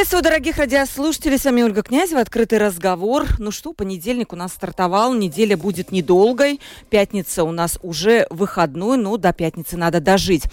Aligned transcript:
Приветствую, 0.00 0.22
дорогих 0.22 0.56
радиослушателей. 0.56 1.36
С 1.36 1.44
вами 1.44 1.60
Ольга 1.60 1.82
Князева. 1.82 2.22
Открытый 2.22 2.56
разговор. 2.56 3.26
Ну 3.38 3.50
что, 3.50 3.74
понедельник 3.74 4.32
у 4.32 4.36
нас 4.36 4.54
стартовал. 4.54 5.12
Неделя 5.12 5.58
будет 5.58 5.92
недолгой. 5.92 6.58
Пятница 6.88 7.44
у 7.44 7.52
нас 7.52 7.78
уже 7.82 8.26
выходной, 8.30 8.96
но 8.96 9.18
до 9.18 9.34
пятницы 9.34 9.76
надо 9.76 10.00
дожить. 10.00 10.44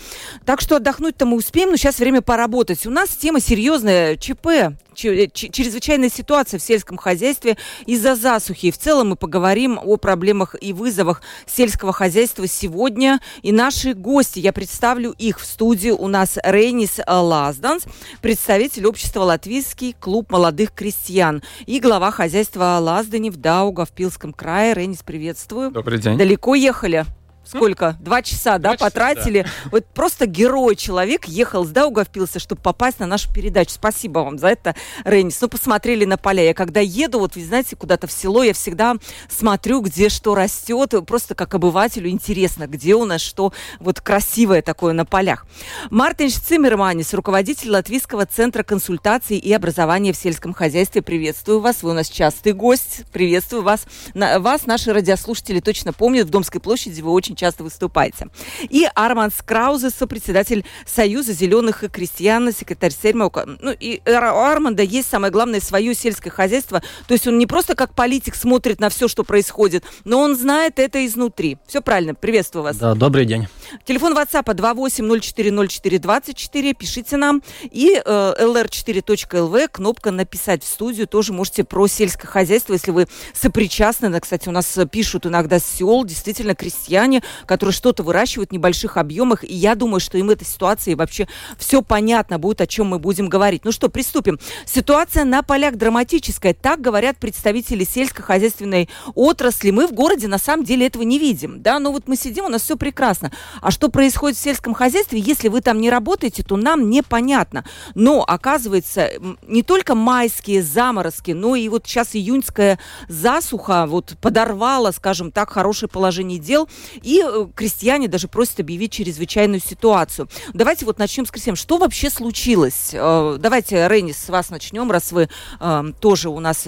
Так 0.46 0.60
что 0.60 0.76
отдохнуть-то 0.76 1.26
мы 1.26 1.38
успеем, 1.38 1.70
но 1.70 1.78
сейчас 1.78 2.00
время 2.00 2.22
поработать. 2.22 2.86
У 2.86 2.90
нас 2.90 3.08
тема 3.12 3.40
серьезная. 3.40 4.18
ЧП. 4.18 4.76
Э, 5.04 5.28
чрезвычайная 5.32 6.10
ситуация 6.10 6.60
в 6.60 6.64
сельском 6.64 6.98
хозяйстве 6.98 7.58
из-за 7.86 8.16
засухи. 8.16 8.68
И 8.68 8.72
в 8.72 8.78
целом 8.78 9.10
мы 9.10 9.16
поговорим 9.16 9.80
о 9.82 9.98
проблемах 9.98 10.56
и 10.60 10.74
вызовах 10.74 11.22
сельского 11.46 11.94
хозяйства 11.94 12.48
сегодня. 12.48 13.20
И 13.44 13.52
наши 13.52 13.94
гости, 13.94 14.40
я 14.40 14.54
представлю 14.54 15.12
их 15.12 15.40
в 15.40 15.46
студии. 15.46 15.90
У 15.90 16.08
нас 16.08 16.38
Рейнис 16.44 17.00
Лазданс, 17.08 17.84
представитель 18.22 18.88
общества 18.88 19.22
«Латвийский 19.22 19.94
клуб 20.00 20.32
молодых 20.32 20.72
крестьян» 20.74 21.44
и 21.66 21.80
глава 21.80 22.12
хозяйства 22.12 22.78
Лаздани 22.80 23.30
в 23.30 23.38
Даугавпилском 23.38 24.34
крае. 24.34 24.74
Рейнис, 24.74 25.04
приветствую. 25.04 25.72
Добрый 25.72 26.00
день. 26.00 26.18
Далеко 26.18 26.56
ехали? 26.56 27.06
Сколько? 27.48 27.98
Два 28.00 28.22
часа, 28.22 28.58
Два 28.58 28.72
да, 28.72 28.78
часа, 28.78 28.86
потратили. 28.86 29.42
Да. 29.42 29.70
Вот 29.72 29.86
просто 29.86 30.26
герой 30.26 30.76
человек 30.76 31.26
ехал 31.26 31.66
с 31.66 31.70
Даугавпилса, 31.70 32.40
чтобы 32.40 32.62
попасть 32.62 33.00
на 33.00 33.06
нашу 33.06 33.32
передачу. 33.34 33.72
Спасибо 33.72 34.20
вам 34.20 34.38
за 34.38 34.48
это, 34.48 34.76
Ренис. 35.04 35.40
Ну, 35.42 35.48
посмотрели 35.48 36.06
на 36.06 36.18
поля. 36.18 36.44
Я 36.44 36.54
когда 36.54 36.80
еду, 36.80 37.20
вот, 37.20 37.36
вы 37.36 37.44
знаете, 37.44 37.76
куда-то 37.76 38.08
в 38.08 38.12
село, 38.12 38.44
я 38.44 38.54
всегда 38.54 38.96
смотрю, 39.30 39.82
где 39.82 40.10
что 40.10 40.36
растет. 40.36 40.94
Просто 41.06 41.36
как 41.36 41.56
обывателю 41.56 42.10
интересно, 42.10 42.68
где 42.68 42.96
у 42.96 43.06
нас 43.06 43.22
что 43.22 43.54
вот 43.80 44.02
красивое 44.02 44.62
такое 44.62 44.94
на 44.94 45.06
полях. 45.06 45.46
Мартин 45.90 46.30
Циммерманис, 46.30 47.14
руководитель 47.14 47.72
Латвийского 47.72 48.26
центра 48.26 48.64
консультаций 48.64 49.38
и 49.38 49.54
образования 49.54 50.14
в 50.14 50.18
сельском 50.18 50.54
хозяйстве. 50.54 51.02
Приветствую 51.02 51.60
вас. 51.60 51.84
Вы 51.84 51.92
у 51.92 51.94
нас 51.94 52.10
частый 52.10 52.54
гость. 52.54 53.04
Приветствую 53.12 53.64
вас. 53.64 53.86
На, 54.14 54.40
вас 54.40 54.66
наши 54.66 54.92
радиослушатели 54.92 55.60
точно 55.60 55.94
помнят. 55.94 56.28
В 56.28 56.30
Домской 56.30 56.60
площади 56.60 57.02
вы 57.02 57.12
очень 57.12 57.36
часто 57.38 57.64
выступаете. 57.64 58.28
И 58.70 58.88
Арман 58.96 59.32
Скраузе, 59.32 59.90
сопредседатель 59.90 60.66
Союза 60.86 61.34
зеленых 61.34 61.84
и 61.84 61.88
крестьян, 61.88 62.52
секретарь 62.52 62.92
Сейма. 62.92 63.32
Ну, 63.62 63.76
и 63.80 64.02
у 64.06 64.10
Арманда 64.10 64.84
есть 64.84 65.10
самое 65.10 65.32
главное 65.32 65.60
свое 65.60 65.94
сельское 65.94 66.30
хозяйство. 66.30 66.82
То 67.08 67.14
есть 67.14 67.28
он 67.28 67.38
не 67.38 67.46
просто 67.46 67.76
как 67.76 67.94
политик 67.94 68.36
смотрит 68.36 68.80
на 68.80 68.90
все, 68.90 69.08
что 69.08 69.24
происходит, 69.24 69.84
но 70.04 70.20
он 70.20 70.36
знает 70.36 70.80
это 70.80 71.06
изнутри. 71.06 71.58
Все 71.68 71.82
правильно. 71.82 72.16
Приветствую 72.16 72.64
вас. 72.64 72.78
Да, 72.78 72.96
добрый 72.96 73.26
день. 73.26 73.48
Телефон 73.86 74.18
WhatsApp 74.18 74.46
28040424. 74.46 76.74
Пишите 76.74 77.18
нам. 77.18 77.44
И 77.64 78.02
э, 78.04 78.34
lr4.lv, 78.40 79.68
кнопка 79.70 80.12
«Написать 80.12 80.64
в 80.64 80.68
студию». 80.68 81.08
Тоже 81.08 81.34
можете 81.34 81.64
про 81.64 81.88
сельское 81.88 82.28
хозяйство, 82.28 82.74
если 82.74 82.92
вы 82.92 83.08
сопричастны. 83.34 84.08
Кстати, 84.20 84.50
у 84.50 84.52
нас 84.52 84.78
пишут 84.92 85.26
иногда 85.26 85.60
сел, 85.60 86.04
действительно, 86.06 86.54
крестьяне, 86.56 87.24
которые 87.46 87.74
что-то 87.74 88.04
выращивают 88.04 88.50
в 88.50 88.54
небольших 88.54 88.98
объемах. 88.98 89.44
И 89.44 89.54
я 89.54 89.76
думаю, 89.76 90.00
что 90.00 90.18
им 90.18 90.30
эта 90.30 90.46
ситуация 90.46 90.94
и 90.94 90.96
вообще 90.96 91.28
все 91.58 91.82
понятно 91.82 92.40
будет, 92.40 92.62
о 92.62 92.68
чем 92.68 92.88
мы 92.88 93.00
будем 93.00 93.30
говорить. 93.30 93.66
Ну 93.66 93.72
что, 93.72 93.90
приступим. 93.90 94.40
Ситуация 94.66 95.24
на 95.24 95.44
полях 95.44 95.76
драматическая. 95.76 96.54
Так 96.54 96.82
говорят 96.82 97.18
представители 97.18 97.84
сельскохозяйственной 97.84 98.90
отрасли. 99.16 99.72
Мы 99.72 99.88
в 99.88 99.94
городе 99.94 100.28
на 100.28 100.38
самом 100.38 100.64
деле 100.66 100.88
этого 100.88 101.04
не 101.04 101.20
видим. 101.20 101.62
Да, 101.62 101.80
но 101.80 101.92
вот 101.92 102.08
мы 102.08 102.16
сидим, 102.16 102.46
у 102.46 102.50
нас 102.50 102.62
все 102.62 102.78
прекрасно. 102.78 103.32
А 103.62 103.72
что 103.72 103.90
происходит 103.90 104.38
в 104.38 104.42
сельском 104.42 104.74
хозяйстве, 104.74 105.20
если 105.20 105.48
вы 105.48 105.62
там 105.62 105.80
не 105.80 105.90
работаете, 105.90 106.44
то 106.44 106.58
нам 106.58 106.90
непонятно. 106.90 107.66
Но, 107.96 108.24
оказывается, 108.24 109.12
не 109.48 109.64
только 109.64 109.96
майские 109.96 110.62
заморозки, 110.64 111.32
но 111.32 111.56
и 111.56 111.68
вот 111.70 111.86
сейчас 111.86 112.16
июньская 112.16 112.80
засуха 113.08 113.86
вот 113.88 114.16
подорвала, 114.22 114.92
скажем 114.92 115.32
так, 115.32 115.50
хорошее 115.50 115.90
положение 115.90 116.40
дел. 116.40 116.68
И 117.02 117.17
Э, 117.24 117.48
крестьяне 117.56 118.08
даже 118.08 118.28
просят 118.28 118.60
объявить 118.60 118.94
чрезвычайную 118.94 119.62
ситуацию. 119.62 120.30
Давайте 120.54 120.86
вот 120.86 121.00
начнем 121.00 121.26
с 121.26 121.32
крестьян. 121.32 121.56
Что 121.56 121.78
вообще 121.78 122.10
случилось? 122.10 122.92
Э, 122.94 123.38
давайте, 123.40 123.88
Рейнис, 123.88 124.18
с 124.18 124.30
вас 124.30 124.50
начнем, 124.50 124.92
раз 124.92 125.12
вы 125.12 125.30
э, 125.60 125.84
тоже 126.00 126.30
у 126.30 126.40
нас, 126.40 126.68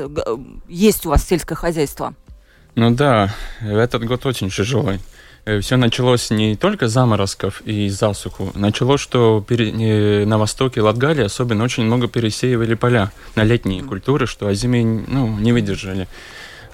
есть 0.68 1.06
у 1.06 1.10
вас 1.10 1.28
сельское 1.28 1.56
хозяйство. 1.56 2.14
Ну 2.76 2.92
да, 2.92 3.34
этот 3.62 4.06
год 4.06 4.26
очень 4.26 4.50
тяжелый 4.50 5.00
все 5.62 5.78
началось 5.78 6.30
не 6.30 6.56
только 6.56 6.88
заморозков 6.88 7.62
и 7.62 7.90
засуху. 7.90 8.52
Началось, 8.54 9.02
что 9.02 9.44
на 9.50 10.38
востоке 10.38 10.82
Латгалии 10.82 11.24
особенно 11.24 11.64
очень 11.64 11.86
много 11.86 12.08
пересеивали 12.08 12.76
поля 12.76 13.12
на 13.36 13.44
летние 13.44 13.82
культуры, 13.82 14.28
что 14.28 14.48
о 14.48 14.54
зиме 14.54 14.84
ну, 14.84 15.40
не 15.40 15.52
выдержали. 15.52 16.08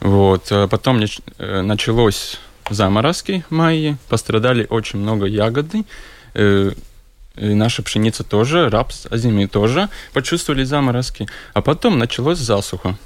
Вот. 0.01 0.47
А 0.51 0.67
потом 0.67 0.99
началось 1.37 2.37
заморозки 2.69 3.43
в 3.49 3.53
мае, 3.53 3.97
пострадали 4.09 4.65
очень 4.69 4.99
много 4.99 5.25
ягоды, 5.25 5.85
э, 6.33 6.71
и 7.35 7.53
наша 7.53 7.83
пшеница 7.83 8.23
тоже, 8.23 8.69
рапс, 8.69 9.07
озими 9.09 9.45
тоже 9.45 9.89
почувствовали 10.13 10.63
заморозки. 10.63 11.27
А 11.53 11.61
потом 11.61 11.99
началось 11.99 12.39
засуха. 12.39 12.97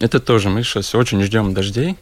Это 0.00 0.18
тоже 0.18 0.48
мы 0.48 0.64
сейчас 0.64 0.94
очень 0.94 1.22
ждем 1.22 1.54
дождей. 1.54 1.96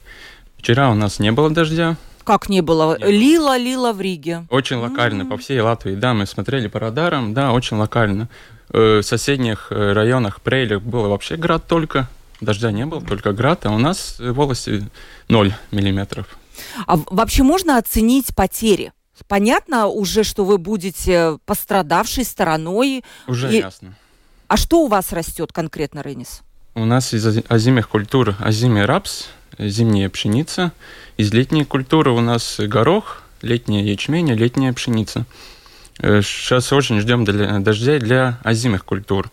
Вчера 0.56 0.90
у 0.90 0.94
нас 0.94 1.18
не 1.18 1.30
было 1.30 1.50
дождя. 1.50 1.96
Как 2.24 2.48
не 2.48 2.62
было? 2.62 2.96
Не 2.98 3.12
лила, 3.12 3.58
лила 3.58 3.92
в 3.92 4.00
Риге. 4.00 4.46
Очень 4.48 4.76
локально, 4.76 5.22
mm-hmm. 5.22 5.28
по 5.28 5.36
всей 5.36 5.60
Латвии. 5.60 5.94
Да, 5.94 6.14
мы 6.14 6.24
смотрели 6.24 6.68
по 6.68 6.78
радарам, 6.78 7.34
да, 7.34 7.52
очень 7.52 7.76
локально. 7.76 8.28
Э, 8.72 9.00
в 9.00 9.02
соседних 9.02 9.66
э, 9.70 9.92
районах 9.92 10.40
Прейлях 10.40 10.80
было 10.82 11.08
вообще 11.08 11.36
град 11.36 11.66
только. 11.66 12.08
Дождя 12.40 12.70
не 12.72 12.86
было, 12.86 13.00
только 13.02 13.32
град, 13.32 13.66
а 13.66 13.70
у 13.70 13.78
нас 13.78 14.16
в 14.18 14.32
волосе 14.32 14.88
0 15.28 15.54
миллиметров. 15.70 16.26
А 16.86 16.96
вообще 17.10 17.42
можно 17.42 17.78
оценить 17.78 18.34
потери? 18.34 18.92
Понятно 19.28 19.86
уже, 19.86 20.24
что 20.24 20.44
вы 20.44 20.58
будете 20.58 21.38
пострадавшей 21.44 22.24
стороной. 22.24 23.04
Уже 23.26 23.52
и... 23.52 23.58
ясно. 23.58 23.96
А 24.48 24.56
что 24.56 24.82
у 24.82 24.88
вас 24.88 25.12
растет 25.12 25.52
конкретно, 25.52 26.00
Ренис? 26.00 26.42
У 26.74 26.84
нас 26.84 27.14
из 27.14 27.26
озимых 27.48 27.88
культур 27.88 28.34
озимый 28.38 28.84
рапс, 28.84 29.26
зимняя 29.58 30.08
пшеница. 30.08 30.72
Из 31.16 31.32
летней 31.32 31.64
культуры 31.64 32.10
у 32.10 32.20
нас 32.20 32.56
горох, 32.58 33.22
летняя 33.42 33.82
ячмень, 33.82 34.32
летняя 34.32 34.72
пшеница. 34.72 35.26
Сейчас 35.98 36.72
э, 36.72 36.74
очень 36.74 37.00
ждем 37.00 37.24
дождей 37.24 37.98
для 37.98 38.38
озимых 38.42 38.84
культур. 38.84 39.30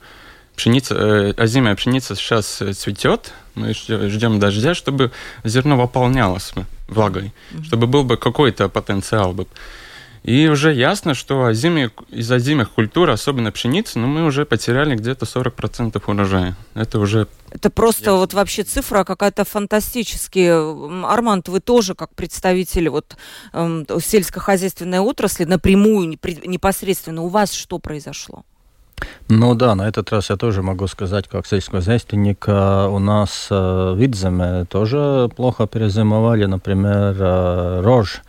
Пшеница, 0.59 0.93
э, 0.93 1.33
озимая 1.37 1.73
пшеница 1.77 2.15
сейчас 2.15 2.61
цветет, 2.75 3.31
мы 3.55 3.73
ждем 3.73 4.39
дождя, 4.39 4.75
чтобы 4.75 5.13
зерно 5.45 5.77
выполнялось 5.77 6.51
влагой, 6.89 7.31
mm-hmm. 7.53 7.63
чтобы 7.63 7.87
был 7.87 8.03
бы 8.03 8.17
какой-то 8.17 8.67
потенциал 8.67 9.31
бы. 9.31 9.47
И 10.23 10.49
уже 10.49 10.73
ясно, 10.73 11.13
что 11.13 11.45
озимые, 11.45 11.91
из 12.09 12.29
озимых 12.29 12.71
культур, 12.71 13.09
особенно 13.09 13.53
пшеницы, 13.53 13.99
ну, 13.99 14.07
мы 14.07 14.25
уже 14.25 14.45
потеряли 14.45 14.97
где-то 14.97 15.23
40% 15.25 16.03
урожая. 16.05 16.57
Это 16.73 16.99
уже... 16.99 17.29
Это 17.51 17.69
просто 17.69 18.11
ясно. 18.11 18.17
вот 18.17 18.33
вообще 18.33 18.63
цифра 18.63 19.05
какая-то 19.05 19.45
фантастическая. 19.45 20.59
Арманд, 21.05 21.47
вы 21.47 21.61
тоже 21.61 21.95
как 21.95 22.13
представитель 22.15 22.89
вот 22.89 23.15
э, 23.53 23.85
сельскохозяйственной 24.03 24.99
отрасли 24.99 25.45
напрямую, 25.45 26.19
непосредственно, 26.43 27.21
у 27.21 27.29
вас 27.29 27.53
что 27.53 27.79
произошло? 27.79 28.43
Ну 29.31 29.53
да, 29.53 29.75
на 29.75 29.87
этот 29.87 30.11
раз 30.11 30.31
я 30.31 30.37
тоже 30.37 30.63
могу 30.63 30.87
сказать, 30.87 31.27
как 31.27 31.45
сельскохозяйственник, 31.45 32.45
э, 32.47 32.87
у 32.87 32.97
нас 32.97 33.47
э, 33.51 33.93
Видземе 33.95 34.65
тоже 34.65 35.29
плохо 35.35 35.67
перезимовали, 35.67 36.45
например, 36.45 37.15
э, 37.19 37.81
рожь 37.83 38.21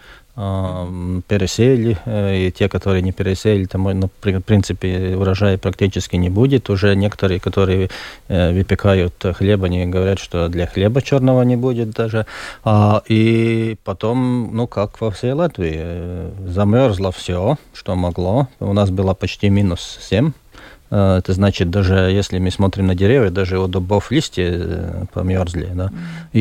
пересели, 1.29 1.99
и 2.07 2.51
те, 2.51 2.69
которые 2.71 3.03
не 3.03 3.13
пересели, 3.13 3.67
там, 3.67 3.83
ну, 3.83 4.09
в 4.23 4.41
принципе, 4.41 5.15
урожая 5.15 5.59
практически 5.59 6.17
не 6.17 6.31
будет. 6.31 6.71
Уже 6.71 6.95
некоторые, 6.97 7.41
которые 7.41 7.91
выпекают 8.29 9.13
хлеб, 9.37 9.65
они 9.65 9.85
говорят, 9.85 10.19
что 10.19 10.49
для 10.49 10.67
хлеба 10.67 11.03
черного 11.03 11.43
не 11.43 11.57
будет 11.57 11.91
даже. 11.91 12.25
А, 12.65 13.03
и 13.07 13.77
потом, 13.85 14.51
ну, 14.55 14.67
как 14.67 14.99
во 15.03 15.11
всей 15.11 15.33
Латвии, 15.33 16.31
замерзло 16.49 17.13
все, 17.13 17.59
что 17.75 17.95
могло. 17.95 18.49
У 18.61 18.73
нас 18.73 18.89
было 18.89 19.13
почти 19.13 19.51
минус 19.51 19.99
7 20.01 20.31
Э, 20.31 20.50
это 20.91 21.33
значит, 21.35 21.71
даже 21.71 21.95
если 21.95 22.41
мы 22.41 22.51
смотрим 22.51 22.89
на 22.89 22.97
деревья, 22.97 23.31
даже 23.31 23.61
у 23.61 23.69
дубов 23.69 24.11
листья 24.11 24.51
э, 24.51 25.05
померзли. 25.13 25.69
Да? 25.73 25.91
И, 26.33 26.41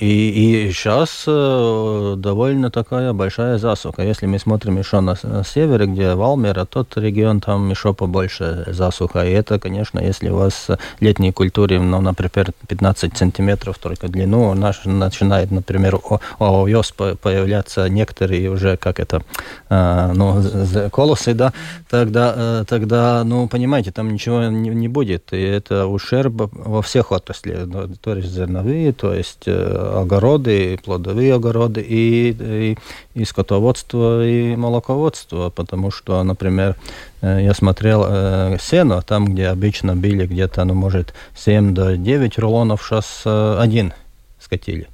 и, 0.00 0.66
и 0.66 0.72
сейчас 0.72 1.24
э, 1.26 2.14
довольно 2.16 2.70
такая 2.70 3.12
большая 3.12 3.58
засуха. 3.58 4.02
Если 4.02 4.24
мы 4.24 4.38
смотрим 4.38 4.78
еще 4.78 5.00
на, 5.00 5.14
на 5.22 5.44
севере, 5.44 5.86
где 5.86 6.14
Валмера, 6.14 6.64
тот 6.64 6.96
регион, 6.96 7.40
там 7.40 7.68
еще 7.68 7.92
побольше 7.92 8.64
засуха. 8.68 9.26
И 9.26 9.32
это, 9.32 9.58
конечно, 9.58 9.98
если 9.98 10.30
у 10.30 10.36
вас 10.36 10.68
летние 11.00 11.34
культуры, 11.34 11.78
ну, 11.78 12.00
например, 12.00 12.52
15 12.68 13.14
сантиметров 13.14 13.76
только 13.78 14.08
длину, 14.08 14.54
наш, 14.54 14.86
начинает, 14.86 15.50
например, 15.50 16.00
овес 16.38 16.92
появляться 16.92 17.90
некоторые 17.90 18.50
уже, 18.50 18.78
как 18.78 19.00
это, 19.00 19.22
ну, 19.68 20.42
колосы, 20.90 21.34
да, 21.34 21.52
тогда, 21.90 22.64
тогда 22.66 23.22
ну, 23.24 23.48
понимаете, 23.48 23.65
понимаете, 23.66 23.90
там 23.90 24.12
ничего 24.12 24.44
не, 24.44 24.68
не 24.70 24.86
будет. 24.86 25.32
И 25.32 25.42
это 25.42 25.88
ущерб 25.88 26.50
во 26.52 26.82
всех 26.82 27.10
отраслях. 27.10 27.68
То 28.00 28.14
есть 28.14 28.28
зерновые, 28.28 28.92
то 28.92 29.12
есть 29.12 29.42
э, 29.46 30.00
огороды, 30.02 30.78
плодовые 30.84 31.34
огороды, 31.34 31.80
и, 31.80 32.30
и, 32.30 32.78
и 33.14 33.24
скотоводство, 33.24 34.24
и 34.24 34.54
молоководство. 34.54 35.50
Потому 35.50 35.90
что, 35.90 36.22
например, 36.22 36.76
э, 37.22 37.40
я 37.42 37.54
смотрел 37.54 38.04
э, 38.06 38.56
сено, 38.60 39.02
там, 39.02 39.24
где 39.24 39.48
обычно 39.48 39.96
били 39.96 40.26
где-то, 40.26 40.64
ну, 40.64 40.74
может, 40.74 41.12
7 41.36 41.74
до 41.74 41.96
9 41.96 42.38
рулонов, 42.38 42.84
сейчас 42.84 43.22
э, 43.24 43.56
один 43.58 43.92
скатили. 44.38 44.86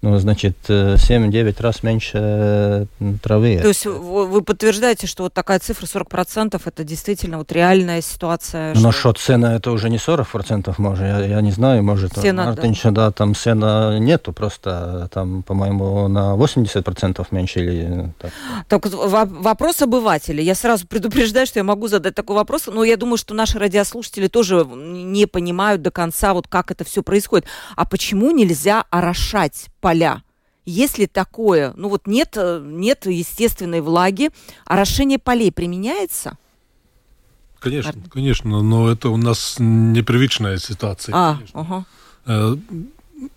Ну, 0.00 0.16
значит, 0.18 0.56
7-9 0.68 1.32
э, 1.32 1.54
раз 1.62 1.82
меньше 1.82 2.18
э, 2.20 2.86
травы. 3.20 3.58
То 3.60 3.68
есть 3.68 3.84
вы 3.84 4.42
подтверждаете, 4.42 5.08
что 5.08 5.24
вот 5.24 5.34
такая 5.34 5.58
цифра 5.58 5.86
40% 5.86 6.60
это 6.64 6.84
действительно 6.84 7.38
вот 7.38 7.50
реальная 7.50 8.00
ситуация? 8.00 8.74
Ну, 8.74 8.76
что... 8.76 8.86
насчет 8.86 9.18
сена 9.18 9.46
это 9.46 9.72
уже 9.72 9.90
не 9.90 9.96
40%, 9.96 10.72
может, 10.78 11.04
я, 11.04 11.24
я 11.24 11.40
не 11.40 11.50
знаю, 11.50 11.82
может, 11.82 12.16
сена, 12.16 12.44
Мартинча, 12.44 12.92
да. 12.92 13.06
да, 13.06 13.12
там 13.12 13.34
сена 13.34 13.98
нету, 13.98 14.32
просто 14.32 15.10
там, 15.12 15.42
по-моему, 15.42 16.06
на 16.06 16.36
80% 16.36 17.26
меньше 17.32 17.58
или 17.58 18.12
так. 18.20 18.30
Так, 18.68 18.86
вопрос 18.86 19.82
обывателя. 19.82 20.40
Я 20.40 20.54
сразу 20.54 20.86
предупреждаю, 20.86 21.48
что 21.48 21.58
я 21.58 21.64
могу 21.64 21.88
задать 21.88 22.14
такой 22.14 22.36
вопрос, 22.36 22.66
но 22.66 22.84
я 22.84 22.96
думаю, 22.96 23.16
что 23.16 23.34
наши 23.34 23.58
радиослушатели 23.58 24.28
тоже 24.28 24.64
не 24.64 25.26
понимают 25.26 25.82
до 25.82 25.90
конца, 25.90 26.34
вот 26.34 26.46
как 26.46 26.70
это 26.70 26.84
все 26.84 27.02
происходит. 27.02 27.46
А 27.74 27.84
почему 27.84 28.30
нельзя 28.30 28.84
орошать 28.90 29.66
поля. 29.88 30.22
Если 30.66 31.06
такое, 31.06 31.72
ну 31.76 31.88
вот 31.88 32.06
нет, 32.06 32.34
э, 32.36 32.60
нет 32.62 33.06
естественной 33.06 33.80
влаги, 33.80 34.30
орошение 34.66 35.18
полей 35.18 35.50
применяется? 35.50 36.36
Конечно, 37.58 37.90
Ар... 37.90 38.10
конечно, 38.10 38.62
но 38.62 38.90
это 38.90 39.08
у 39.08 39.16
нас 39.16 39.56
непривычная 39.58 40.58
ситуация. 40.58 41.14
А, 41.14 41.38
ага. 41.54 41.86
Э, 42.26 42.56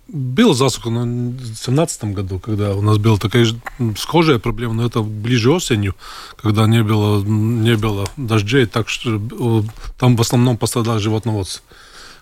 Была 0.09 0.53
засуха 0.53 0.89
в 0.89 0.93
2017 0.93 2.03
году, 2.13 2.39
когда 2.39 2.75
у 2.75 2.81
нас 2.81 2.97
была 2.97 3.17
такая 3.17 3.45
же 3.45 3.55
схожая 3.97 4.37
проблема, 4.37 4.73
но 4.73 4.85
это 4.85 5.01
ближе 5.01 5.51
осенью, 5.51 5.95
когда 6.35 6.67
не 6.67 6.83
было, 6.83 7.23
не 7.23 7.77
было 7.77 8.07
дождей, 8.17 8.65
так 8.65 8.89
что 8.89 9.15
э, 9.15 9.63
там 9.97 10.17
в 10.17 10.21
основном 10.21 10.57
пострадало 10.57 10.99
животноводство. 10.99 11.63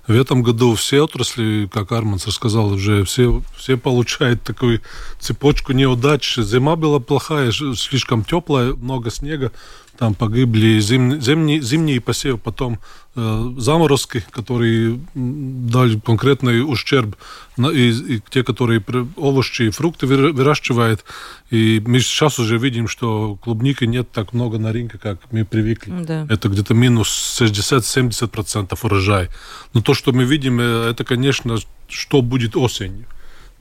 В 0.07 0.11
этом 0.11 0.41
году 0.41 0.73
все 0.75 1.01
отрасли, 1.01 1.69
как 1.71 1.91
Арманс 1.91 2.25
рассказал, 2.25 2.71
уже 2.71 3.03
все, 3.03 3.43
все 3.55 3.77
получают 3.77 4.41
такую 4.43 4.81
цепочку 5.19 5.73
неудач. 5.73 6.37
Зима 6.37 6.75
была 6.75 6.99
плохая, 6.99 7.51
слишком 7.51 8.23
теплая, 8.23 8.73
много 8.73 9.11
снега, 9.11 9.51
там 9.99 10.15
погибли 10.15 10.79
зим, 10.79 11.21
зимние, 11.21 11.61
зимние 11.61 11.99
посевы, 11.99 12.37
потом 12.37 12.79
э, 13.15 13.53
заморозки, 13.57 14.23
которые 14.31 14.97
дали 15.13 15.99
конкретный 15.99 16.61
ущерб, 16.61 17.17
на, 17.57 17.67
и, 17.67 17.91
и 17.91 18.21
те, 18.29 18.43
которые 18.43 18.81
овощи 19.17 19.63
и 19.63 19.69
фрукты 19.71 20.07
выращивают. 20.07 21.03
И 21.51 21.83
мы 21.85 21.99
сейчас 21.99 22.39
уже 22.39 22.57
видим, 22.57 22.87
что 22.87 23.35
клубники 23.43 23.83
нет 23.83 24.09
так 24.09 24.31
много 24.31 24.57
на 24.57 24.71
рынке, 24.71 24.97
как 24.97 25.19
мы 25.31 25.43
привыкли. 25.43 25.91
Да. 26.05 26.25
Это 26.29 26.47
где-то 26.47 26.73
минус 26.73 27.41
60-70% 27.41 28.79
урожай. 28.81 29.27
Но 29.73 29.81
то, 29.81 29.93
что 29.93 30.13
мы 30.13 30.23
видим, 30.23 30.61
э, 30.61 30.91
это, 30.91 31.03
конечно, 31.03 31.57
что 31.89 32.21
будет 32.21 32.55
осенью. 32.55 33.05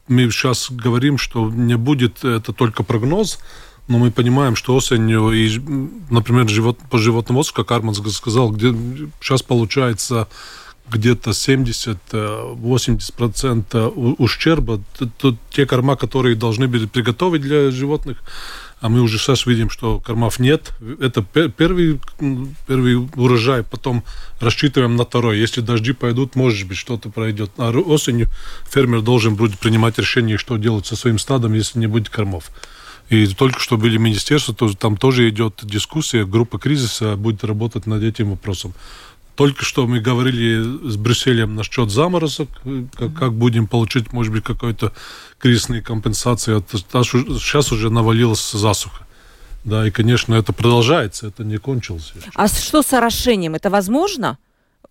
Мы 0.06 0.30
сейчас 0.30 0.70
говорим, 0.70 1.18
что 1.18 1.50
не 1.50 1.76
будет, 1.76 2.24
это 2.24 2.52
только 2.52 2.84
прогноз, 2.84 3.40
но 3.88 3.98
мы 3.98 4.10
понимаем, 4.10 4.54
что 4.54 4.74
осенью, 4.74 5.32
и, 5.32 5.58
например, 6.10 6.46
живот, 6.48 6.78
по 6.90 6.98
животноводству, 6.98 7.56
как 7.56 7.72
Арман 7.72 7.94
сказал, 7.94 8.50
где 8.50 8.74
сейчас 9.20 9.42
получается 9.42 10.28
где-то 10.90 11.30
70-80% 11.30 13.64
э, 13.72 13.86
ущерба, 14.18 14.80
то, 15.18 15.36
те 15.50 15.66
корма, 15.66 15.96
которые 15.96 16.34
должны 16.34 16.66
были 16.66 16.86
приготовить 16.86 17.42
для 17.42 17.70
животных, 17.70 18.22
а 18.80 18.88
мы 18.88 19.00
уже 19.00 19.18
сейчас 19.18 19.44
видим, 19.46 19.70
что 19.70 20.00
кормов 20.00 20.38
нет. 20.38 20.72
Это 21.00 21.22
первый, 21.22 22.00
первый 22.66 23.08
урожай, 23.16 23.64
потом 23.64 24.04
рассчитываем 24.40 24.96
на 24.96 25.04
второй. 25.04 25.38
Если 25.38 25.60
дожди 25.60 25.92
пойдут, 25.92 26.36
может 26.36 26.66
быть, 26.68 26.78
что-то 26.78 27.10
пройдет. 27.10 27.50
А 27.56 27.70
осенью 27.70 28.28
фермер 28.70 29.02
должен 29.02 29.34
будет 29.34 29.58
принимать 29.58 29.98
решение, 29.98 30.38
что 30.38 30.58
делать 30.58 30.86
со 30.86 30.94
своим 30.94 31.18
стадом, 31.18 31.54
если 31.54 31.80
не 31.80 31.88
будет 31.88 32.08
кормов. 32.08 32.52
И 33.08 33.26
только 33.26 33.58
что 33.60 33.78
были 33.78 33.96
министерства, 33.96 34.54
то, 34.54 34.72
там 34.74 34.96
тоже 34.96 35.28
идет 35.28 35.60
дискуссия, 35.62 36.26
группа 36.26 36.58
кризиса 36.58 37.16
будет 37.16 37.42
работать 37.44 37.86
над 37.86 38.02
этим 38.02 38.30
вопросом. 38.30 38.74
Только 39.34 39.64
что 39.64 39.86
мы 39.86 40.00
говорили 40.00 40.88
с 40.88 40.96
Брюсселем 40.96 41.54
насчет 41.54 41.90
заморозок, 41.90 42.48
как, 42.94 43.14
как 43.14 43.32
будем 43.32 43.66
получить, 43.66 44.12
может 44.12 44.32
быть, 44.32 44.42
какой-то 44.44 44.92
кризисные 45.38 45.80
компенсации. 45.80 46.60
Сейчас 46.68 47.72
уже 47.72 47.88
навалилась 47.88 48.50
засуха. 48.50 49.06
Да, 49.64 49.86
и, 49.86 49.90
конечно, 49.90 50.34
это 50.34 50.52
продолжается, 50.52 51.28
это 51.28 51.44
не 51.44 51.58
кончилось. 51.58 52.12
А 52.34 52.48
что 52.48 52.82
с 52.82 52.92
орошением? 52.92 53.54
Это 53.54 53.70
возможно? 53.70 54.38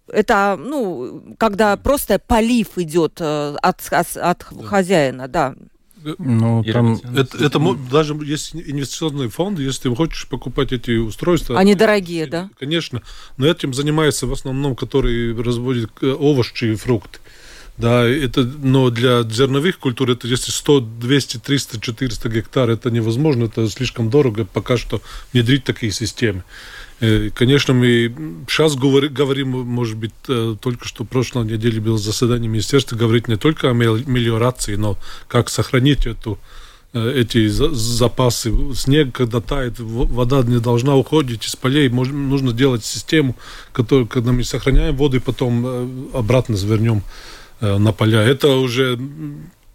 Это, 0.07 0.57
ну, 0.57 1.35
когда 1.37 1.75
просто 1.75 2.19
полив 2.19 2.77
идет 2.77 3.17
э, 3.19 3.55
от, 3.61 3.81
от, 3.91 4.17
от 4.17 4.43
хозяина, 4.65 5.27
да. 5.27 5.55
Ну, 6.17 6.63
там... 6.63 6.99
Это, 7.15 7.37
это 7.37 7.59
даже 7.91 8.13
есть 8.23 8.55
инвестиционные 8.55 9.29
фонды, 9.29 9.63
если 9.63 9.89
ты 9.89 9.95
хочешь 9.95 10.27
покупать 10.27 10.71
эти 10.71 10.97
устройства. 10.97 11.57
Они 11.59 11.75
дорогие, 11.75 12.27
да? 12.27 12.49
Конечно. 12.59 13.01
Но 13.37 13.47
этим 13.47 13.73
занимаются 13.73 14.27
в 14.27 14.33
основном, 14.33 14.75
которые 14.75 15.39
разводят 15.41 15.91
э, 16.01 16.07
овощи 16.11 16.65
и 16.65 16.75
фрукты. 16.75 17.19
Да, 17.77 18.07
это, 18.07 18.41
но 18.41 18.89
для 18.89 19.21
зерновых 19.21 19.77
культур 19.77 20.09
это 20.09 20.27
если 20.27 20.51
100, 20.51 20.79
200, 20.79 21.37
300, 21.37 21.79
400 21.79 22.29
гектар, 22.29 22.69
это 22.71 22.89
невозможно, 22.89 23.45
это 23.45 23.69
слишком 23.69 24.09
дорого 24.09 24.45
пока 24.45 24.77
что 24.77 24.99
внедрить 25.31 25.63
такие 25.63 25.91
системы. 25.91 26.43
Э, 26.99 27.29
конечно, 27.33 27.73
мы 27.73 28.13
сейчас 28.47 28.75
говорим, 28.75 29.49
может 29.49 29.97
быть, 29.97 30.13
э, 30.27 30.55
только 30.59 30.87
что 30.87 31.03
прошлой 31.03 31.45
неделе 31.45 31.79
было 31.79 31.97
заседание 31.97 32.49
министерства, 32.49 32.95
говорить 32.95 33.27
не 33.27 33.37
только 33.37 33.69
о 33.69 33.73
мелиорации, 33.73 34.75
но 34.75 34.97
как 35.27 35.49
сохранить 35.49 36.07
эту 36.07 36.39
э, 36.93 37.21
эти 37.21 37.47
запасы. 37.47 38.51
Снег, 38.73 39.13
когда 39.13 39.41
тает, 39.41 39.75
вода 39.79 40.41
не 40.41 40.59
должна 40.59 40.95
уходить 40.95 41.45
из 41.45 41.55
полей. 41.55 41.89
Нужно 41.89 42.51
делать 42.51 42.83
систему, 42.83 43.35
которую, 43.73 44.07
когда 44.07 44.31
мы 44.31 44.43
сохраняем 44.43 44.95
воду 44.95 45.17
и 45.17 45.19
потом 45.19 46.09
обратно 46.13 46.57
завернем 46.57 47.03
на 47.61 47.91
поля. 47.91 48.21
Это 48.21 48.49
уже 48.57 48.99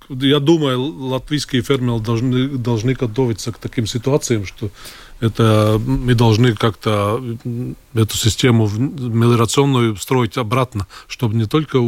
я 0.08 0.40
думаю, 0.40 0.80
латвийские 0.80 1.62
фермеры 1.62 2.00
должны, 2.00 2.48
должны 2.48 2.94
готовиться 2.94 3.52
к 3.52 3.58
таким 3.58 3.86
ситуациям, 3.86 4.44
что 4.44 4.70
это 5.22 5.80
мы 5.86 6.14
должны 6.14 6.54
как-то 6.54 7.22
эту 7.94 8.16
систему 8.16 8.68
мелиорационную 8.68 9.96
строить 9.96 10.36
обратно, 10.36 10.88
чтобы 11.06 11.36
не 11.36 11.46
только 11.46 11.78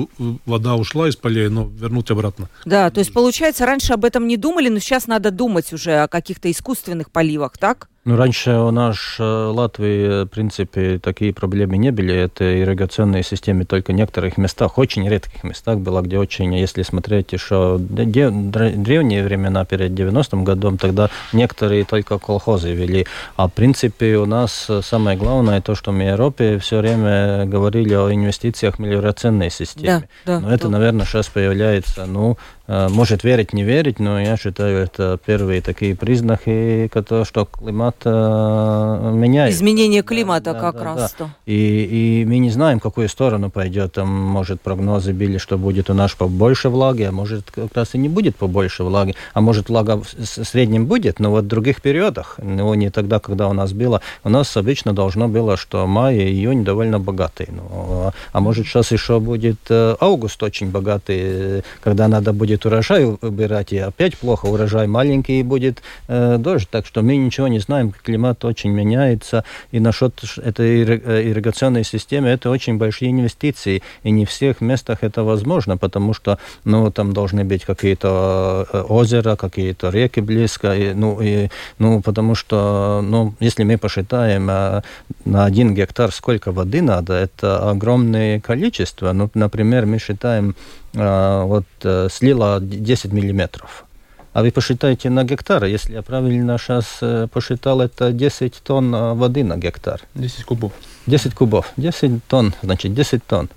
вода 0.46 0.76
ушла 0.76 1.08
из 1.08 1.16
полей, 1.16 1.48
но 1.48 1.64
вернуть 1.66 2.10
обратно. 2.10 2.48
Да, 2.64 2.90
то 2.90 3.00
есть 3.00 3.12
получается, 3.12 3.66
раньше 3.66 3.92
об 3.92 4.04
этом 4.04 4.28
не 4.28 4.36
думали, 4.36 4.68
но 4.68 4.78
сейчас 4.78 5.08
надо 5.08 5.32
думать 5.32 5.72
уже 5.72 6.02
о 6.02 6.08
каких-то 6.08 6.50
искусственных 6.50 7.10
поливах, 7.10 7.58
так? 7.58 7.88
Ну, 8.04 8.16
раньше 8.16 8.50
у 8.50 8.70
нас 8.70 8.96
в 9.18 9.50
Латвии, 9.50 10.25
в 10.25 10.26
принципе, 10.26 10.99
такие 10.99 11.32
проблемы 11.32 11.78
не 11.78 11.90
были. 11.90 12.14
Это 12.14 12.61
ирригационные 12.61 13.23
системы 13.23 13.64
только 13.64 13.92
в 13.92 13.94
некоторых 13.94 14.37
местах, 14.37 14.76
очень 14.76 15.08
редких 15.08 15.42
местах 15.42 15.78
было, 15.78 16.02
где 16.02 16.18
очень, 16.18 16.54
если 16.54 16.82
смотреть 16.82 17.32
еще 17.32 17.78
древние 17.78 19.25
времена, 19.25 19.64
перед 19.64 19.92
90-м 19.92 20.44
годом, 20.44 20.76
тогда 20.76 21.08
некоторые 21.32 21.87
только 21.87 22.18
колхозы 22.18 22.75
вели. 22.75 23.06
А 23.37 23.49
в 23.49 23.52
принципе 23.52 24.18
у 24.18 24.26
нас 24.26 24.68
самое 24.82 25.16
главное 25.16 25.62
то, 25.62 25.75
что 25.75 25.90
мы 25.90 26.04
в 26.04 26.08
Европе 26.08 26.58
все 26.58 26.80
время 26.80 27.46
говорили 27.46 27.94
о 27.94 28.12
инвестициях 28.12 28.76
в 28.76 28.78
мелиорационные 28.80 29.49
системы. 29.49 30.08
Да, 30.26 30.40
да, 30.40 30.40
Но 30.40 30.52
это, 30.52 30.64
да. 30.64 30.70
наверное, 30.70 31.06
сейчас 31.06 31.28
появляется, 31.28 32.04
ну, 32.04 32.37
Э, 32.63 32.63
может 32.66 33.25
верить, 33.25 33.52
не 33.52 33.62
верить, 33.62 33.99
но 33.99 34.21
я 34.21 34.37
считаю, 34.37 34.78
это 34.78 35.18
первые 35.25 35.61
такие 35.61 35.94
признаки, 35.94 36.90
что 37.25 37.44
климат 37.44 37.97
э, 38.04 39.11
меняется. 39.14 39.59
Изменение 39.59 40.02
климата 40.02 40.52
да, 40.52 40.61
как 40.61 40.76
да, 40.76 40.85
раз. 40.85 41.14
Да. 41.18 41.35
И, 41.47 42.21
и 42.23 42.25
мы 42.25 42.38
не 42.38 42.50
знаем, 42.50 42.78
в 42.78 42.83
какую 42.83 43.09
сторону 43.09 43.50
пойдет. 43.50 43.92
Там, 43.92 44.09
может, 44.09 44.61
прогнозы 44.61 45.12
били, 45.12 45.38
что 45.38 45.59
будет 45.59 45.90
у 45.90 45.94
нас 45.94 46.12
побольше 46.12 46.68
влаги, 46.68 47.02
а 47.02 47.12
может, 47.12 47.50
как 47.50 47.75
раз 47.75 47.94
и 47.94 47.99
не 47.99 48.09
будет 48.09 48.37
побольше 48.37 48.85
влаги. 48.85 49.14
А 49.35 49.40
может, 49.40 49.68
влага 49.68 49.97
в 49.97 50.06
среднем 50.26 50.87
будет, 50.87 51.21
но 51.21 51.30
вот 51.30 51.44
в 51.44 51.49
других 51.49 51.83
периодах, 51.83 52.38
ну, 52.42 52.73
не 52.75 52.90
тогда, 52.90 53.18
когда 53.18 53.49
у 53.49 53.52
нас 53.52 53.73
было. 53.73 54.00
У 54.23 54.28
нас 54.28 54.56
обычно 54.56 54.92
должно 54.92 55.28
было, 55.28 55.56
что 55.56 55.87
май 55.87 56.16
и 56.16 56.28
июнь 56.28 56.64
довольно 56.64 56.99
богатые. 56.99 57.49
Ну, 57.52 57.62
а, 57.71 58.12
а 58.33 58.40
может, 58.40 58.66
сейчас 58.66 58.92
еще 58.92 59.21
будет 59.21 59.59
э, 59.68 59.97
август 60.00 60.42
очень 60.42 60.71
богатый, 60.71 61.62
когда 61.83 62.09
надо 62.09 62.33
будет 62.33 62.53
будет 62.54 62.66
урожай 62.66 63.04
убирать, 63.04 63.73
и 63.73 63.78
опять 63.78 64.16
плохо, 64.16 64.46
урожай 64.46 64.87
маленький, 64.87 65.42
будет 65.42 65.82
э, 66.08 66.37
дождь. 66.38 66.68
Так 66.70 66.87
что 66.87 67.02
мы 67.02 67.16
ничего 67.16 67.49
не 67.49 67.58
знаем, 67.58 67.92
климат 68.04 68.44
очень 68.44 68.70
меняется, 68.70 69.44
и 69.73 69.80
насчет 69.80 70.12
этой 70.37 70.82
э, 70.82 71.30
ирригационной 71.30 71.84
системы 71.84 72.28
это 72.28 72.50
очень 72.50 72.78
большие 72.78 73.11
инвестиции, 73.11 73.82
и 74.04 74.11
не 74.11 74.25
в 74.25 74.28
всех 74.28 74.61
местах 74.61 74.99
это 75.02 75.25
возможно, 75.25 75.76
потому 75.76 76.14
что 76.14 76.38
ну, 76.64 76.90
там 76.90 77.12
должны 77.12 77.44
быть 77.44 77.64
какие-то 77.64 78.66
э, 78.73 78.82
озера, 78.88 79.37
какие-то 79.37 79.90
реки 79.90 80.20
близко, 80.20 80.75
и, 80.75 80.94
ну, 80.94 81.20
и, 81.20 81.49
ну, 81.78 82.00
потому 82.02 82.37
что, 82.37 83.00
ну, 83.02 83.34
если 83.40 83.64
мы 83.64 83.78
посчитаем 83.78 84.49
э, 84.50 84.82
на 85.25 85.44
один 85.44 85.75
гектар 85.75 86.12
сколько 86.12 86.52
воды 86.52 86.82
надо, 86.82 87.14
это 87.14 87.70
огромное 87.70 88.40
количество. 88.40 89.12
Ну, 89.12 89.30
например, 89.34 89.87
мы 89.87 89.99
считаем 89.99 90.54
вот 90.94 91.64
э, 91.82 92.08
слила 92.10 92.60
10 92.60 93.12
миллиметров. 93.12 93.84
А 94.34 94.42
вы 94.42 94.50
посчитайте 94.50 95.10
на 95.10 95.22
гектар, 95.22 95.64
если 95.64 95.92
я 95.92 96.02
правильно 96.02 96.58
сейчас 96.58 96.98
э, 97.00 97.28
посчитал, 97.32 97.80
это 97.80 98.10
10 98.12 98.54
тонн 98.64 98.92
э, 98.92 99.14
воды 99.14 99.44
на 99.44 99.56
гектар. 99.56 100.00
10 100.16 100.44
кубов. 100.44 100.72
10 101.06 101.34
кубов. 101.34 101.72
10 101.76 102.24
тонн, 102.26 102.52
значит, 102.62 102.94
10 102.94 103.24
тонн. 103.24 103.48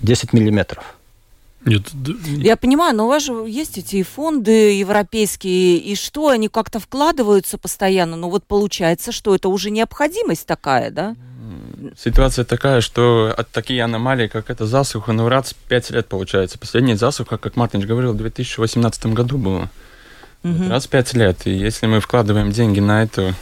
10 0.00 0.32
миллиметров. 0.32 0.96
Нет. 1.64 1.82
Я 2.26 2.56
понимаю, 2.56 2.96
но 2.96 3.04
у 3.04 3.08
вас 3.08 3.22
же 3.22 3.32
есть 3.46 3.78
эти 3.78 4.02
фонды 4.02 4.76
европейские, 4.76 5.78
и 5.78 5.94
что, 5.94 6.30
они 6.30 6.48
как-то 6.48 6.80
вкладываются 6.80 7.56
постоянно, 7.56 8.16
но 8.16 8.28
вот 8.28 8.42
получается, 8.44 9.12
что 9.12 9.36
это 9.36 9.48
уже 9.48 9.70
необходимость 9.70 10.46
такая, 10.46 10.90
да? 10.90 11.14
Ситуация 11.96 12.44
такая, 12.44 12.80
что 12.80 13.32
от 13.36 13.50
такие 13.50 13.82
аномалии, 13.82 14.26
как 14.26 14.50
эта 14.50 14.66
засуха, 14.66 15.12
ну, 15.12 15.28
раз 15.28 15.54
5 15.68 15.90
лет 15.90 16.08
получается. 16.08 16.58
Последняя 16.58 16.96
засуха, 16.96 17.38
как 17.38 17.56
Мартинч 17.56 17.84
говорил, 17.84 18.12
в 18.12 18.16
2018 18.16 19.06
году 19.06 19.38
была. 19.38 19.70
Угу. 20.44 20.68
Раз 20.68 20.86
5 20.86 21.14
лет. 21.14 21.46
И 21.46 21.50
если 21.50 21.86
мы 21.86 22.00
вкладываем 22.00 22.50
деньги 22.52 22.80
на 22.80 23.02
это 23.02 23.34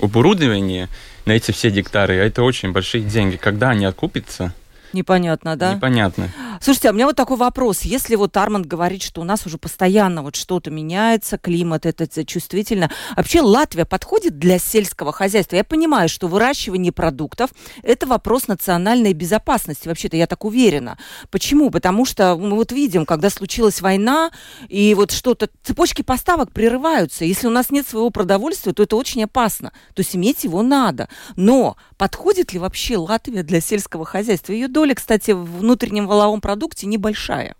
оборудование, 0.00 0.88
на 1.26 1.32
эти 1.32 1.52
все 1.52 1.70
гектары, 1.70 2.18
а 2.18 2.24
это 2.24 2.42
очень 2.42 2.72
большие 2.72 3.04
деньги, 3.04 3.36
когда 3.36 3.70
они 3.70 3.84
окупятся, 3.84 4.54
Непонятно, 4.92 5.56
да? 5.56 5.74
Непонятно. 5.74 6.30
Слушайте, 6.60 6.88
а 6.88 6.92
у 6.92 6.94
меня 6.94 7.06
вот 7.06 7.16
такой 7.16 7.36
вопрос. 7.36 7.82
Если 7.82 8.16
вот 8.16 8.36
Арманд 8.36 8.66
говорит, 8.66 9.02
что 9.02 9.22
у 9.22 9.24
нас 9.24 9.46
уже 9.46 9.56
постоянно 9.56 10.22
вот 10.22 10.36
что-то 10.36 10.70
меняется, 10.70 11.38
климат 11.38 11.86
это, 11.86 12.24
чувствительно, 12.26 12.90
вообще 13.16 13.40
Латвия 13.40 13.86
подходит 13.86 14.38
для 14.38 14.58
сельского 14.58 15.12
хозяйства? 15.12 15.56
Я 15.56 15.64
понимаю, 15.64 16.08
что 16.08 16.28
выращивание 16.28 16.92
продуктов– 16.92 17.50
это 17.82 18.06
вопрос 18.06 18.46
национальной 18.46 19.14
безопасности. 19.14 19.88
Вообще-то 19.88 20.16
я 20.16 20.26
так 20.26 20.44
уверена. 20.44 20.98
Почему? 21.30 21.70
Потому 21.70 22.04
что 22.04 22.36
мы 22.36 22.56
вот 22.56 22.72
видим, 22.72 23.06
когда 23.06 23.30
случилась 23.30 23.80
война, 23.80 24.30
и 24.68 24.94
вот 24.94 25.12
что-то, 25.12 25.48
цепочки 25.62 26.02
поставок 26.02 26.52
прерываются. 26.52 27.24
Если 27.24 27.46
у 27.46 27.50
нас 27.50 27.70
нет 27.70 27.86
своего 27.88 28.10
продовольствия, 28.10 28.72
то 28.72 28.82
это 28.82 28.96
очень 28.96 29.24
опасно. 29.24 29.72
То 29.94 30.00
есть 30.00 30.14
иметь 30.14 30.44
его 30.44 30.62
надо. 30.62 31.08
Но 31.36 31.76
подходит 31.96 32.52
ли 32.52 32.58
вообще 32.58 32.96
Латвия 32.96 33.42
для 33.42 33.60
сельского 33.60 34.04
хозяйства? 34.04 34.52
Ее 34.52 34.68
доля, 34.80 34.94
кстати, 34.94 35.32
в 35.32 35.58
внутреннем 35.58 36.06
валовом 36.06 36.40
продукте 36.40 36.86
небольшая. 36.86 37.54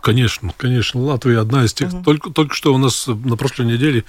Конечно, 0.00 0.52
конечно. 0.56 1.00
Латвия 1.00 1.38
одна 1.38 1.64
из 1.64 1.72
тех. 1.72 1.92
Угу. 1.92 2.02
Только, 2.02 2.30
только 2.30 2.54
что 2.54 2.74
у 2.74 2.78
нас 2.78 3.06
на 3.06 3.36
прошлой 3.36 3.66
неделе 3.66 4.04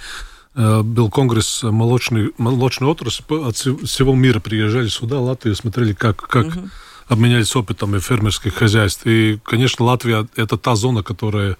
э, 0.54 0.82
был 0.82 1.10
конгресс 1.10 1.62
молочной, 1.62 2.32
молочной 2.38 2.90
отрасли. 2.90 3.24
От 3.48 3.56
всего 3.56 4.14
мира 4.14 4.40
приезжали 4.40 4.88
сюда, 4.88 5.20
Латвию, 5.20 5.54
смотрели, 5.54 5.92
как, 5.92 6.16
как 6.16 6.46
угу. 6.46 6.68
обменялись 7.06 7.54
опытом 7.54 7.94
и 7.94 8.00
фермерских 8.00 8.54
хозяйств. 8.54 9.06
И, 9.06 9.38
конечно, 9.44 9.84
Латвия– 9.84 10.26
это 10.36 10.56
та 10.56 10.74
зона, 10.74 11.04
которая 11.04 11.56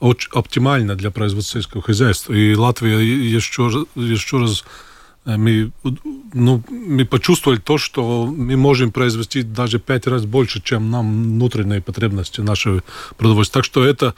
очень 0.00 0.30
оптимальна 0.32 0.96
для 0.96 1.12
производства 1.12 1.60
сельского 1.60 1.82
хозяйства. 1.82 2.32
И 2.32 2.54
Латвия 2.56 2.98
еще, 2.98 3.86
еще 3.94 4.38
раз 4.38 4.64
мы, 5.24 5.72
ну, 6.32 6.62
мы 6.68 7.04
почувствовали 7.04 7.58
то, 7.58 7.78
что 7.78 8.26
мы 8.26 8.56
можем 8.56 8.92
произвести 8.92 9.42
даже 9.42 9.78
пять 9.78 10.06
раз 10.06 10.24
больше, 10.26 10.60
чем 10.62 10.90
нам 10.90 11.34
внутренние 11.34 11.80
потребности 11.80 12.40
нашего 12.40 12.82
продовольствия. 13.16 13.60
Так 13.60 13.64
что 13.64 13.84
это 13.84 14.14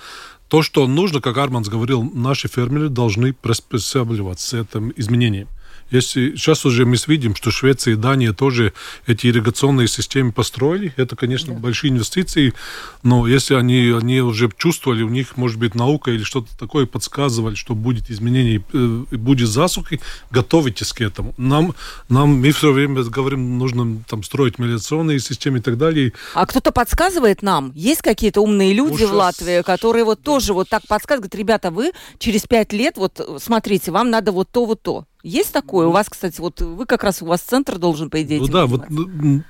то, 0.48 0.62
что 0.62 0.86
нужно, 0.86 1.20
как 1.20 1.36
Арманс 1.38 1.68
говорил, 1.68 2.02
наши 2.02 2.48
фермеры 2.48 2.88
должны 2.88 3.32
приспосабливаться 3.32 4.58
этим 4.58 4.92
изменением. 4.96 5.48
Если 5.90 6.35
сейчас 6.37 6.64
уже 6.64 6.85
мы 6.85 6.97
видим, 7.07 7.35
что 7.35 7.50
Швеция 7.50 7.95
и 7.95 7.97
Дания 7.97 8.33
тоже 8.33 8.73
эти 9.07 9.26
ирригационные 9.28 9.88
системы 9.88 10.33
построили, 10.33 10.93
это, 10.97 11.16
конечно, 11.16 11.55
да. 11.55 11.61
большие 11.61 11.93
инвестиции, 11.93 12.55
но 13.02 13.26
если 13.26 13.55
они, 13.55 13.95
они 13.97 14.21
уже 14.21 14.50
чувствовали, 14.57 15.02
у 15.02 15.09
них, 15.09 15.37
может 15.37 15.59
быть, 15.59 15.75
наука 15.75 16.11
или 16.11 16.23
что-то 16.23 16.49
такое 16.59 16.87
подсказывали, 16.87 17.55
что 17.55 17.75
будет 17.75 18.11
изменение 18.11 18.62
э, 18.73 19.05
будет 19.12 19.49
засухи, 19.49 20.00
готовитесь 20.31 20.93
к 20.93 21.00
этому. 21.00 21.35
Нам, 21.37 21.75
нам 22.09 22.40
мы 22.40 22.50
все 22.52 22.73
время 22.73 23.02
говорим, 23.05 23.59
нужно 23.59 24.02
там 24.09 24.23
строить 24.23 24.59
мелиционные 24.59 25.21
системы 25.21 25.59
и 25.59 25.62
так 25.62 25.78
далее. 25.78 26.12
А 26.35 26.47
кто-то 26.47 26.73
подсказывает 26.73 27.43
нам? 27.43 27.73
Есть 27.75 28.02
какие-то 28.02 28.40
умные 28.40 28.73
люди 28.73 29.02
ну, 29.02 29.09
в 29.09 29.12
Латвии, 29.12 29.62
которые 29.62 30.05
вот 30.05 30.19
да. 30.19 30.25
тоже 30.25 30.52
вот 30.52 30.69
так 30.69 30.87
подсказывают, 30.87 31.33
говорят, 31.33 31.35
ребята, 31.35 31.71
вы 31.71 31.93
через 32.19 32.43
пять 32.43 32.73
лет, 32.73 32.97
вот 32.97 33.21
смотрите, 33.40 33.90
вам 33.90 34.11
надо 34.11 34.33
вот 34.33 34.49
то, 34.50 34.64
вот 34.64 34.83
то. 34.83 35.05
Есть 35.26 35.52
такое? 35.52 35.88
У 35.88 35.90
вас, 35.90 36.09
кстати, 36.09 36.40
вот 36.40 36.61
вы 36.61 36.87
как 36.87 37.02
раз, 37.02 37.21
у 37.21 37.26
вас 37.26 37.40
центр 37.40 37.78
должен, 37.78 38.11
по 38.11 38.23
идее, 38.23 38.38
Ну 38.38 38.47
да, 38.47 38.66
вот 38.66 38.88
ну, 38.88 39.42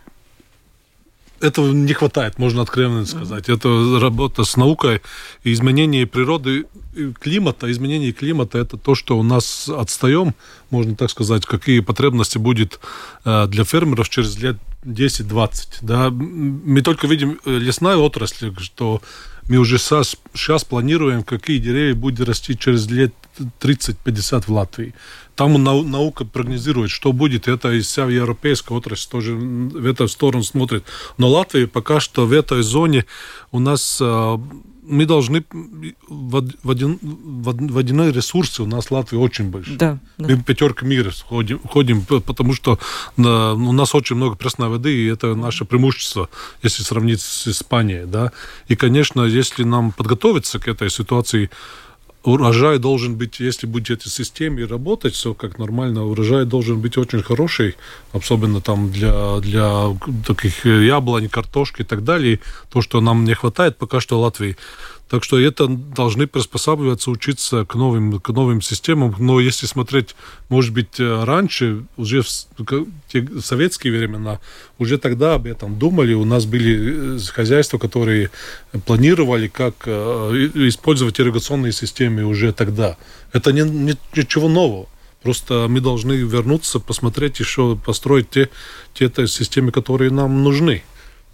этого 1.40 1.70
не 1.70 1.92
хватает, 1.92 2.38
можно 2.38 2.62
откровенно 2.62 3.04
сказать. 3.04 3.50
Mm-hmm. 3.50 3.56
Это 3.56 4.00
работа 4.00 4.44
с 4.44 4.56
наукой. 4.56 5.02
И 5.44 5.52
изменение 5.52 6.06
природы, 6.06 6.64
климата, 7.20 7.70
изменение 7.70 8.12
климата– 8.12 8.56
это 8.60 8.78
то, 8.78 8.94
что 8.94 9.18
у 9.18 9.22
нас 9.22 9.68
отстаем, 9.68 10.34
можно 10.70 10.96
так 10.96 11.10
сказать, 11.10 11.44
какие 11.44 11.80
потребности 11.80 12.38
будет 12.38 12.80
э, 13.26 13.46
для 13.46 13.64
фермеров 13.64 14.08
через 14.08 14.38
лет 14.38 14.56
10-20. 14.86 15.50
Да? 15.82 16.08
Мы 16.08 16.80
только 16.80 17.06
видим 17.06 17.38
э, 17.44 17.58
лесная 17.58 17.98
отрасль, 17.98 18.50
что 18.60 19.02
мы 19.46 19.58
уже 19.58 19.76
сейчас, 19.76 20.16
сейчас 20.32 20.64
планируем, 20.64 21.22
какие 21.22 21.58
деревья 21.58 21.94
будут 21.94 22.26
расти 22.26 22.58
через 22.58 22.88
лет 22.88 23.12
30-50 23.60 24.44
в 24.46 24.48
Латвии. 24.48 24.94
Там 25.36 25.62
наука 25.62 26.24
прогнозирует, 26.24 26.90
что 26.90 27.12
будет. 27.12 27.46
Это 27.46 27.70
и 27.72 27.80
вся 27.80 28.06
европейская 28.06 28.74
отрасль 28.74 29.10
тоже 29.10 29.34
в 29.34 29.86
эту 29.86 30.08
сторону 30.08 30.42
смотрит. 30.42 30.84
Но 31.18 31.28
Латвия 31.28 31.66
пока 31.66 32.00
что 32.00 32.26
в 32.26 32.32
этой 32.32 32.62
зоне 32.62 33.04
у 33.52 33.58
нас 33.58 33.98
а, 34.00 34.40
мы 34.88 35.04
должны 35.04 35.44
водяные 36.08 38.12
ресурсы 38.12 38.62
у 38.62 38.66
нас 38.66 38.86
в 38.86 38.90
Латвии 38.92 39.18
очень 39.18 39.50
большие. 39.50 39.76
Да, 39.76 39.98
да. 40.18 40.28
Мы 40.28 40.42
пятерка 40.42 40.86
мира 40.86 41.12
ходим, 41.28 41.58
ходим, 41.58 42.04
потому 42.04 42.54
что 42.54 42.78
у 43.16 43.72
нас 43.72 43.94
очень 43.94 44.16
много 44.16 44.36
пресной 44.36 44.68
воды, 44.68 44.96
и 44.96 45.06
это 45.06 45.34
наше 45.34 45.64
преимущество, 45.64 46.28
если 46.62 46.82
сравнить 46.82 47.20
с 47.20 47.48
Испанией. 47.48 48.06
Да? 48.06 48.32
И, 48.68 48.76
конечно, 48.76 49.22
если 49.22 49.64
нам 49.64 49.92
подготовиться 49.92 50.58
к 50.58 50.68
этой 50.68 50.88
ситуации, 50.88 51.50
урожай 52.26 52.78
должен 52.78 53.14
быть, 53.14 53.40
если 53.40 53.66
будет 53.66 53.90
эта 53.90 54.10
система 54.10 54.66
работать, 54.66 55.14
все 55.14 55.32
как 55.34 55.58
нормально, 55.58 56.04
урожай 56.04 56.44
должен 56.44 56.80
быть 56.80 56.98
очень 56.98 57.22
хороший, 57.22 57.76
особенно 58.12 58.60
там 58.60 58.90
для, 58.90 59.38
для 59.40 59.96
таких 60.26 60.66
яблонь, 60.66 61.28
картошки 61.28 61.82
и 61.82 61.84
так 61.84 62.04
далее. 62.04 62.40
То, 62.68 62.82
что 62.82 63.00
нам 63.00 63.24
не 63.24 63.34
хватает 63.34 63.76
пока 63.76 64.00
что 64.00 64.20
Латвии. 64.20 64.56
Так 65.08 65.22
что 65.22 65.38
это 65.38 65.68
должны 65.68 66.26
приспосабливаться, 66.26 67.12
учиться 67.12 67.64
к 67.64 67.76
новым, 67.76 68.18
к 68.18 68.28
новым 68.30 68.60
системам. 68.60 69.14
Но 69.18 69.38
если 69.38 69.66
смотреть, 69.66 70.16
может 70.48 70.74
быть, 70.74 70.98
э, 70.98 71.24
раньше, 71.24 71.84
уже 71.96 72.22
в 72.22 73.40
советские 73.40 73.96
времена, 73.96 74.40
уже 74.78 74.98
тогда 74.98 75.34
об 75.34 75.46
этом 75.46 75.78
думали. 75.78 76.12
У 76.12 76.24
нас 76.24 76.44
были 76.44 77.16
э, 77.16 77.18
хозяйства, 77.32 77.78
которые 77.78 78.30
планировали, 78.84 79.46
как 79.46 79.74
э, 79.86 80.50
использовать 80.54 81.20
ирригационные 81.20 81.72
системы 81.72 82.24
уже 82.24 82.52
тогда. 82.52 82.96
Это 83.32 83.52
не, 83.52 83.62
не, 83.62 83.94
ничего 84.16 84.48
нового. 84.48 84.88
Просто 85.22 85.66
мы 85.68 85.80
должны 85.80 86.14
вернуться, 86.14 86.80
посмотреть 86.80 87.38
еще, 87.38 87.76
построить 87.76 88.30
те, 88.30 88.48
те 88.92 89.08
системы, 89.28 89.70
которые 89.70 90.10
нам 90.10 90.42
нужны. 90.42 90.82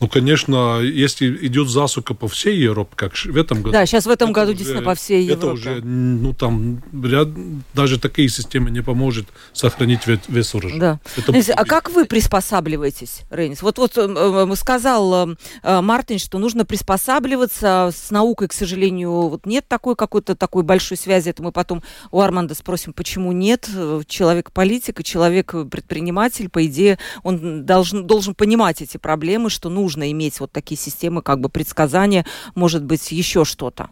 Ну, 0.02 0.08
конечно, 0.08 0.80
если 0.80 1.46
идет 1.46 1.68
засуха 1.68 2.14
по 2.14 2.26
всей 2.26 2.58
Европе, 2.58 2.90
как 2.96 3.14
в 3.14 3.36
этом 3.36 3.58
году. 3.62 3.70
Да, 3.70 3.86
сейчас 3.86 4.04
в 4.04 4.10
этом 4.10 4.32
году 4.32 4.50
уже, 4.50 4.58
действительно 4.58 4.84
по 4.84 4.96
всей 4.96 5.22
Европе. 5.22 5.46
Это 5.46 5.52
уже, 5.52 5.80
ну, 5.80 6.34
там, 6.34 6.82
ряд, 7.04 7.28
даже 7.72 8.00
такие 8.00 8.28
системы 8.28 8.72
не 8.72 8.82
поможет 8.82 9.28
сохранить 9.52 10.00
весь 10.26 10.54
урожай. 10.54 10.80
Да. 10.80 11.00
Это 11.16 11.52
а 11.54 11.64
как 11.64 11.90
вы 11.90 12.04
приспосабливаетесь, 12.04 13.20
Рейнис? 13.30 13.62
Вот, 13.62 13.78
вот 13.78 13.92
э, 13.96 14.54
сказал 14.56 15.36
э, 15.62 15.80
Мартин, 15.80 16.18
что 16.18 16.40
нужно 16.40 16.64
приспосабливаться. 16.64 17.90
С 17.94 18.10
наукой, 18.10 18.48
к 18.48 18.54
сожалению, 18.54 19.28
вот 19.28 19.46
нет 19.46 19.68
такой 19.68 19.94
какой-то 19.94 20.34
такой 20.34 20.64
большой 20.64 20.96
связи. 20.96 21.28
Это 21.28 21.44
мы 21.44 21.52
потом 21.52 21.80
у 22.10 22.20
Арманда 22.20 22.56
спросим, 22.56 22.92
почему 22.92 23.30
нет. 23.30 23.68
Человек 24.08 24.50
политик 24.50 24.98
и 24.98 25.04
человек 25.04 25.54
предприниматель, 25.70 26.48
по 26.48 26.66
идее, 26.66 26.98
он 27.22 27.64
должен, 27.64 28.04
должен 28.04 28.34
понимать 28.34 28.82
эти 28.82 28.96
проблемы, 28.96 29.48
что 29.48 29.68
нужно 29.70 29.91
нужно 29.92 30.10
иметь 30.10 30.40
вот 30.40 30.50
такие 30.50 30.78
системы 30.78 31.22
как 31.22 31.40
бы 31.40 31.48
предсказания, 31.48 32.24
может 32.54 32.82
быть, 32.82 33.12
еще 33.12 33.44
что-то? 33.44 33.90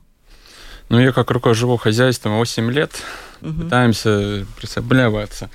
Ну, 0.88 0.98
я 0.98 1.12
как 1.12 1.30
руководитель 1.30 1.60
живого 1.60 1.78
хозяйства 1.78 2.30
8 2.30 2.70
лет 2.70 2.90
угу. 3.42 3.62
пытаемся 3.62 4.46
приспосабливаться. 4.56 5.50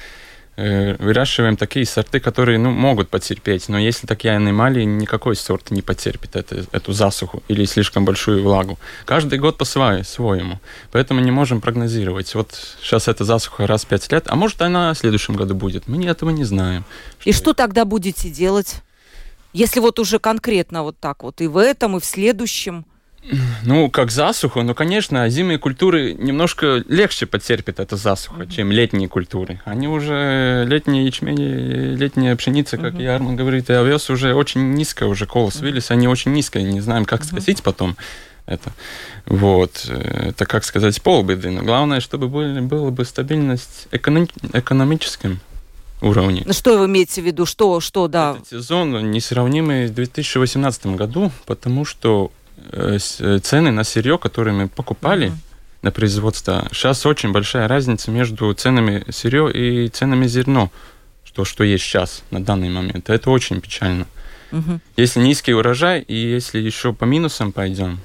Э, 0.57 0.95
выращиваем 0.99 1.57
такие 1.57 1.85
сорты, 1.85 2.21
которые 2.21 2.57
ну, 2.57 2.71
могут 2.71 3.09
потерпеть, 3.09 3.67
но 3.67 3.77
если 3.77 4.07
такие 4.07 4.37
аномалии, 4.37 4.85
никакой 4.85 5.35
сорт 5.35 5.71
не 5.71 5.81
потерпит 5.81 6.37
это, 6.37 6.63
эту 6.71 6.93
засуху 6.93 7.43
или 7.49 7.65
слишком 7.65 8.05
большую 8.05 8.41
влагу. 8.41 8.77
Каждый 9.03 9.39
год 9.39 9.57
по-своему, 9.57 10.59
поэтому 10.93 11.19
не 11.19 11.31
можем 11.31 11.59
прогнозировать. 11.59 12.33
Вот 12.35 12.77
сейчас 12.81 13.09
эта 13.09 13.25
засуха 13.25 13.67
раз 13.67 13.83
в 13.83 13.87
пять 13.87 14.09
лет, 14.13 14.27
а 14.27 14.35
может 14.35 14.61
она 14.61 14.93
в 14.93 14.97
следующем 14.97 15.35
году 15.35 15.55
будет. 15.55 15.89
Мы 15.89 16.05
этого 16.05 16.29
не 16.29 16.45
знаем. 16.45 16.85
И 17.25 17.33
что, 17.33 17.41
что 17.41 17.53
тогда 17.53 17.83
будете 17.83 18.29
делать? 18.29 18.84
Если 19.55 19.79
вот 19.79 19.99
уже 19.99 20.19
конкретно 20.19 20.83
вот 20.83 20.97
так 20.99 21.23
вот 21.23 21.39
и 21.39 21.47
в 21.47 21.55
этом, 21.55 21.95
и 21.95 22.01
в 22.01 22.05
следующем. 22.05 22.85
Ну, 23.63 23.89
как 23.89 24.11
засуху, 24.11 24.61
ну, 24.63 24.75
конечно, 24.75 25.29
зимние 25.29 25.57
культуры 25.57 26.13
немножко 26.13 26.83
легче 26.89 27.25
потерпят 27.25 27.79
эту 27.79 27.95
засуху, 27.95 28.41
uh-huh. 28.41 28.53
чем 28.53 28.69
летние 28.69 29.07
культуры. 29.07 29.61
Они 29.63 29.87
уже, 29.87 30.65
летние 30.67 31.05
ячмени, 31.05 31.95
летняя 31.95 32.35
пшеница, 32.35 32.77
как 32.77 32.95
uh-huh. 32.95 33.03
и 33.03 33.05
Арман 33.05 33.37
говорит, 33.37 33.69
и 33.69 33.73
овес 33.73 34.09
уже 34.09 34.35
очень 34.35 34.73
низко, 34.73 35.05
уже 35.05 35.25
колос 35.25 35.55
uh-huh. 35.55 35.61
вылез, 35.61 35.89
они 35.89 36.09
очень 36.09 36.33
низко, 36.33 36.61
не 36.61 36.81
знаем, 36.81 37.05
как 37.05 37.21
uh-huh. 37.21 37.27
скосить 37.27 37.63
потом 37.63 37.95
это. 38.45 38.73
Вот. 39.25 39.89
Это, 39.89 40.45
как 40.45 40.65
сказать, 40.65 41.01
полбеды. 41.01 41.49
Но 41.49 41.63
главное, 41.63 42.01
чтобы 42.01 42.27
были, 42.27 42.59
была 42.59 42.91
бы 42.91 43.05
стабильность 43.05 43.87
эконом, 43.91 44.27
экономическим 44.51 45.39
уровне. 46.05 46.43
Ну, 46.45 46.53
что 46.53 46.77
вы 46.77 46.85
имеете 46.85 47.21
в 47.21 47.25
виду? 47.25 47.45
Что, 47.45 47.79
что 47.79 48.07
да? 48.07 48.35
Этот 48.35 48.47
сезон 48.47 49.11
несравнимый 49.11 49.87
с 49.87 49.91
2018 49.91 50.87
году, 50.87 51.31
потому 51.45 51.85
что 51.85 52.31
э, 52.71 52.97
э, 53.19 53.39
цены 53.39 53.71
на 53.71 53.83
сырье, 53.83 54.17
которые 54.17 54.53
мы 54.53 54.67
покупали 54.67 55.27
mm-hmm. 55.27 55.83
на 55.83 55.91
производство, 55.91 56.67
сейчас 56.71 57.05
очень 57.05 57.31
большая 57.31 57.67
разница 57.67 58.11
между 58.11 58.53
ценами 58.53 59.03
сырье 59.09 59.51
и 59.51 59.89
ценами 59.89 60.27
зерно, 60.27 60.71
что, 61.23 61.45
что 61.45 61.63
есть 61.63 61.83
сейчас 61.83 62.23
на 62.31 62.43
данный 62.43 62.69
момент. 62.69 63.09
Это 63.09 63.29
очень 63.29 63.61
печально. 63.61 64.05
Mm-hmm. 64.51 64.79
Если 64.97 65.19
низкий 65.19 65.53
урожай 65.53 66.01
и 66.01 66.15
если 66.15 66.59
еще 66.59 66.93
по 66.93 67.05
минусам 67.05 67.51
пойдем, 67.51 67.99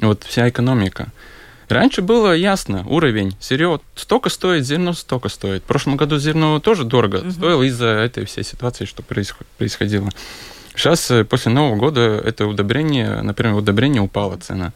вот 0.00 0.24
вся 0.24 0.48
экономика– 0.48 1.12
Раньше 1.70 2.02
было 2.02 2.32
ясно, 2.32 2.84
уровень 2.88 3.36
сырье 3.38 3.80
столько 3.94 4.28
стоит, 4.28 4.66
зерно 4.66 4.92
столько 4.92 5.28
стоит. 5.28 5.62
В 5.62 5.66
прошлом 5.66 5.96
году 5.96 6.18
зерно 6.18 6.58
тоже 6.58 6.84
дорого 6.84 7.18
угу. 7.18 7.30
стоило 7.30 7.62
из-за 7.62 7.86
этой 7.86 8.24
всей 8.24 8.42
ситуации, 8.42 8.86
что 8.86 9.02
происходило. 9.02 10.08
Сейчас, 10.74 11.10
э, 11.10 11.24
после 11.24 11.52
Нового 11.52 11.76
года, 11.76 12.00
это 12.00 12.46
удобрение, 12.46 13.22
например, 13.22 13.54
удобрение 13.54 14.02
упала 14.02 14.36
цена. 14.36 14.72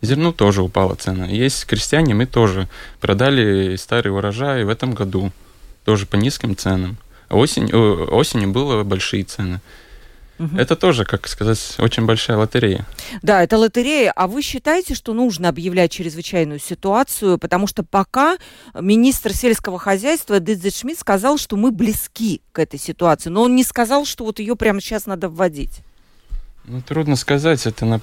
Зерну 0.00 0.32
тоже 0.32 0.62
упала 0.62 0.94
цена. 0.94 1.26
Есть 1.26 1.66
крестьяне, 1.66 2.14
мы 2.14 2.24
тоже 2.24 2.68
продали 3.00 3.76
старый 3.76 4.12
урожай 4.12 4.64
в 4.64 4.70
этом 4.70 4.94
году, 4.94 5.32
тоже 5.84 6.06
по 6.06 6.16
низким 6.16 6.56
ценам. 6.56 6.96
Осень, 7.28 7.70
осенью 7.74 8.50
было 8.50 8.84
большие 8.84 9.24
цены. 9.24 9.60
Угу. 10.38 10.56
Это 10.56 10.76
тоже, 10.76 11.04
как 11.04 11.26
сказать, 11.28 11.74
очень 11.78 12.06
большая 12.06 12.36
лотерея. 12.36 12.86
Да, 13.22 13.42
это 13.42 13.58
лотерея. 13.58 14.12
А 14.14 14.26
вы 14.26 14.42
считаете, 14.42 14.94
что 14.94 15.12
нужно 15.12 15.48
объявлять 15.48 15.92
чрезвычайную 15.92 16.60
ситуацию? 16.60 17.38
Потому 17.38 17.66
что 17.66 17.82
пока 17.82 18.38
министр 18.74 19.34
сельского 19.34 19.78
хозяйства 19.78 20.40
Дидзе 20.40 20.70
Шмидт 20.70 21.00
сказал, 21.00 21.38
что 21.38 21.56
мы 21.56 21.70
близки 21.70 22.40
к 22.52 22.58
этой 22.58 22.78
ситуации. 22.78 23.30
Но 23.30 23.42
он 23.42 23.56
не 23.56 23.64
сказал, 23.64 24.04
что 24.04 24.24
вот 24.24 24.38
ее 24.38 24.56
прямо 24.56 24.80
сейчас 24.80 25.06
надо 25.06 25.28
вводить. 25.28 25.82
Ну, 26.68 26.82
трудно 26.82 27.16
сказать. 27.16 27.66
Это 27.66 27.84
на... 27.84 28.00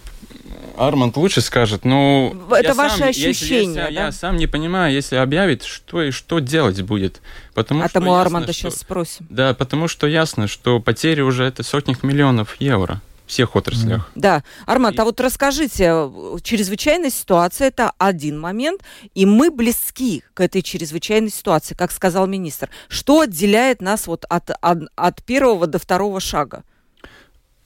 Арманд 0.77 1.15
лучше 1.15 1.41
скажет. 1.41 1.85
Но 1.85 2.35
это 2.51 2.73
ваше 2.73 2.97
сам, 2.97 3.09
ощущение, 3.09 3.29
если, 3.29 3.53
если, 3.53 3.73
да? 3.75 3.89
Я 3.89 4.11
сам 4.11 4.35
не 4.37 4.47
понимаю, 4.47 4.93
если 4.93 5.15
объявит, 5.15 5.63
что 5.63 6.01
и 6.01 6.11
что 6.11 6.39
делать 6.39 6.81
будет. 6.81 7.21
Потому 7.53 7.83
а 7.83 7.85
что 7.85 7.99
тому 7.99 8.15
Арманда 8.15 8.51
что, 8.51 8.69
сейчас 8.69 8.81
спросим. 8.81 9.25
Да, 9.29 9.53
потому 9.53 9.87
что 9.87 10.07
ясно, 10.07 10.47
что 10.47 10.79
потери 10.79 11.21
уже 11.21 11.45
это 11.45 11.63
сотни 11.63 11.95
миллионов 12.01 12.57
евро 12.59 13.01
всех 13.25 13.55
отраслях. 13.55 14.11
Да. 14.15 14.43
Арманд, 14.65 14.97
и... 14.97 15.01
а 15.01 15.05
вот 15.05 15.19
расскажите, 15.19 16.11
чрезвычайная 16.43 17.09
ситуация– 17.09 17.67
это 17.69 17.91
один 17.97 18.39
момент, 18.39 18.81
и 19.13 19.25
мы 19.25 19.51
близки 19.51 20.23
к 20.33 20.41
этой 20.41 20.61
чрезвычайной 20.61 21.31
ситуации, 21.31 21.75
как 21.75 21.91
сказал 21.91 22.27
министр. 22.27 22.69
Что 22.87 23.21
отделяет 23.21 23.81
нас 23.81 24.07
вот 24.07 24.25
от, 24.29 24.51
от, 24.61 24.79
от 24.95 25.23
первого 25.23 25.67
до 25.67 25.79
второго 25.79 26.19
шага? 26.19 26.63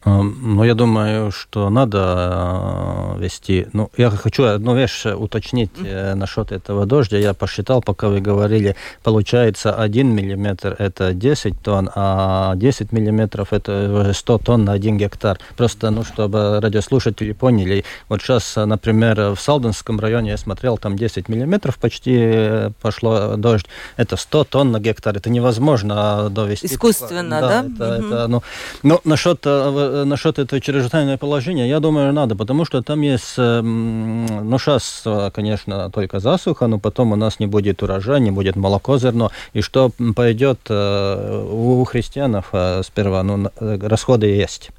Ну, 0.06 0.64
я 0.64 0.76
думаю, 0.76 1.30
что 1.32 1.70
надо 1.70 3.16
э, 3.18 3.22
вести. 3.22 3.68
Ну, 3.74 3.92
я 3.98 4.10
хочу 4.10 4.46
одну 4.46 4.74
вещь 4.74 5.06
уточнить 5.06 5.72
mm-hmm. 5.76 6.16
насчет 6.16 6.54
этого 6.54 6.86
дождя. 6.86 7.18
Я 7.18 7.34
посчитал, 7.34 7.82
пока 7.82 8.08
вы 8.08 8.22
говорили, 8.22 8.78
получается 9.04 9.74
1 9.74 10.08
миллиметр 10.08 10.74
это 10.80 11.14
10 11.14 11.62
тонн, 11.62 11.90
а 11.96 12.56
10 12.56 12.94
миллиметров 12.94 13.52
это 13.52 14.14
100 14.14 14.38
тонн 14.38 14.64
на 14.64 14.72
1 14.72 14.98
гектар. 14.98 15.38
Просто, 15.58 15.90
ну, 15.90 16.06
чтобы 16.06 16.62
радиослушатели 16.62 17.34
поняли. 17.34 17.84
Вот 18.08 18.22
сейчас, 18.22 18.56
например, 18.56 19.34
в 19.36 19.38
Салденском 19.38 20.00
районе 20.00 20.32
я 20.32 20.38
смотрел, 20.38 20.78
там 20.78 20.96
10 20.96 21.28
миллиметров 21.28 21.78
почти 21.78 22.16
э, 22.18 22.72
пошло 22.82 23.36
дождь. 23.36 23.66
Это 23.98 24.16
100 24.16 24.44
тонн 24.46 24.72
на 24.72 24.80
гектар. 24.80 25.18
Это 25.18 25.30
невозможно 25.30 26.30
довести. 26.30 26.68
Искусственно, 26.68 27.42
да? 27.42 27.48
да? 27.48 27.66
Это, 27.66 27.84
mm-hmm. 27.84 28.08
это, 28.08 28.28
ну, 28.28 28.44
ну, 28.84 29.02
насчет 29.04 29.46
Э, 29.90 30.04
насчет 30.06 30.40
этого 30.40 30.62
чрезвычайного 30.62 31.18
положения, 31.18 31.68
я 31.68 31.80
думаю, 31.80 32.14
надо, 32.14 32.36
потому 32.36 32.66
что 32.66 32.82
там 32.82 33.02
есть, 33.02 33.36
э, 33.38 33.62
ну, 33.62 34.60
сейчас, 34.60 35.02
э, 35.06 35.32
конечно, 35.34 35.90
только 35.90 36.20
засуха, 36.20 36.68
но 36.68 36.80
потом 36.80 37.12
у 37.12 37.16
нас 37.16 37.40
не 37.40 37.48
будет 37.48 37.84
урожая, 37.84 38.20
не 38.20 38.32
будет 38.32 38.56
молоко, 38.56 38.98
зерно, 38.98 39.32
и 39.54 39.62
что 39.62 39.92
пойдет 40.16 40.60
у 40.70 41.84
христианов 41.86 42.54
сперва, 42.84 43.24
ну, 43.24 43.50
расходы 43.60 44.28
есть 44.28 44.72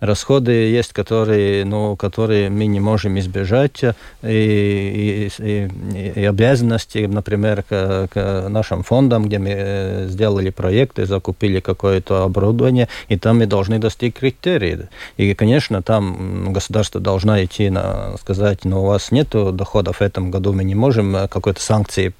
расходы 0.00 0.52
есть, 0.52 0.92
которые, 0.92 1.64
ну, 1.64 1.96
которые 1.96 2.50
мы 2.50 2.66
не 2.66 2.80
можем 2.80 3.18
избежать, 3.18 3.82
и, 3.82 3.88
и, 4.22 5.30
и, 5.38 6.20
и 6.20 6.24
обязанности, 6.24 6.98
например, 6.98 7.62
к, 7.62 8.08
к 8.12 8.48
нашим 8.48 8.82
фондам, 8.82 9.26
где 9.26 9.38
мы 9.38 9.54
э, 9.54 10.06
сделали 10.08 10.50
проекты, 10.50 11.06
закупили 11.06 11.60
какое-то 11.60 12.24
оборудование, 12.24 12.88
и 13.08 13.16
там 13.16 13.38
мы 13.38 13.46
должны 13.46 13.78
достичь 13.78 14.14
критерий. 14.14 14.88
И, 15.16 15.34
конечно, 15.34 15.82
там 15.82 16.52
государство 16.52 17.00
должно 17.00 17.42
идти 17.42 17.70
на 17.70 18.16
сказать, 18.18 18.64
ну, 18.64 18.82
у 18.82 18.86
вас 18.86 19.12
нет 19.12 19.28
доходов 19.30 19.98
в 19.98 20.02
этом 20.02 20.30
году, 20.30 20.52
мы 20.52 20.64
не 20.64 20.74
можем 20.74 21.14
э, 21.16 21.28
какой-то 21.28 21.60
санкции 21.60 22.12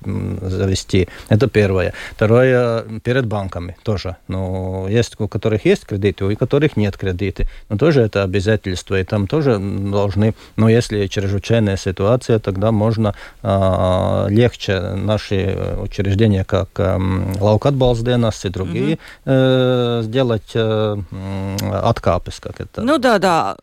завести. 0.43 1.09
Это 1.29 1.49
первое. 1.49 1.95
Второе, 2.13 2.85
перед 3.03 3.27
банками 3.27 3.77
тоже. 3.83 4.17
Ну, 4.29 4.87
есть 4.89 5.15
у 5.19 5.29
которых 5.29 5.65
есть 5.65 5.87
кредиты, 5.87 6.25
у 6.25 6.37
которых 6.37 6.77
нет 6.77 6.97
кредиты 6.97 7.49
но 7.71 7.77
тоже 7.77 8.03
это 8.03 8.25
обязательство, 8.25 9.01
и 9.01 9.05
там 9.05 9.27
тоже 9.27 9.59
должны, 9.59 10.35
но 10.57 10.69
если 10.69 11.07
чрезвычайная 11.07 11.77
ситуация, 11.77 12.39
тогда 12.39 12.73
можно 12.73 13.15
э, 13.43 14.27
легче 14.29 14.81
наши 14.81 15.57
учреждения, 15.81 16.45
как 16.45 16.69
э, 16.79 16.99
Lauku 17.41 17.64
atbalsta 17.64 18.01
и 18.45 18.49
другие, 18.49 18.95
угу. 18.95 19.01
э, 19.27 20.01
сделать 20.05 20.51
э, 20.55 20.97
откапы, 21.73 22.33
как 22.41 22.61
это. 22.61 22.83
Ну 22.83 22.99
да, 22.99 23.19
да. 23.19 23.57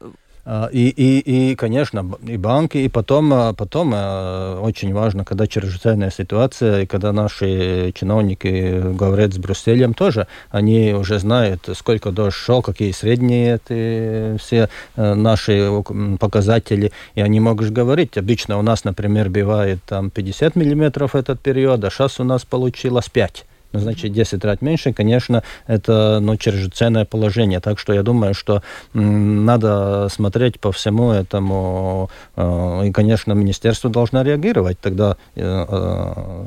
А, 0.50 0.70
и, 0.72 0.88
и, 0.88 1.52
и, 1.52 1.56
конечно, 1.56 2.10
и 2.26 2.38
банки, 2.38 2.78
и 2.78 2.88
потом, 2.88 3.34
а, 3.34 3.52
потом 3.52 3.92
а, 3.94 4.62
очень 4.62 4.94
важно, 4.94 5.26
когда 5.26 5.46
чрезвычайная 5.46 6.10
ситуация, 6.10 6.84
и 6.84 6.86
когда 6.86 7.12
наши 7.12 7.92
чиновники 7.94 8.94
говорят 8.94 9.34
с 9.34 9.38
Брюсселем 9.40 9.94
тоже, 9.94 10.28
они 10.50 10.94
уже 10.94 11.20
знают, 11.20 11.68
сколько 11.76 12.12
дождь 12.12 12.38
шел, 12.38 12.62
какие 12.62 12.94
средние 12.94 13.56
это 13.56 14.38
все 14.40 14.70
наши 14.96 15.70
показатели, 16.18 16.94
и 17.16 17.20
они 17.20 17.42
могут 17.42 17.72
говорить. 17.72 18.18
Обычно 18.18 18.58
у 18.58 18.62
нас, 18.62 18.86
например, 18.86 19.30
бывает 19.30 19.80
там 19.86 20.10
50 20.10 20.56
миллиметров 20.56 21.16
этот 21.16 21.42
период, 21.42 21.84
а 21.84 21.90
сейчас 21.90 22.22
у 22.22 22.24
нас 22.24 22.46
получилось 22.46 23.10
5 23.10 23.44
ну, 23.44 23.57
значит 23.74 24.12
10 24.12 24.44
раз 24.46 24.62
меньше, 24.62 24.94
конечно, 24.94 25.44
это 25.68 26.20
ну, 26.22 26.38
чрезвычайное 26.38 27.06
положение. 27.06 27.60
Так 27.60 27.80
что 27.80 27.94
я 27.94 28.04
думаю, 28.04 28.34
что 28.34 28.62
надо 28.94 30.08
смотреть 30.10 30.60
по 30.60 30.72
всему 30.72 31.12
этому, 31.12 32.10
э, 32.36 32.88
и, 32.88 32.92
конечно, 32.92 33.34
министерство 33.34 33.90
должно 33.90 34.24
реагировать. 34.24 34.80
Тогда 34.80 35.18
э, 35.36 35.66
э 35.70 36.46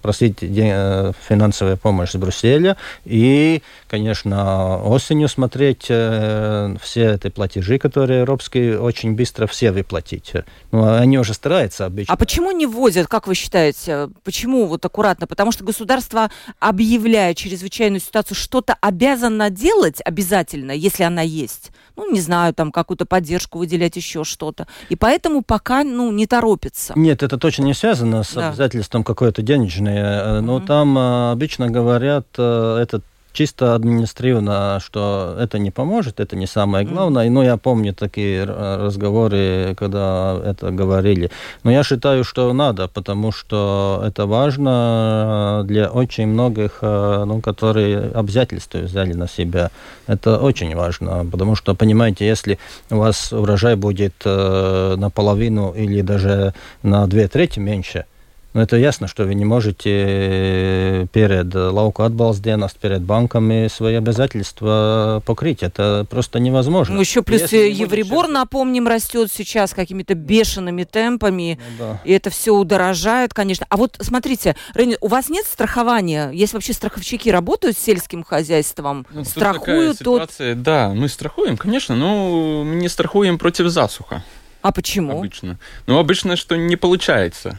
просить 0.00 0.38
э, 0.42 1.12
финансовую 1.28 1.76
помощь 1.76 2.10
с 2.10 2.16
Брюсселя 2.16 2.76
и, 3.04 3.62
конечно, 3.88 4.82
осенью 4.82 5.28
смотреть 5.28 5.86
э, 5.88 6.76
все 6.82 7.14
эти 7.14 7.28
платежи, 7.28 7.78
которые 7.78 8.20
европейские, 8.20 8.80
очень 8.80 9.14
быстро 9.14 9.46
все 9.46 9.72
выплатить. 9.72 10.32
Ну, 10.72 10.92
они 10.92 11.18
уже 11.18 11.34
стараются 11.34 11.86
обычно. 11.86 12.14
А 12.14 12.16
почему 12.16 12.50
не 12.50 12.66
вводят, 12.66 13.08
как 13.08 13.26
вы 13.26 13.34
считаете? 13.34 14.08
Почему 14.24 14.66
вот 14.66 14.84
аккуратно? 14.84 15.26
Потому 15.26 15.52
что 15.52 15.64
государство, 15.64 16.30
объявляя 16.58 17.34
чрезвычайную 17.34 18.00
ситуацию, 18.00 18.36
что-то 18.36 18.76
обязано 18.80 19.50
делать 19.50 20.00
обязательно, 20.04 20.72
если 20.72 21.02
она 21.02 21.22
есть. 21.22 21.70
Ну, 21.96 22.10
не 22.10 22.20
знаю, 22.20 22.54
там 22.54 22.72
какую-то 22.72 23.04
поддержку 23.04 23.58
выделять, 23.58 23.96
еще 23.96 24.24
что-то. 24.24 24.66
И 24.88 24.96
поэтому 24.96 25.42
пока, 25.42 25.84
ну, 25.84 26.10
не 26.12 26.26
торопится. 26.26 26.94
Нет, 26.96 27.22
это 27.22 27.36
точно 27.36 27.64
не 27.64 27.74
связано 27.74 28.22
с 28.22 28.32
да. 28.32 28.48
обязательством 28.48 29.04
какой-то 29.04 29.42
денежной. 29.42 29.89
Mm-hmm. 29.98 30.40
Но 30.40 30.60
там 30.60 30.98
э, 30.98 31.32
обычно 31.32 31.70
говорят, 31.70 32.26
э, 32.38 32.78
этот 32.82 33.02
чисто 33.32 33.74
административно, 33.74 34.80
что 34.84 35.36
это 35.38 35.58
не 35.58 35.70
поможет, 35.70 36.20
это 36.20 36.36
не 36.36 36.46
самое 36.46 36.86
главное. 36.86 37.26
Mm. 37.26 37.30
Но 37.30 37.42
я 37.42 37.56
помню 37.56 37.94
такие 37.94 38.44
разговоры, 38.44 39.74
когда 39.78 40.40
это 40.44 40.70
говорили. 40.70 41.30
Но 41.62 41.70
я 41.70 41.82
считаю, 41.82 42.24
что 42.24 42.52
надо, 42.52 42.88
потому 42.88 43.32
что 43.32 44.02
это 44.06 44.26
важно 44.26 45.62
для 45.64 45.88
очень 45.88 46.26
многих, 46.26 46.78
э, 46.82 47.24
ну, 47.26 47.40
которые 47.40 48.10
обязательства 48.14 48.78
взяли 48.78 49.12
на 49.12 49.28
себя. 49.28 49.70
Это 50.06 50.38
очень 50.38 50.74
важно, 50.74 51.24
потому 51.30 51.54
что, 51.54 51.74
понимаете, 51.74 52.26
если 52.26 52.58
у 52.90 52.96
вас 52.96 53.32
урожай 53.32 53.76
будет 53.76 54.14
э, 54.24 54.96
наполовину 54.96 55.72
или 55.72 56.02
даже 56.02 56.54
на 56.82 57.06
две 57.06 57.28
трети 57.28 57.60
меньше, 57.60 58.04
ну, 58.52 58.60
это 58.60 58.76
ясно, 58.76 59.06
что 59.06 59.24
вы 59.24 59.34
не 59.34 59.44
можете 59.44 59.90
э, 59.90 61.06
перед 61.12 61.54
лауку 61.54 62.02
отбалс 62.02 62.38
dienas, 62.38 62.72
перед 62.80 63.00
банками 63.02 63.68
свои 63.68 63.94
обязательства 63.94 65.22
покрыть. 65.24 65.62
Это 65.62 66.04
просто 66.10 66.40
невозможно. 66.40 66.96
Ну, 66.96 67.00
еще 67.00 67.22
плюс 67.22 67.42
Если 67.42 67.70
Евребор, 67.70 68.24
будет... 68.24 68.34
напомним, 68.34 68.88
растет 68.88 69.30
сейчас 69.32 69.72
какими-то 69.72 70.14
бешеными 70.14 70.82
темпами. 70.82 71.60
Ну, 71.78 71.84
да. 71.84 72.00
И 72.04 72.12
это 72.12 72.30
все 72.30 72.52
удорожает, 72.52 73.32
конечно. 73.32 73.66
А 73.68 73.76
вот 73.76 73.96
смотрите, 74.00 74.56
Рейни, 74.74 74.96
у 75.00 75.06
вас 75.06 75.28
нет 75.28 75.46
страхования? 75.46 76.30
Есть 76.32 76.52
вообще 76.52 76.72
страховщики 76.72 77.28
работают 77.28 77.76
с 77.76 77.80
сельским 77.80 78.24
хозяйством? 78.24 79.06
Ну, 79.12 79.24
Страхуют 79.24 79.98
тут? 79.98 80.28
Да, 80.56 80.92
мы 80.92 81.08
страхуем, 81.08 81.56
конечно, 81.56 81.94
но 81.94 82.64
мы 82.64 82.74
не 82.74 82.88
страхуем 82.88 83.38
против 83.38 83.68
засуха. 83.68 84.24
А 84.62 84.72
почему? 84.72 85.18
Обычно. 85.18 85.58
Ну, 85.86 85.98
обычно, 85.98 86.36
что 86.36 86.56
не 86.56 86.76
получается. 86.76 87.58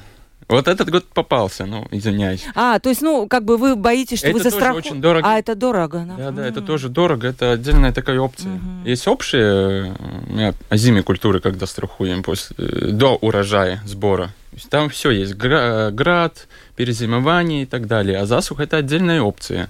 Вот 0.51 0.67
этот 0.67 0.89
год 0.89 1.05
попался, 1.05 1.65
ну, 1.65 1.87
извиняюсь. 1.91 2.45
А, 2.55 2.77
то 2.79 2.89
есть, 2.89 3.01
ну, 3.01 3.27
как 3.29 3.45
бы 3.45 3.55
вы 3.55 3.77
боитесь, 3.77 4.19
что 4.19 4.27
это 4.27 4.37
вы 4.37 4.43
застрахуете? 4.43 4.89
очень 4.89 5.01
дорого. 5.01 5.25
А, 5.25 5.39
это 5.39 5.55
дорого, 5.55 6.05
да? 6.05 6.15
Да, 6.25 6.31
да, 6.31 6.45
это 6.45 6.61
тоже 6.61 6.89
дорого, 6.89 7.29
это 7.29 7.53
отдельная 7.53 7.93
такая 7.93 8.19
опция. 8.19 8.51
Угу. 8.51 8.89
Есть 8.89 9.07
общие 9.07 9.95
о 10.69 10.77
зиме 10.77 11.03
культуры, 11.03 11.39
когда 11.39 11.65
страхуем 11.65 12.21
после, 12.21 12.53
э, 12.57 12.91
до 12.91 13.15
урожая, 13.15 13.81
сбора. 13.85 14.33
Там 14.69 14.89
все 14.89 15.11
есть, 15.11 15.35
град, 15.35 16.47
перезимование 16.75 17.63
и 17.63 17.65
так 17.65 17.87
далее. 17.87 18.19
А 18.19 18.25
засуха– 18.25 18.63
это 18.63 18.75
отдельная 18.75 19.21
опция. 19.21 19.69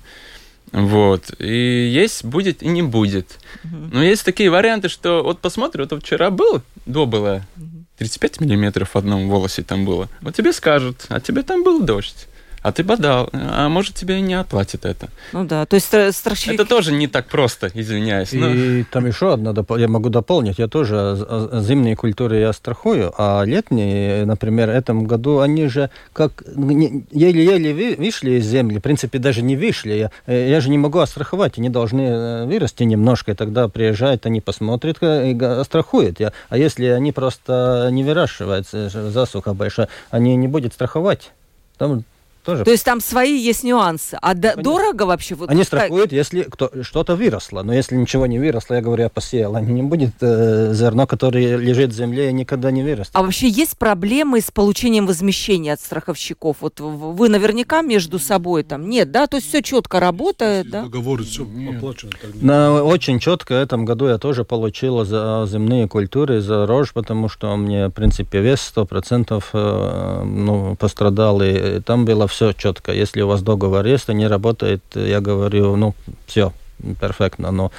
Вот. 0.71 1.31
И 1.37 1.91
есть, 1.93 2.25
будет 2.25 2.63
и 2.63 2.67
не 2.67 2.81
будет. 2.81 3.37
Угу. 3.63 3.75
Но 3.93 4.03
есть 4.03 4.25
такие 4.25 4.49
варианты, 4.49 4.89
что 4.89 5.21
вот 5.21 5.41
посмотрю, 5.41 5.85
вот 5.87 6.03
вчера 6.03 6.31
был, 6.31 6.63
до 6.87 7.05
было, 7.05 7.43
угу 7.55 7.70
35 8.01 8.41
миллиметров 8.41 8.95
в 8.95 8.97
одном 8.97 9.29
волосе 9.29 9.61
там 9.61 9.85
было. 9.85 10.09
Вот 10.21 10.33
тебе 10.33 10.53
скажут, 10.53 11.05
а 11.09 11.19
тебе 11.19 11.43
там 11.43 11.63
был 11.63 11.83
дождь 11.83 12.27
а 12.62 12.71
ты 12.71 12.84
подал, 12.84 13.30
а 13.34 13.69
может 13.69 13.95
тебе 13.95 14.19
и 14.19 14.21
не 14.21 14.36
оплатит 14.36 14.86
это. 14.86 15.10
Ну 15.34 15.45
да, 15.45 15.65
то 15.65 15.76
есть 15.76 15.88
страховщик... 15.88 16.54
Это 16.54 16.65
тоже 16.65 16.91
не 16.93 17.08
так 17.08 17.28
просто, 17.28 17.71
извиняюсь. 17.74 18.34
Но... 18.34 18.50
И 18.50 18.84
там 18.84 19.06
еще 19.06 19.34
одна, 19.34 19.54
я 19.78 19.88
могу 19.88 20.10
дополнить, 20.10 20.60
я 20.60 20.67
тоже 20.67 21.50
зимние 21.54 21.95
культуры 21.95 22.38
я 22.38 22.54
страхую, 22.54 23.13
а 23.17 23.43
летние, 23.43 24.26
например, 24.26 24.69
в 24.69 24.74
этом 24.76 25.06
году 25.06 25.39
они 25.39 25.67
же 25.67 25.89
как 26.13 26.43
еле-еле 26.45 27.95
вышли 27.95 28.32
из 28.32 28.45
земли, 28.45 28.80
в 28.80 28.82
принципе 28.82 29.19
даже 29.19 29.41
не 29.41 29.56
вышли, 29.56 29.93
я, 29.93 30.12
э, 30.28 30.50
я 30.50 30.62
же 30.62 30.69
не 30.69 30.78
могу 30.78 31.00
остраховать, 31.00 31.58
они 31.58 31.69
должны 31.69 32.02
э, 32.02 32.45
вырасти 32.45 32.84
немножко, 32.84 33.32
и 33.32 33.36
тогда 33.36 33.67
приезжают, 33.67 34.26
они 34.26 34.41
посмотрят 34.41 34.97
и 35.02 35.38
страхуют. 35.63 36.19
Я, 36.19 36.34
а 36.50 36.58
если 36.58 36.86
они 36.86 37.12
просто 37.12 37.89
не 37.91 38.04
выращиваются, 38.04 38.89
засуха 38.89 39.54
большая, 39.54 39.88
они 40.10 40.36
не 40.36 40.47
будут 40.47 40.74
страховать. 40.74 41.32
Там 41.78 42.04
тоже. 42.43 42.63
То 42.63 42.71
есть 42.71 42.84
там 42.84 43.01
свои 43.01 43.38
есть 43.38 43.63
нюансы. 43.63 44.17
А 44.21 44.34
до, 44.34 44.56
дорого 44.56 45.04
вообще? 45.04 45.36
Вот 45.36 45.49
они 45.49 45.63
страхуют, 45.63 46.10
как... 46.10 46.13
если 46.13 46.43
кто, 46.43 46.71
что-то 46.82 47.15
выросло. 47.15 47.63
Но 47.63 47.73
если 47.73 47.95
ничего 47.95 48.25
не 48.25 48.39
выросло, 48.39 48.75
я 48.75 48.82
говорю, 48.82 49.04
я 49.04 49.10
посеял, 49.10 49.56
они 49.56 49.73
не 49.73 49.84
будет 49.84 50.12
э, 50.21 50.73
зерно, 50.73 51.08
которое 51.08 51.58
лежит 51.58 51.91
в 51.91 51.95
земле 51.95 52.30
и 52.30 52.34
никогда 52.34 52.71
не 52.71 52.84
вырастет. 52.84 53.15
А 53.15 53.21
вообще 53.21 53.47
есть 53.47 53.77
проблемы 53.77 54.41
с 54.41 54.51
получением 54.51 55.06
возмещения 55.06 55.73
от 55.73 55.82
страховщиков? 55.82 56.58
Вот 56.60 56.80
вы 56.80 57.30
наверняка 57.30 57.82
между 57.82 58.19
собой 58.19 58.63
там 58.63 58.89
нет, 58.89 59.12
да? 59.12 59.27
То 59.27 59.38
есть 59.38 59.47
все 59.47 59.62
четко 59.62 59.99
работает, 59.99 60.69
да? 60.69 60.84
Договоры 60.84 61.23
все 61.23 61.43
оплачено. 61.43 62.12
На, 62.41 62.84
очень 62.84 63.19
четко 63.19 63.54
в 63.54 63.58
этом 63.58 63.86
году 63.86 64.08
я 64.08 64.17
тоже 64.17 64.43
получил 64.43 65.04
за 65.06 65.47
земные 65.49 65.88
культуры, 65.88 66.41
за 66.41 66.65
рожь, 66.65 66.93
потому 66.93 67.30
что 67.30 67.56
мне, 67.56 67.88
в 67.88 67.91
принципе, 67.91 68.39
вес 68.41 68.71
100% 68.75 69.43
э, 69.54 70.23
ну, 70.23 70.75
пострадал. 70.75 71.41
И 71.41 71.80
там 71.82 72.06
было 72.06 72.27
все 72.31 72.53
четко. 72.53 72.91
Если 72.91 73.21
у 73.21 73.27
вас 73.27 73.41
договор 73.41 73.85
есть, 73.85 74.07
не 74.09 74.27
работает, 74.27 74.83
я 74.95 75.21
говорю, 75.21 75.75
ну, 75.75 75.93
все, 76.25 76.53
перфектно, 76.99 77.51
но 77.51 77.71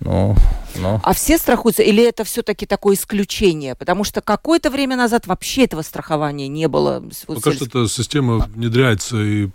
ну, 0.00 0.36
ну. 0.76 1.00
А 1.02 1.12
все 1.12 1.38
страхуются, 1.38 1.82
или 1.82 2.06
это 2.06 2.22
все-таки 2.22 2.66
такое 2.66 2.94
исключение? 2.94 3.74
Потому 3.74 4.04
что 4.04 4.20
какое-то 4.20 4.70
время 4.70 4.96
назад 4.96 5.26
вообще 5.26 5.64
этого 5.64 5.82
страхования 5.82 6.46
не 6.46 6.68
было. 6.68 7.02
Пока 7.26 7.52
что 7.52 7.64
эта 7.64 7.88
система 7.88 8.38
внедряется, 8.54 9.16
и 9.16 9.48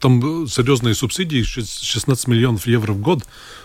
там 0.00 0.46
серьезные 0.46 0.94
субсидии, 0.94 1.42
16 1.42 2.28
миллионов 2.28 2.66
евро 2.66 2.92
в 2.92 3.00
год. 3.00 3.24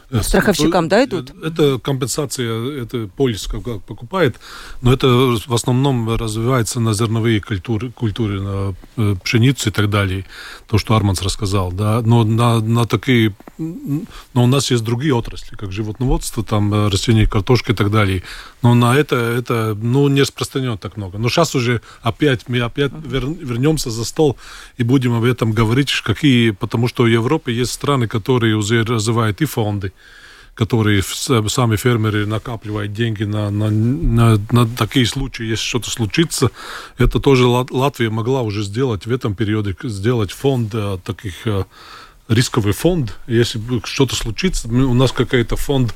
Э, 0.10 0.22
Страховщикам, 0.22 0.88
да, 0.88 1.04
идут? 1.04 1.32
Это 1.44 1.80
компенсация, 1.80 2.82
это 2.84 3.08
полис 3.08 3.48
как 3.48 3.64
покупает, 3.82 4.40
но 4.82 4.94
это 4.94 5.08
в 5.08 5.54
основном 5.54 6.16
развивается 6.16 6.80
на 6.80 6.94
зерновые 6.94 7.42
культуры, 7.42 7.92
культуры 7.92 8.42
на 8.42 8.76
э, 8.98 9.16
пшеницу 9.24 9.70
и 9.70 9.72
так 9.72 9.90
далее, 9.90 10.26
то, 10.68 10.78
что 10.78 10.96
Арманс 10.96 11.22
рассказал, 11.22 11.72
да, 11.72 12.02
но 12.02 12.24
на, 12.24 12.60
на 12.60 12.86
такие, 12.86 13.36
но 13.58 14.44
у 14.44 14.48
нас 14.48 14.70
есть 14.70 14.84
другие 14.84 15.16
отрасли, 15.16 15.56
как 15.56 15.72
животноводство, 15.72 16.44
там 16.44 16.74
э, 16.74 16.90
растения, 16.90 17.26
картошка 17.26 17.72
и 17.72 17.76
так 17.76 17.90
далее, 17.90 18.22
но 18.62 18.76
на 18.76 18.96
это, 18.96 19.16
это, 19.16 19.76
ну, 19.82 20.08
не 20.10 20.22
распространено 20.22 20.78
так 20.78 20.96
много. 20.96 21.18
Но 21.18 21.28
сейчас 21.30 21.56
уже 21.56 21.82
опять, 22.02 22.48
мы 22.48 22.60
опять 22.62 22.92
вернемся 22.94 23.90
за 23.90 24.06
стол 24.06 24.38
и 24.78 24.84
будем 24.84 25.14
об 25.16 25.24
этом 25.24 25.54
говорить, 25.54 25.90
какие, 26.14 26.52
потому 26.52 26.88
что 26.88 27.04
в 27.04 27.08
Европе 27.08 27.54
есть 27.54 27.72
страны, 27.72 28.08
которые 28.08 28.56
уже 28.56 28.84
развивают 28.84 29.42
и 29.42 29.46
фонды, 29.46 29.92
которые 30.56 31.02
сами 31.04 31.76
фермеры 31.76 32.26
накапливают 32.26 32.94
деньги 32.94 33.24
на, 33.24 33.50
на, 33.50 33.70
на, 33.70 34.40
на 34.52 34.68
такие 34.68 35.06
случаи, 35.06 35.46
если 35.46 35.64
что-то 35.64 35.90
случится. 35.90 36.52
Это 36.98 37.20
тоже 37.20 37.46
Латвия 37.48 38.10
могла 38.10 38.42
уже 38.42 38.64
сделать 38.64 39.06
в 39.06 39.12
этом 39.12 39.36
периоде, 39.36 39.76
сделать 39.84 40.32
фонд 40.32 40.70
э, 40.74 40.98
таких 41.04 41.48
э, 41.48 41.64
рисковый 42.28 42.74
фонд. 42.74 43.18
Если 43.28 43.60
что-то 43.84 44.16
случится, 44.16 44.68
у 44.68 44.94
нас 44.94 45.12
какой-то 45.12 45.56
фонд 45.56 45.94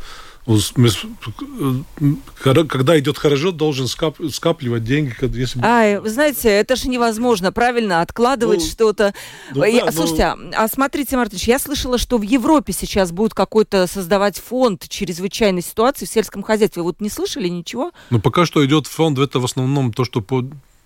когда 2.43 2.97
идет 2.97 3.17
хорошо, 3.17 3.51
должен 3.51 3.87
скап, 3.87 4.17
скапливать 4.31 4.85
деньги. 4.85 5.13
Если... 5.37 5.59
А, 5.61 5.99
вы 5.99 6.09
знаете, 6.09 6.47
это 6.47 6.77
же 6.77 6.87
невозможно, 6.87 7.51
правильно, 7.51 8.01
откладывать 8.01 8.61
ну, 8.61 8.65
что-то. 8.65 9.13
Ну, 9.53 9.61
да, 9.61 9.67
я, 9.67 9.91
слушайте, 9.91 10.35
ну... 10.35 10.51
а 10.55 10.67
смотрите, 10.69 11.17
Мартынович, 11.17 11.47
я 11.49 11.59
слышала, 11.59 11.97
что 11.97 12.17
в 12.17 12.21
Европе 12.21 12.71
сейчас 12.71 13.11
будет 13.11 13.33
какой-то 13.33 13.87
создавать 13.87 14.39
фонд 14.39 14.87
чрезвычайной 14.87 15.61
ситуации 15.61 16.05
в 16.05 16.09
сельском 16.09 16.43
хозяйстве. 16.43 16.81
Вот 16.81 17.01
не 17.01 17.09
слышали 17.09 17.49
ничего? 17.49 17.91
Ну, 18.09 18.21
пока 18.21 18.45
что 18.45 18.65
идет 18.65 18.87
фонд, 18.87 19.19
это 19.19 19.41
в 19.41 19.45
основном 19.45 19.91
то, 19.91 20.05
что 20.05 20.21
по, 20.21 20.45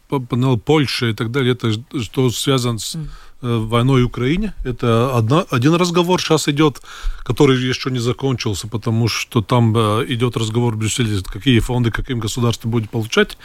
по, 0.10 0.19
по 0.19 0.58
Польша 0.58 1.08
и 1.08 1.13
так 1.13 1.30
далее, 1.32 1.54
это 1.54 1.71
что 2.02 2.32
связано 2.32 2.80
с... 2.80 2.95
Mm 2.95 3.08
войной 3.42 4.04
в 4.04 4.08
Украине. 4.08 4.54
Это 4.64 5.16
одна, 5.16 5.46
один 5.50 5.74
разговор 5.76 6.22
сейчас 6.22 6.48
идет, 6.48 6.82
который 7.24 7.58
еще 7.58 7.90
не 7.92 8.00
закончился, 8.00 8.68
потому 8.68 9.08
что 9.08 9.42
там 9.42 9.76
э, 9.76 10.06
идет 10.10 10.38
разговор 10.38 10.76
в 10.76 10.78
Брюсселе, 10.78 11.22
какие 11.26 11.60
фонды, 11.60 11.92
каким 11.92 12.20
государство 12.20 12.68
будет 12.70 12.90
получать. 12.90 13.38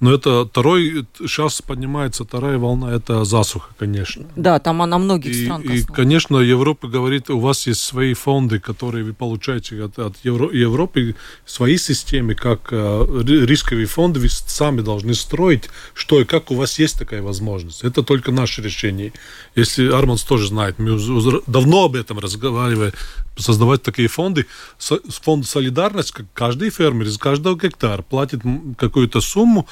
Но 0.00 0.12
это 0.12 0.46
второй, 0.46 1.06
сейчас 1.20 1.62
поднимается 1.62 2.24
вторая 2.24 2.58
волна, 2.58 2.92
это 2.92 3.24
засуха, 3.24 3.70
конечно. 3.78 4.26
Да, 4.36 4.58
там 4.58 4.82
она 4.82 4.98
многих 4.98 5.32
и, 5.32 5.44
стран 5.44 5.62
И, 5.62 5.82
конечно, 5.82 6.38
Европа 6.38 6.88
говорит, 6.88 7.30
у 7.30 7.38
вас 7.40 7.66
есть 7.66 7.80
свои 7.80 8.14
фонды, 8.14 8.58
которые 8.60 9.04
вы 9.04 9.12
получаете 9.12 9.84
от, 9.84 9.98
от 9.98 10.16
Евро, 10.24 10.50
Европы, 10.50 11.14
свои 11.46 11.76
системы, 11.76 12.34
как 12.34 12.68
э, 12.72 13.22
рисковые 13.46 13.86
фонды, 13.86 14.20
вы 14.20 14.28
сами 14.28 14.80
должны 14.80 15.14
строить, 15.14 15.70
что 15.94 16.20
и 16.20 16.24
как 16.24 16.50
у 16.50 16.54
вас 16.54 16.78
есть 16.78 16.98
такая 16.98 17.22
возможность. 17.22 17.84
Это 17.84 18.02
только 18.02 18.32
наше 18.32 18.62
решение 18.62 19.12
если 19.54 19.90
Арманс 19.90 20.22
тоже 20.22 20.48
знает, 20.48 20.78
мы 20.78 20.98
давно 21.46 21.84
об 21.84 21.96
этом 21.96 22.18
разговаривали, 22.18 22.92
создавать 23.40 23.82
такие 23.82 24.08
фонды. 24.08 24.46
Фонд 24.78 25.46
«Солидарность», 25.46 26.12
как 26.12 26.26
каждый 26.32 26.70
фермер 26.70 27.06
из 27.06 27.18
каждого 27.18 27.56
гектара 27.56 28.02
платит 28.02 28.40
какую-то 28.78 29.20
сумму, 29.20 29.66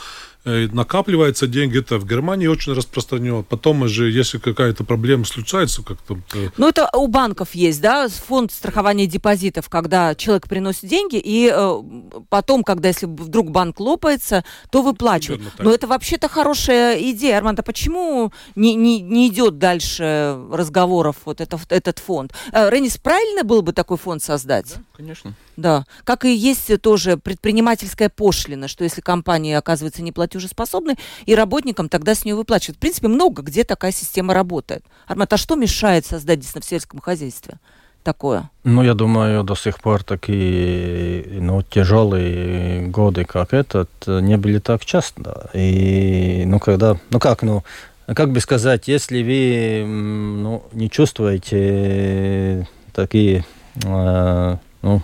Э, 0.49 0.67
накапливаются 0.73 1.47
деньги, 1.47 1.79
это 1.79 1.99
в 1.99 2.07
Германии 2.07 2.47
очень 2.47 2.73
распространено. 2.73 3.43
Потом 3.43 3.87
же, 3.87 4.11
если 4.11 4.39
какая-то 4.39 4.83
проблема 4.83 5.27
случается, 5.27 5.83
как-то... 5.83 6.17
Ну, 6.57 6.69
это 6.69 6.89
у 6.95 7.07
банков 7.07 7.55
есть, 7.55 7.83
да, 7.83 8.09
фонд 8.09 8.51
страхования 8.51 9.07
депозитов, 9.07 9.69
когда 9.69 10.15
человек 10.15 10.49
приносит 10.49 10.89
деньги, 10.89 11.17
и 11.23 11.53
э, 11.53 11.83
потом, 12.31 12.65
когда, 12.65 12.89
если 12.89 13.05
вдруг 13.05 13.51
банк 13.51 13.79
лопается, 13.79 14.43
то 14.71 14.81
выплачивают. 14.81 15.43
Но 15.59 15.71
это 15.71 15.87
вообще-то 15.87 16.29
хорошая 16.29 16.99
идея. 17.11 17.37
Арман, 17.37 17.57
а 17.59 17.63
почему 17.63 18.33
не, 18.55 18.75
не, 18.75 19.03
не 19.03 19.29
идет 19.29 19.59
дальше 19.59 20.39
разговоров 20.51 21.17
вот 21.27 21.43
это, 21.43 21.59
этот 21.69 21.99
фонд? 21.99 22.33
Э, 22.53 22.71
Ренис, 22.71 22.97
правильно 22.97 23.45
было 23.45 23.58
бы 23.63 23.73
такой 23.73 23.97
фонд 23.97 24.23
создать? 24.23 24.75
Да, 24.75 24.83
конечно. 24.97 25.35
Да, 25.57 25.85
как 26.05 26.25
и 26.25 26.35
есть 26.35 26.81
тоже 26.81 27.17
предпринимательская 27.17 28.09
пошлина, 28.09 28.69
что 28.69 28.85
если 28.85 29.01
компания 29.01 29.59
оказывается 29.59 30.03
неплатежеспособной, 30.03 30.97
и 31.27 31.35
работникам 31.35 31.89
тогда 31.89 32.15
с 32.15 32.25
нее 32.25 32.35
выплачивают. 32.35 32.77
В 32.77 32.81
принципе, 32.81 33.09
много 33.09 33.43
где 33.43 33.65
такая 33.65 33.93
система 33.93 34.35
работает. 34.35 34.85
Армат, 35.07 35.33
а 35.33 35.37
что 35.37 35.55
мешает 35.55 36.07
создать 36.07 36.43
здесь 36.43 36.63
в 36.63 36.69
сельском 36.69 37.01
хозяйстве? 37.01 37.59
такое? 38.05 38.51
Ну, 38.65 38.83
я 38.83 38.95
думаю, 38.95 39.45
до 39.45 39.55
сих 39.55 39.81
пор 39.81 40.03
такие 40.03 41.25
ну, 41.41 41.63
тяжелые 41.63 42.87
годы, 42.87 43.25
как 43.25 43.53
этот, 43.53 43.91
не 44.07 44.37
были 44.39 44.61
так 44.61 44.85
часто. 44.85 45.51
И, 45.53 46.45
ну, 46.47 46.59
когда, 46.59 46.97
ну 47.11 47.19
как, 47.19 47.43
ну, 47.43 47.65
как 48.07 48.33
бы 48.33 48.41
сказать, 48.41 48.89
если 48.89 49.23
вы 49.23 49.87
ну, 49.87 50.63
не 50.73 50.89
чувствуете 50.89 52.67
такие, 52.93 53.45
э, 53.85 54.57
ну, 54.83 55.03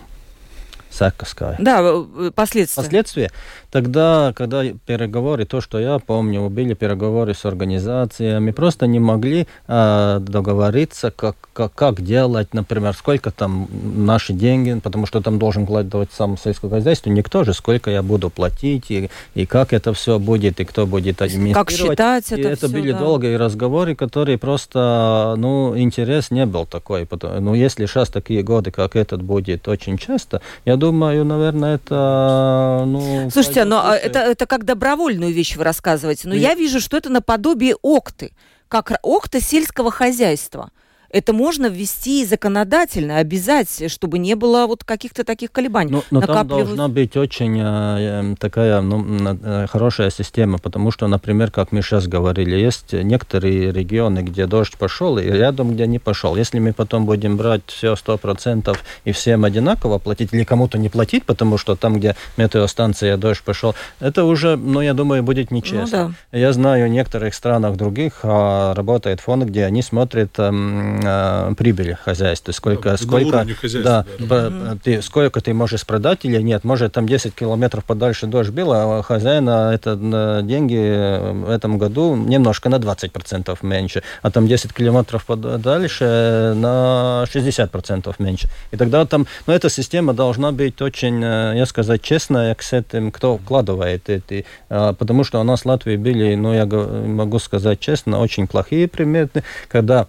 sekas. 0.90 1.35
Да, 1.59 2.31
последствия. 2.35 2.83
Последствия. 2.83 3.31
Тогда, 3.75 4.33
когда 4.37 4.63
переговоры, 4.87 5.47
то, 5.47 5.61
что 5.61 5.81
я 5.81 5.99
помню, 5.99 6.49
были 6.49 6.75
переговоры 6.75 7.35
с 7.35 7.45
организациями, 7.45 8.53
просто 8.53 8.87
не 8.87 9.01
могли 9.01 9.49
э, 9.67 10.21
договориться, 10.21 11.11
как, 11.11 11.35
как, 11.53 11.75
как 11.75 12.01
делать, 12.01 12.55
например, 12.55 12.95
сколько 12.95 13.33
там 13.33 13.67
наши 13.97 14.33
деньги, 14.33 14.79
потому 14.79 15.07
что 15.07 15.21
там 15.21 15.41
должен 15.41 15.65
вкладывать 15.65 16.11
сам 16.13 16.39
сельское 16.39 16.71
хозяйство, 16.71 17.11
никто 17.11 17.43
же, 17.43 17.53
сколько 17.53 17.91
я 17.91 18.05
буду 18.05 18.31
платить, 18.31 18.93
и, 18.93 19.11
и 19.35 19.45
как 19.45 19.73
это 19.73 19.93
все 19.93 20.21
будет, 20.21 20.61
и 20.61 20.65
кто 20.65 20.87
будет 20.87 21.21
администрировать. 21.21 21.67
Как 21.67 21.77
считать 21.77 22.31
и 22.31 22.35
это 22.37 22.51
это 22.51 22.69
все, 22.69 22.77
были 22.77 22.93
да. 22.93 23.01
долгие 23.01 23.35
разговоры, 23.35 23.97
которые 23.97 24.39
просто, 24.39 25.35
ну, 25.37 25.77
интерес 25.77 26.31
не 26.31 26.47
был 26.47 26.65
такой. 26.65 27.07
Потому, 27.07 27.41
ну, 27.41 27.55
если 27.55 27.87
сейчас 27.87 28.09
такие 28.09 28.45
годы, 28.45 28.71
как 28.71 28.95
этот 28.95 29.21
будет 29.21 29.67
очень 29.67 29.99
часто, 29.99 30.43
я 30.65 30.77
думаю, 30.77 31.25
наверное, 31.25 31.75
это, 31.75 32.85
ну... 32.87 33.29
Слушайте, 33.33 33.63
но 33.64 33.88
а, 33.88 33.96
это, 33.96 34.20
это 34.20 34.46
как 34.46 34.64
добровольную 34.64 35.33
вещь 35.33 35.57
вы 35.57 35.64
рассказываете. 35.64 36.29
Но 36.29 36.35
и... 36.35 36.38
я 36.38 36.55
вижу, 36.55 36.81
что 36.81 36.96
это 36.96 37.11
наподобие 37.11 37.77
окты, 37.83 38.33
как 38.68 38.92
окта 39.03 39.40
сельского 39.40 39.90
хозяйства 39.90 40.70
это 41.11 41.33
можно 41.33 41.67
ввести 41.67 42.25
законодательно, 42.25 43.19
обязать, 43.19 43.90
чтобы 43.90 44.19
не 44.19 44.35
было 44.35 44.67
вот 44.67 44.85
каких-то 44.85 45.25
таких 45.25 45.53
колебаний. 45.53 45.93
Но, 45.93 46.05
но 46.11 46.21
там 46.21 46.47
должна 46.47 46.88
быть 46.88 47.17
очень 47.17 47.59
э, 47.61 48.35
такая 48.38 48.81
ну, 48.81 49.38
э, 49.43 49.67
хорошая 49.69 50.11
система, 50.11 50.59
потому 50.59 50.90
что, 50.90 51.07
например, 51.07 51.51
как 51.51 51.73
мы 51.73 51.83
сейчас 51.83 52.07
говорили, 52.07 52.57
есть 52.57 52.93
некоторые 52.93 53.73
регионы, 53.73 54.21
где 54.21 54.47
дождь 54.47 54.77
пошел, 54.77 55.19
и 55.19 55.25
рядом, 55.25 55.75
где 55.75 55.87
не 55.87 55.99
пошел. 55.99 56.37
Если 56.37 56.59
мы 56.59 56.73
потом 56.73 57.07
будем 57.07 57.37
брать 57.37 57.62
все 57.67 57.97
сто 57.97 58.19
процентов 58.19 58.83
и 59.05 59.12
всем 59.12 59.45
одинаково 59.45 59.99
платить, 59.99 60.33
или 60.33 60.45
кому-то 60.45 60.79
не 60.79 60.88
платить, 60.88 61.25
потому 61.25 61.59
что 61.59 61.77
там, 61.77 61.95
где 61.95 62.17
метеостанция 62.37 63.17
дождь 63.17 63.43
пошел, 63.43 63.75
это 64.01 64.25
уже, 64.25 64.57
ну, 64.57 64.81
я 64.81 64.95
думаю, 64.95 65.23
будет 65.23 65.51
нечестно. 65.51 66.09
Ну, 66.09 66.14
да. 66.33 66.38
Я 66.38 66.53
знаю, 66.53 66.87
в 66.87 66.90
некоторых 66.90 67.35
странах 67.35 67.77
других 67.77 68.21
а, 68.23 68.75
работает 68.75 69.21
фонд, 69.21 69.45
где 69.45 69.64
они 69.64 69.83
смотрят 69.83 70.38
эм, 70.38 71.04
э, 71.07 71.55
прибыли 71.55 71.99
хозяйства, 72.03 72.53
сколько, 72.53 72.90
да, 72.90 72.97
сколько, 72.97 73.47
да, 73.83 74.05
да. 74.19 74.77
Ты, 74.83 75.03
сколько 75.03 75.40
ты 75.40 75.55
можешь 75.55 75.87
продать 75.87 76.25
или 76.25 76.40
нет. 76.40 76.64
Может, 76.64 76.93
там 76.93 77.07
10 77.07 77.35
километров 77.35 77.85
подальше 77.85 78.27
дождь 78.27 78.51
бил, 78.51 78.73
а 78.73 79.03
хозяина 79.03 79.73
это 79.75 79.97
на 79.97 80.43
деньги 80.43 81.33
в 81.45 81.51
этом 81.51 81.79
году 81.79 82.17
немножко 82.17 82.69
на 82.69 82.77
20% 82.77 83.57
меньше, 83.62 84.03
а 84.23 84.31
там 84.31 84.47
10 84.47 84.73
километров 84.73 85.25
подальше 85.27 86.55
на 86.57 87.25
60% 87.33 88.14
меньше. 88.19 88.49
И 88.71 88.77
тогда 88.77 89.05
там, 89.07 89.27
ну, 89.47 89.53
эта 89.53 89.69
система 89.69 90.14
должна 90.14 90.53
быть 90.53 90.81
очень, 90.83 91.23
э, 91.23 91.55
я 91.57 91.67
сказать, 91.67 92.03
честная 92.03 92.57
с 92.59 92.73
этим, 92.73 93.11
кто 93.11 93.38
вкладывает 93.38 94.09
эти, 94.09 94.47
потому 94.69 95.25
что 95.25 95.40
у 95.40 95.45
нас 95.45 95.62
в 95.62 95.67
Латвии 95.67 95.97
были, 95.97 96.35
ну, 96.35 96.53
я 96.53 96.67
могу 96.67 97.38
сказать 97.38 97.81
честно, 97.81 98.21
очень 98.21 98.47
плохие 98.47 98.88
приметы, 98.88 99.45
когда 99.69 100.07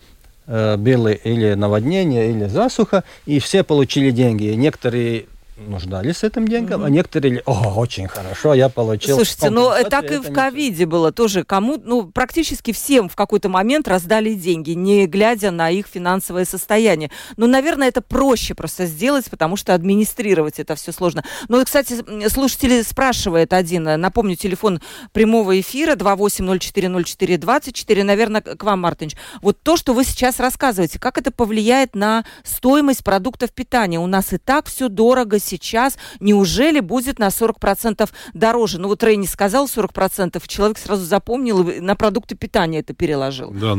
Э, 0.48 0.78
было 0.78 1.08
или 1.08 1.56
наводнение, 1.56 2.30
или 2.30 2.46
засуха, 2.46 3.04
и 3.26 3.40
все 3.40 3.64
получили 3.64 4.12
деньги. 4.12 4.46
Некоторые 4.46 5.26
нуждались 5.58 6.24
этим 6.24 6.48
деньгам, 6.48 6.82
mm-hmm. 6.82 6.86
а 6.86 6.90
некоторые, 6.90 7.42
о, 7.46 7.74
очень 7.76 8.08
хорошо, 8.08 8.54
я 8.54 8.70
получил. 8.70 9.16
Слушайте, 9.16 9.50
ну 9.50 9.72
так 9.90 10.12
и 10.12 10.18
в 10.18 10.34
ковиде 10.34 10.86
было 10.86 11.12
тоже. 11.12 11.44
Кому, 11.44 11.82
ну, 11.84 12.04
практически 12.04 12.74
всем 12.74 13.10
в 13.10 13.16
какой-то 13.16 13.50
момент 13.50 13.88
раздали 13.88 14.34
деньги, 14.34 14.72
не 14.72 15.08
глядя 15.08 15.52
на 15.52 15.70
их 15.70 15.88
финансовое 15.88 16.46
состояние. 16.46 17.12
Ну, 17.38 17.48
наверное, 17.48 17.88
это 17.88 18.02
проще 18.02 18.54
просто 18.54 18.86
сделать, 18.86 19.30
потому 19.30 19.56
что 19.56 19.74
администрировать 19.74 20.60
это 20.60 20.76
все 20.76 20.92
сложно. 20.92 21.24
Ну, 21.48 21.64
кстати, 21.64 22.30
слушатели 22.30 22.82
спрашивает 22.82 23.54
один, 23.54 23.84
напомню, 23.84 24.36
телефон 24.36 24.82
прямого 25.14 25.60
эфира 25.60 25.96
28040424, 25.96 28.04
наверное, 28.04 28.42
к 28.42 28.64
вам, 28.64 28.82
Мартынович. 28.82 29.16
Вот 29.42 29.58
то, 29.62 29.78
что 29.78 29.94
вы 29.94 30.04
сейчас 30.04 30.40
рассказываете, 30.40 31.00
как 31.00 31.18
это 31.18 31.32
повлияет 31.32 31.96
на 31.96 32.26
стоимость 32.44 33.04
продуктов 33.04 33.52
питания? 33.52 34.00
У 34.00 34.08
нас 34.08 34.34
и 34.34 34.38
так 34.38 34.68
все 34.68 34.90
дорого 34.90 35.40
сейчас 35.46 35.98
неужели 36.20 36.80
будет 36.80 37.20
на 37.20 37.28
40% 37.28 38.10
дороже? 38.34 38.80
Ну 38.80 38.88
вот 38.88 39.04
Рейни 39.04 39.26
сказал 39.26 39.66
40%, 39.66 40.42
человек 40.48 40.78
сразу 40.78 41.04
запомнил 41.04 41.64
на 41.82 41.96
продукты 41.96 42.36
питания 42.36 42.80
это 42.80 42.94
переложил. 42.94 43.52
Да, 43.52 43.78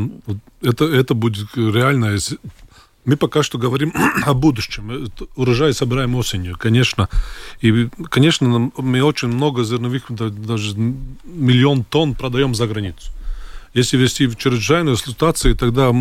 это, 0.62 0.84
это 0.84 1.14
будет 1.14 1.48
реально, 1.56 2.16
мы 3.06 3.16
пока 3.16 3.42
что 3.42 3.56
говорим 3.56 3.92
о 4.26 4.34
будущем. 4.34 5.10
Урожай 5.36 5.72
собираем 5.72 6.14
осенью, 6.16 6.56
конечно. 6.58 7.08
И, 7.62 7.88
конечно, 8.10 8.70
мы 8.76 9.02
очень 9.02 9.28
много 9.28 9.64
зерновых, 9.64 10.04
даже 10.10 10.76
миллион 11.24 11.84
тонн 11.84 12.14
продаем 12.14 12.54
за 12.54 12.66
границу. 12.66 13.12
Если 13.76 13.98
вести 13.98 14.34
чрезвычайную 14.34 14.96
ситуацию, 14.96 15.54
тогда, 15.54 15.92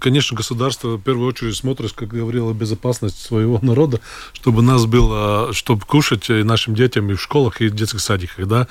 конечно, 0.00 0.34
государство 0.34 0.96
в 0.96 1.02
первую 1.02 1.28
очередь 1.28 1.54
смотрит, 1.54 1.92
как 1.92 2.08
говорила, 2.08 2.54
безопасность 2.54 3.20
своего 3.20 3.58
народа, 3.60 4.00
чтобы 4.32 4.62
нас 4.62 4.86
было, 4.86 5.52
чтобы 5.52 5.84
кушать 5.84 6.30
и 6.30 6.42
нашим 6.42 6.74
детям 6.74 7.10
и 7.10 7.14
в 7.14 7.20
школах, 7.20 7.60
и 7.60 7.68
в 7.68 7.74
детских 7.74 8.00
садиках. 8.00 8.48
Да? 8.48 8.68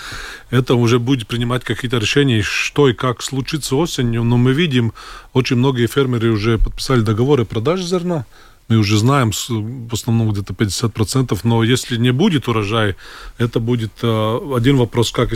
Это 0.49 0.73
уже 0.73 0.97
будет 0.97 1.27
принимать 1.27 1.63
какие-то 1.63 1.99
решения, 1.99 2.41
что 2.41 2.89
и 2.89 2.93
как 2.93 3.21
случится 3.21 3.75
осенью. 3.75 4.23
Но 4.23 4.37
мы 4.37 4.53
видим, 4.53 4.93
очень 5.33 5.57
многие 5.57 5.85
фермеры 5.85 6.31
уже 6.31 6.57
подписали 6.57 7.01
договоры 7.01 7.45
продажи 7.45 7.83
зерна 7.83 8.25
мы 8.69 8.77
уже 8.77 8.97
знаем, 8.97 9.31
в 9.31 9.93
основном 9.93 10.31
где-то 10.31 10.53
50%, 10.53 11.37
но 11.43 11.63
если 11.63 11.97
не 11.97 12.11
будет 12.11 12.47
урожая, 12.47 12.95
это 13.37 13.59
будет 13.59 13.91
э, 14.01 14.39
один 14.55 14.77
вопрос, 14.77 15.11
как, 15.11 15.29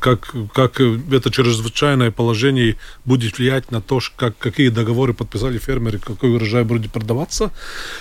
как, 0.00 0.34
как 0.52 0.80
это 0.80 1.30
чрезвычайное 1.30 2.10
положение 2.10 2.76
будет 3.04 3.38
влиять 3.38 3.70
на 3.70 3.80
то, 3.80 4.00
как, 4.16 4.36
какие 4.38 4.68
договоры 4.68 5.14
подписали 5.14 5.58
фермеры, 5.58 5.98
какой 5.98 6.34
урожай 6.34 6.64
будет 6.64 6.92
продаваться. 6.92 7.50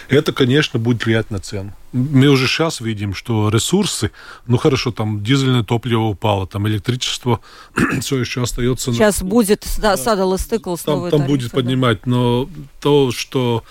Это, 0.10 0.34
конечно, 0.34 0.80
будет 0.80 1.06
влиять 1.06 1.32
на 1.32 1.40
цену. 1.40 1.74
Мы 1.94 2.28
уже 2.28 2.48
сейчас 2.48 2.82
видим, 2.82 3.14
что 3.16 3.50
ресурсы, 3.50 4.12
ну 4.46 4.58
хорошо, 4.58 4.92
там 4.92 5.24
дизельное 5.24 5.64
топливо 5.64 6.04
упало, 6.04 6.46
там 6.46 6.68
электричество 6.68 7.40
все 8.02 8.20
еще 8.20 8.44
остается. 8.44 8.92
Сейчас 8.92 9.22
на... 9.22 9.28
будет 9.28 9.66
да, 9.80 9.96
садал 9.96 10.34
и 10.34 10.38
стыкл 10.38 10.76
Там, 10.76 11.10
там 11.10 11.26
будет 11.26 11.52
да. 11.52 11.56
поднимать, 11.56 12.06
но 12.06 12.50
то, 12.82 13.12
что 13.12 13.64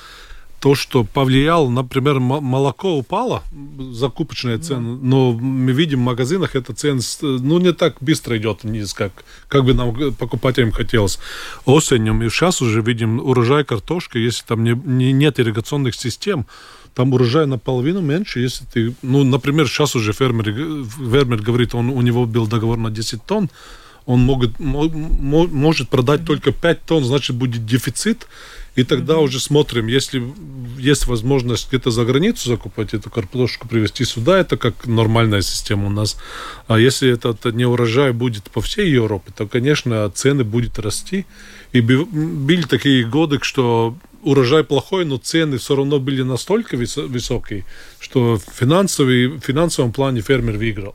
то, 0.60 0.74
что 0.74 1.04
повлияло, 1.04 1.68
например, 1.68 2.18
молоко 2.18 2.96
упало, 2.96 3.42
закупочная 3.92 4.58
цена, 4.58 4.80
но 4.80 5.32
мы 5.32 5.72
видим 5.72 6.00
в 6.00 6.04
магазинах 6.04 6.56
эта 6.56 6.74
цена, 6.74 7.00
ну, 7.20 7.58
не 7.58 7.72
так 7.72 7.96
быстро 8.00 8.36
идет 8.38 8.64
вниз, 8.64 8.94
как, 8.94 9.12
как 9.48 9.64
бы 9.64 9.74
нам 9.74 10.14
покупателям 10.14 10.72
хотелось. 10.72 11.18
Осенью 11.66 12.14
мы 12.14 12.30
сейчас 12.30 12.62
уже 12.62 12.80
видим 12.80 13.18
урожай 13.20 13.64
картошки, 13.64 14.18
если 14.18 14.44
там 14.44 14.64
не, 14.64 14.72
не, 14.72 15.12
нет 15.12 15.38
ирригационных 15.38 15.94
систем, 15.94 16.46
там 16.94 17.12
урожай 17.12 17.46
наполовину 17.46 18.00
меньше, 18.00 18.40
если 18.40 18.64
ты, 18.64 18.94
ну, 19.02 19.24
например, 19.24 19.68
сейчас 19.68 19.94
уже 19.94 20.12
фермер, 20.12 20.44
фермер 21.10 21.42
говорит, 21.42 21.74
он, 21.74 21.90
у 21.90 22.00
него 22.00 22.24
был 22.24 22.46
договор 22.46 22.78
на 22.78 22.90
10 22.90 23.22
тонн, 23.24 23.50
он 24.06 24.20
может, 24.20 24.58
может 24.58 25.88
продать 25.90 26.24
только 26.24 26.52
5 26.52 26.82
тонн, 26.84 27.04
значит, 27.04 27.36
будет 27.36 27.66
дефицит, 27.66 28.26
и 28.76 28.84
тогда 28.84 29.14
mm-hmm. 29.14 29.24
уже 29.24 29.40
смотрим, 29.40 29.86
если 29.86 30.22
есть 30.78 31.06
возможность 31.06 31.68
где-то 31.68 31.90
за 31.90 32.04
границу 32.04 32.50
закупать 32.50 32.92
эту 32.92 33.10
картошку, 33.10 33.66
привезти 33.66 34.04
сюда, 34.04 34.38
это 34.38 34.58
как 34.58 34.86
нормальная 34.86 35.40
система 35.40 35.86
у 35.86 35.90
нас. 35.90 36.16
А 36.68 36.78
если 36.78 37.10
этот 37.10 37.44
не 37.54 37.64
урожай 37.64 38.12
будет 38.12 38.44
по 38.50 38.60
всей 38.60 38.90
Европе, 38.90 39.32
то, 39.34 39.46
конечно, 39.46 40.10
цены 40.10 40.44
будут 40.44 40.78
расти. 40.78 41.24
И 41.72 41.80
были 41.80 42.62
такие 42.62 43.04
годы, 43.04 43.38
что 43.40 43.96
урожай 44.22 44.62
плохой, 44.62 45.06
но 45.06 45.16
цены 45.16 45.56
все 45.56 45.74
равно 45.74 45.98
были 45.98 46.22
настолько 46.22 46.76
высокие, 46.76 47.64
что 47.98 48.38
в 48.38 48.52
финансовом 48.52 49.92
плане 49.92 50.20
фермер 50.20 50.58
выиграл. 50.58 50.94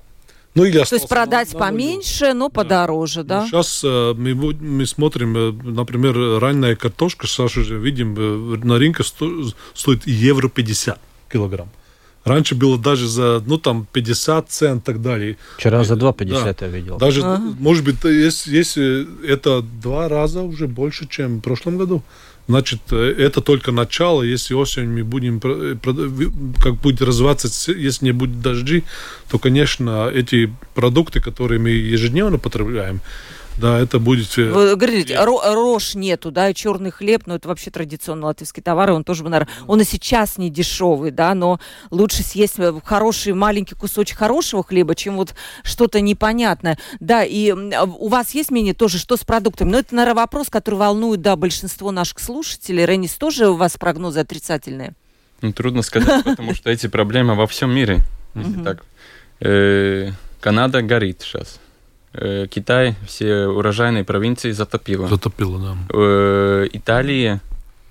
Ну, 0.53 0.65
или 0.65 0.83
То 0.83 0.95
есть 0.95 1.07
продать 1.07 1.53
на, 1.53 1.59
поменьше, 1.59 2.33
но 2.33 2.49
подороже, 2.49 3.23
да? 3.23 3.41
да? 3.41 3.47
Сейчас 3.47 3.81
э, 3.85 4.13
мы, 4.17 4.35
мы 4.35 4.85
смотрим, 4.85 5.37
э, 5.37 5.51
например, 5.63 6.41
ранняя 6.41 6.75
картошка, 6.75 7.25
Саша 7.27 7.61
уже 7.61 7.79
видим, 7.79 8.15
э, 8.17 8.57
на 8.65 8.77
рынке 8.77 9.03
сто, 9.03 9.29
стоит 9.73 10.05
евро 10.05 10.49
50 10.49 10.99
килограмм. 11.31 11.69
Раньше 12.25 12.53
было 12.53 12.77
даже 12.77 13.07
за, 13.07 13.41
ну, 13.45 13.57
там, 13.57 13.87
50 13.93 14.49
цент 14.49 14.83
и 14.83 14.85
так 14.85 15.01
далее. 15.01 15.37
Вчера 15.57 15.83
за 15.83 15.95
2,50 15.95 16.55
да. 16.59 16.65
я 16.65 16.67
видел. 16.67 16.97
Даже, 16.97 17.21
ага. 17.21 17.41
может 17.59 17.83
быть, 17.83 18.03
если, 18.03 18.55
если 18.55 19.27
это 19.27 19.61
два 19.61 20.07
раза 20.07 20.41
уже 20.41 20.67
больше, 20.67 21.07
чем 21.07 21.37
в 21.37 21.41
прошлом 21.41 21.77
году. 21.77 22.03
Значит, 22.47 22.80
э, 22.91 23.15
это 23.17 23.41
только 23.41 23.71
начало. 23.71 24.23
Если 24.23 24.54
осенью 24.54 24.89
мы 24.89 25.04
будем, 25.04 25.39
э, 25.43 25.75
как 26.62 26.75
будет 26.75 27.01
развиваться, 27.01 27.47
если 27.71 28.06
не 28.06 28.12
будет 28.12 28.41
дожди, 28.41 28.84
то, 29.30 29.39
конечно, 29.39 30.10
эти 30.13 30.54
продукты, 30.73 31.21
которые 31.21 31.60
мы 31.60 31.69
ежедневно 31.69 32.38
потребляем, 32.38 33.01
да, 33.62 33.80
это 33.80 34.00
будет... 34.00 34.38
Э, 34.38 34.52
Вы 34.52 34.76
говорите, 34.76 35.17
рожь 35.24 35.95
нету, 35.95 36.32
да, 36.32 36.50
и 36.50 36.54
черный 36.54 36.89
хлеб, 36.89 37.28
но 37.28 37.36
это 37.36 37.47
вообще 37.47 37.69
традиционный 37.69 38.26
латвийский 38.26 38.63
товар, 38.63 38.89
и 38.89 38.93
он 38.93 39.04
тоже, 39.04 39.24
наверное, 39.24 39.47
он 39.67 39.80
и 39.80 39.84
сейчас 39.84 40.38
не 40.38 40.50
дешевый, 40.50 41.12
да, 41.12 41.36
но 41.36 41.60
лучше 41.91 42.24
съесть 42.24 42.56
э, 42.58 42.74
хороший 42.84 43.34
маленький 43.34 43.76
кусочек 43.76 44.17
хорошего 44.17 44.63
хлеба, 44.63 44.95
чем 44.95 45.15
вот 45.15 45.36
что-то 45.63 46.02
непонятное. 46.02 46.78
Да, 47.00 47.24
и 47.24 47.52
а, 47.52 47.84
у 47.84 48.08
вас 48.08 48.32
есть 48.32 48.50
мнение 48.50 48.74
тоже, 48.74 48.97
что 48.97 49.15
с 49.15 49.24
продуктами? 49.24 49.69
Но 49.69 49.80
это, 49.80 49.95
наверное, 49.95 50.15
вопрос, 50.15 50.50
который 50.50 50.76
волнует, 50.76 51.21
да, 51.21 51.36
большинство 51.36 51.91
наших 51.91 52.19
слушателей. 52.19 52.86
Ренис, 52.86 53.13
тоже 53.13 53.47
у 53.47 53.56
вас 53.56 53.78
прогнозы 53.78 54.19
отрицательные? 54.19 54.93
Ну, 55.41 55.54
трудно 55.54 55.84
сказать, 55.84 56.24
потому 56.26 56.56
что 56.56 56.71
эти 56.71 56.88
проблемы 56.88 57.36
во 57.36 57.45
всем 57.45 57.71
мире. 57.71 58.00
Так, 58.63 58.84
э, 59.39 60.12
Канада 60.39 60.82
горит 60.82 61.21
сейчас. 61.21 61.61
Китай 62.13 62.95
все 63.08 63.47
урожайные 63.47 64.04
провинции 64.04 64.52
затопило. 64.52 65.08
Затопило, 65.08 65.60
да. 65.60 66.67
Италии 66.74 67.39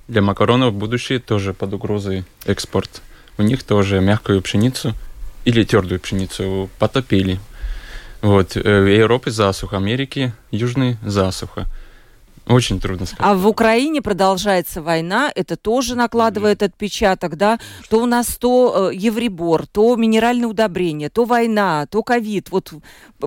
для 0.09 0.23
макаронов 0.23 0.75
будущее 0.75 1.21
тоже 1.21 1.55
под 1.55 1.73
угрозой 1.73 2.25
экспорт. 2.45 3.03
У 3.39 3.43
них 3.43 3.63
тоже 3.63 4.01
мягкую 4.01 4.43
пшеницу 4.43 4.95
или 5.45 5.65
твердую 5.65 6.01
пшеницу 6.01 6.69
потопили. 6.79 7.41
Вот. 8.21 8.55
В 8.57 8.87
Европе 8.87 9.31
засуха, 9.31 9.79
Америки 9.79 10.35
южный 10.51 10.99
засуха. 11.03 11.67
Очень 12.51 12.81
трудно 12.81 13.07
сказать. 13.07 13.25
А 13.25 13.35
в 13.35 13.47
Украине 13.47 14.03
продолжается 14.03 14.83
война, 14.83 15.31
это 15.35 15.57
тоже 15.57 15.95
накладывает 15.95 16.63
отпечаток, 16.63 17.37
да? 17.37 17.59
То 17.89 18.03
у 18.03 18.07
нас 18.07 18.27
то 18.37 18.91
э, 18.91 18.95
евребор, 18.95 19.67
то 19.67 19.95
минеральное 19.95 20.49
удобрение, 20.49 21.11
то 21.11 21.25
война, 21.25 21.87
то 21.87 22.03
ковид. 22.03 22.49
Вот 22.51 22.73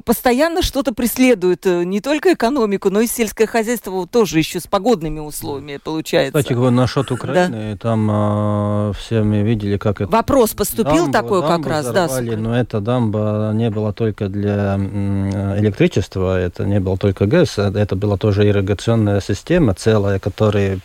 постоянно 0.05 0.61
что-то 0.61 0.93
преследует 0.93 1.65
э, 1.65 1.83
не 1.85 2.01
только 2.01 2.33
экономику, 2.33 2.89
но 2.89 3.01
и 3.01 3.07
сельское 3.07 3.47
хозяйство 3.47 3.91
вот, 3.91 4.11
тоже 4.11 4.39
еще 4.39 4.59
с 4.59 4.67
погодными 4.67 5.19
условиями 5.19 5.79
получается. 5.81 6.37
Кстати, 6.37 6.53
насчет 6.53 7.11
Украины, 7.11 7.71
да. 7.73 7.77
там 7.77 8.09
э, 8.11 8.93
все 8.99 9.23
мы 9.23 9.41
видели, 9.43 9.77
как 9.77 10.01
это... 10.01 10.11
Вопрос 10.11 10.51
поступил 10.51 11.07
дамбу, 11.07 11.11
такой 11.13 11.41
дамбу 11.41 11.63
как 11.63 11.71
раз, 11.71 11.85
взорвали, 11.85 12.31
да? 12.31 12.37
Но 12.37 12.57
эта 12.57 12.81
дамба 12.81 13.51
не 13.53 13.69
была 13.69 13.93
только 13.93 14.27
для 14.27 14.75
электричества, 15.57 16.39
это 16.39 16.65
не 16.65 16.79
было 16.79 16.97
только 16.97 17.25
ГЭС, 17.25 17.57
это 17.57 17.95
было 17.95 18.17
тоже 18.17 18.47
ирригационная 18.47 19.12
система 19.21 19.73
целая, 19.73 20.19
которая 20.19 20.79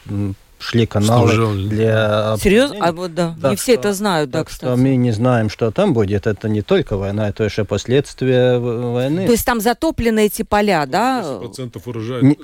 шли 0.58 0.86
каналы 0.86 1.32
что 1.32 1.54
для... 1.54 2.36
Серьезно? 2.40 2.76
А 2.80 2.92
вот 2.92 3.14
да, 3.14 3.34
да 3.38 3.50
не 3.50 3.56
все 3.56 3.74
это 3.74 3.92
знают, 3.92 4.30
да, 4.30 4.44
кстати. 4.44 4.70
Что 4.70 4.76
мы 4.76 4.96
не 4.96 5.12
знаем, 5.12 5.50
что 5.50 5.70
там 5.70 5.92
будет. 5.92 6.26
Это 6.26 6.48
не 6.48 6.62
только 6.62 6.96
война, 6.96 7.28
это 7.28 7.44
еще 7.44 7.64
последствия 7.64 8.58
войны. 8.58 9.26
То 9.26 9.32
есть 9.32 9.44
там 9.44 9.60
затоплены 9.60 10.26
эти 10.26 10.42
поля, 10.42 10.84
да? 10.86 11.22
10% 11.22 11.80
урожая 11.84 12.22
не, 12.22 12.36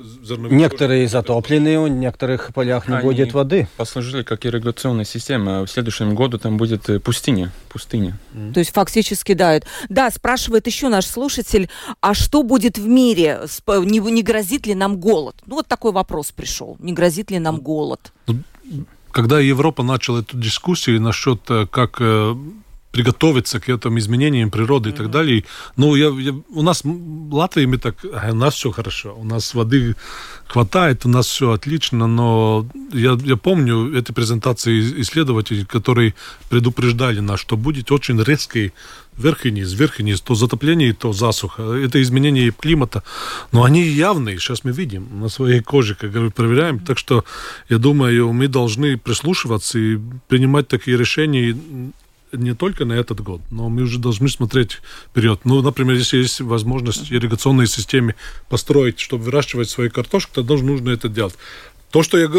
Некоторые 0.49 1.07
затоплены, 1.07 1.79
у 1.79 1.87
некоторых 1.87 2.53
полях 2.53 2.87
не 2.87 2.95
Они 2.95 3.03
будет 3.03 3.33
воды. 3.33 3.67
послужили 3.77 4.23
как 4.23 4.45
ирригационная 4.45 5.05
система. 5.05 5.65
В 5.65 5.67
следующем 5.67 6.15
году 6.15 6.37
там 6.37 6.57
будет 6.57 6.89
э, 6.89 6.99
пустыня. 6.99 7.51
пустыня. 7.69 8.17
Mm. 8.33 8.53
То 8.53 8.59
есть 8.59 8.73
фактически, 8.73 9.33
да. 9.33 9.59
Да, 9.89 10.09
спрашивает 10.11 10.67
еще 10.67 10.89
наш 10.89 11.05
слушатель, 11.05 11.69
а 12.01 12.13
что 12.13 12.43
будет 12.43 12.77
в 12.77 12.87
мире? 12.87 13.41
Не, 13.67 13.99
не 13.99 14.23
грозит 14.23 14.65
ли 14.65 14.75
нам 14.75 14.97
голод? 14.97 15.35
Ну, 15.45 15.55
вот 15.55 15.67
такой 15.67 15.91
вопрос 15.91 16.31
пришел. 16.31 16.77
Не 16.79 16.93
грозит 16.93 17.31
ли 17.31 17.39
нам 17.39 17.59
голод? 17.59 18.04
Ну, 18.27 18.41
когда 19.11 19.39
Европа 19.39 19.83
начала 19.83 20.19
эту 20.19 20.37
дискуссию 20.37 21.01
насчет, 21.01 21.49
э, 21.49 21.67
как 21.67 21.97
э, 21.99 22.35
приготовиться 22.95 23.59
к 23.59 23.67
этим 23.69 23.97
изменениям 23.97 24.49
природы 24.49 24.89
mm-hmm. 24.89 24.93
и 24.93 24.97
так 24.97 25.11
далее. 25.11 25.43
Ну, 25.77 25.95
я, 25.95 26.07
я, 26.21 26.33
у 26.49 26.61
нас 26.61 26.83
в 26.85 27.33
Латвии 27.35 27.65
мы 27.65 27.77
так, 27.77 27.95
а, 28.13 28.31
у 28.31 28.35
нас 28.35 28.53
все 28.53 28.71
хорошо, 28.71 29.15
у 29.17 29.25
нас 29.25 29.53
воды 29.53 29.95
хватает, 30.47 31.05
у 31.05 31.09
нас 31.09 31.27
все 31.27 31.51
отлично, 31.51 32.07
но 32.07 32.65
я, 32.93 33.17
я 33.25 33.35
помню 33.35 33.93
эти 33.97 34.13
презентации 34.13 35.01
исследователей, 35.01 35.65
которые 35.65 36.13
предупреждали 36.49 37.19
нас, 37.19 37.41
что 37.41 37.57
будет 37.57 37.91
очень 37.91 38.23
резкий 38.23 38.71
вверх 39.17 39.45
и 39.45 39.51
низ, 39.51 39.73
вверх 39.73 39.99
и 39.99 40.03
низ, 40.03 40.21
то 40.21 40.35
затопление, 40.35 40.93
то 40.93 41.13
засуха. 41.13 41.63
Это 41.63 42.01
изменение 42.01 42.51
климата. 42.51 43.03
Но 43.51 43.63
они 43.63 43.81
явные, 43.81 44.37
сейчас 44.39 44.63
мы 44.63 44.71
видим 44.71 45.19
на 45.19 45.29
своей 45.29 45.61
коже, 45.61 45.95
как 45.95 46.11
говорю, 46.11 46.31
проверяем. 46.31 46.79
Так 46.79 46.97
что, 46.97 47.23
я 47.69 47.77
думаю, 47.77 48.31
мы 48.33 48.47
должны 48.47 48.97
прислушиваться 48.97 49.79
и 49.79 49.99
принимать 50.27 50.67
такие 50.67 50.97
решения 50.97 51.57
не 52.31 52.53
только 52.53 52.85
на 52.85 52.93
этот 52.93 53.21
год, 53.21 53.41
но 53.51 53.69
мы 53.69 53.83
уже 53.83 53.99
должны 53.99 54.29
смотреть 54.29 54.79
вперед. 55.09 55.41
Ну, 55.43 55.61
например, 55.61 55.95
если 55.95 56.17
есть 56.17 56.41
возможность 56.41 57.11
ирригационной 57.11 57.67
системе 57.67 58.15
построить, 58.49 58.99
чтобы 58.99 59.23
выращивать 59.23 59.69
свою 59.69 59.91
картошку, 59.91 60.43
то 60.43 60.57
нужно 60.57 60.91
это 60.91 61.09
делать. 61.09 61.35
То, 61.95 62.03
что 62.03 62.17
я, 62.17 62.29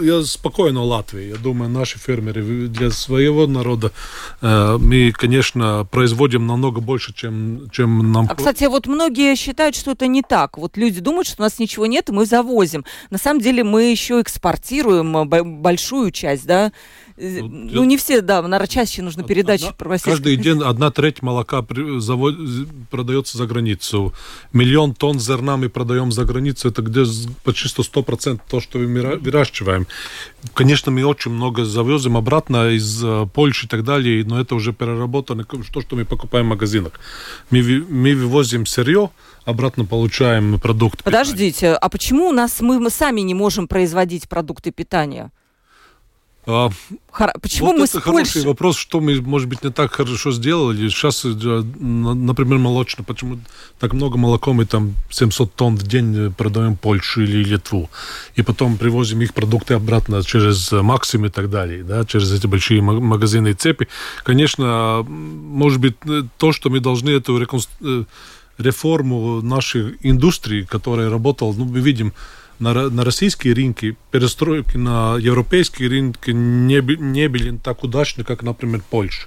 я 0.00 0.22
спокойно 0.22 0.80
в 0.80 0.84
Латвии, 0.84 1.28
я 1.28 1.36
думаю, 1.36 1.68
наши 1.70 1.98
фермеры 1.98 2.68
для 2.68 2.90
своего 2.90 3.46
народа, 3.46 3.92
э, 4.40 4.78
мы, 4.80 5.12
конечно, 5.12 5.86
производим 5.90 6.46
намного 6.46 6.80
больше, 6.80 7.12
чем, 7.12 7.68
чем 7.70 8.10
нам... 8.10 8.26
А, 8.30 8.34
кстати, 8.34 8.64
вот 8.64 8.86
многие 8.86 9.36
считают, 9.36 9.76
что 9.76 9.90
это 9.90 10.06
не 10.06 10.22
так. 10.22 10.56
Вот 10.56 10.78
люди 10.78 11.00
думают, 11.00 11.26
что 11.26 11.42
у 11.42 11.44
нас 11.44 11.58
ничего 11.58 11.84
нет, 11.84 12.08
и 12.08 12.12
мы 12.12 12.24
завозим. 12.24 12.86
На 13.10 13.18
самом 13.18 13.42
деле 13.42 13.64
мы 13.64 13.90
еще 13.90 14.18
экспортируем 14.18 15.14
э, 15.18 15.42
большую 15.42 16.10
часть, 16.10 16.46
да, 16.46 16.72
ну, 17.16 17.48
ну, 17.48 17.84
не 17.84 17.96
все, 17.96 18.20
да, 18.20 18.42
наверное, 18.42 18.66
чаще 18.66 19.02
нужно 19.02 19.22
передачи 19.22 19.64
одна, 19.64 19.74
про 19.74 19.98
Каждый 19.98 20.36
день 20.36 20.62
одна 20.62 20.90
треть 20.90 21.22
молока 21.22 21.64
завод, 21.98 22.34
продается 22.90 23.38
за 23.38 23.46
границу. 23.46 24.12
Миллион 24.52 24.94
тонн 24.94 25.20
зерна 25.20 25.56
мы 25.56 25.68
продаем 25.68 26.12
за 26.12 26.24
границу. 26.24 26.68
Это 26.68 26.82
где 26.82 27.04
почти 27.44 27.68
100% 27.68 28.40
то, 28.48 28.60
что 28.60 28.78
мы 28.78 29.18
выращиваем. 29.18 29.86
Конечно, 30.54 30.92
мы 30.92 31.04
очень 31.04 31.30
много 31.30 31.64
завезем 31.64 32.16
обратно 32.16 32.70
из 32.70 33.02
э, 33.04 33.26
Польши 33.32 33.66
и 33.66 33.68
так 33.68 33.84
далее, 33.84 34.24
но 34.24 34.40
это 34.40 34.54
уже 34.54 34.72
переработано, 34.72 35.44
то, 35.44 35.80
что 35.80 35.96
мы 35.96 36.04
покупаем 36.04 36.46
в 36.46 36.50
магазинах. 36.50 36.92
Мы, 37.50 37.84
мы 37.88 38.14
вывозим 38.14 38.66
сырье, 38.66 39.10
обратно 39.44 39.84
получаем 39.84 40.58
продукты. 40.60 41.02
Подождите, 41.04 41.60
питания. 41.60 41.76
а 41.76 41.88
почему 41.88 42.28
у 42.28 42.32
нас 42.32 42.60
мы, 42.60 42.78
мы 42.78 42.90
сами 42.90 43.20
не 43.20 43.34
можем 43.34 43.68
производить 43.68 44.28
продукты 44.28 44.70
питания? 44.70 45.30
А, 46.44 46.70
Хор... 47.10 47.30
Почему 47.40 47.68
вот 47.68 47.78
мы 47.78 47.84
это 47.84 48.00
хороший 48.00 48.32
Польши? 48.32 48.48
вопрос, 48.48 48.76
что 48.76 49.00
мы, 49.00 49.20
может 49.20 49.48
быть, 49.48 49.62
не 49.62 49.70
так 49.70 49.92
хорошо 49.92 50.32
сделали. 50.32 50.88
Сейчас, 50.88 51.24
э, 51.24 51.28
например, 51.28 52.58
молочно, 52.58 53.04
почему 53.04 53.38
так 53.78 53.92
много 53.92 54.18
молока 54.18 54.52
мы 54.52 54.64
там 54.64 54.94
700 55.10 55.54
тонн 55.54 55.76
в 55.76 55.82
день 55.84 56.32
продаем 56.32 56.76
Польшу 56.76 57.22
или 57.22 57.44
Литву, 57.44 57.88
и 58.34 58.42
потом 58.42 58.76
привозим 58.76 59.20
их 59.20 59.34
продукты 59.34 59.74
обратно 59.74 60.22
через 60.24 60.72
Максим 60.72 61.26
и 61.26 61.28
так 61.28 61.48
далее, 61.48 61.84
да, 61.84 62.04
через 62.04 62.32
эти 62.32 62.48
большие 62.48 62.82
магазины 62.82 63.48
и 63.48 63.54
цепи. 63.54 63.86
Конечно, 64.24 65.04
может 65.06 65.80
быть, 65.80 65.94
э, 66.06 66.22
то, 66.38 66.52
что 66.52 66.70
мы 66.70 66.80
должны 66.80 67.10
эту 67.10 67.38
реконструкцию 67.38 68.06
реформу 68.58 69.42
нашей 69.42 69.96
индустрии, 70.02 70.62
которая 70.62 71.10
работала, 71.10 71.52
ну, 71.52 71.64
мы 71.64 71.80
видим, 71.80 72.12
на, 72.62 72.90
на 72.90 73.04
российские 73.04 73.54
рынки 73.54 73.96
перестройки 74.10 74.76
на 74.76 75.16
европейские 75.18 75.88
рынки 75.88 76.30
не, 76.30 76.80
не 76.98 77.28
были 77.28 77.58
так 77.58 77.82
удачны, 77.82 78.24
как, 78.24 78.42
например, 78.42 78.82
Польша. 78.88 79.26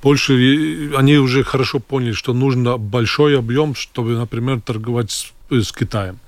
Польша, 0.00 0.32
они 0.32 1.18
уже 1.18 1.44
хорошо 1.44 1.78
поняли, 1.78 2.12
что 2.12 2.32
нужно 2.32 2.78
большой 2.78 3.38
объем, 3.38 3.74
чтобы, 3.74 4.12
например, 4.12 4.60
торговать 4.60 5.10
с, 5.10 5.32
с 5.50 5.70
Китаем. 5.70 6.18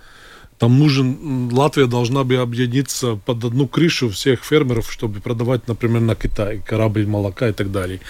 Там 0.59 0.79
нужен, 0.79 1.51
Латвия 1.53 1.87
должна 1.87 2.23
бы 2.23 2.37
объединиться 2.37 3.17
под 3.17 3.45
одну 3.45 3.67
крышу 3.67 4.09
всех 4.09 4.45
фермеров, 4.45 4.93
чтобы 4.93 5.21
продавать, 5.21 5.67
например, 5.67 6.01
на 6.01 6.15
Китай 6.15 6.63
корабль 6.65 7.07
молока 7.07 7.49
и 7.49 7.53
так 7.53 7.73
далее. 7.73 8.01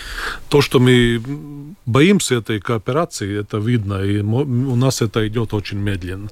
То, 0.49 0.61
что 0.61 0.79
мы 0.79 1.23
боимся 1.87 2.35
этой 2.35 2.61
кооперации, 2.61 3.41
это 3.41 3.57
видно, 3.57 4.03
и 4.03 4.21
у 4.21 4.77
нас 4.77 5.03
это 5.03 5.27
идет 5.27 5.55
очень 5.55 5.79
медленно. 5.79 6.29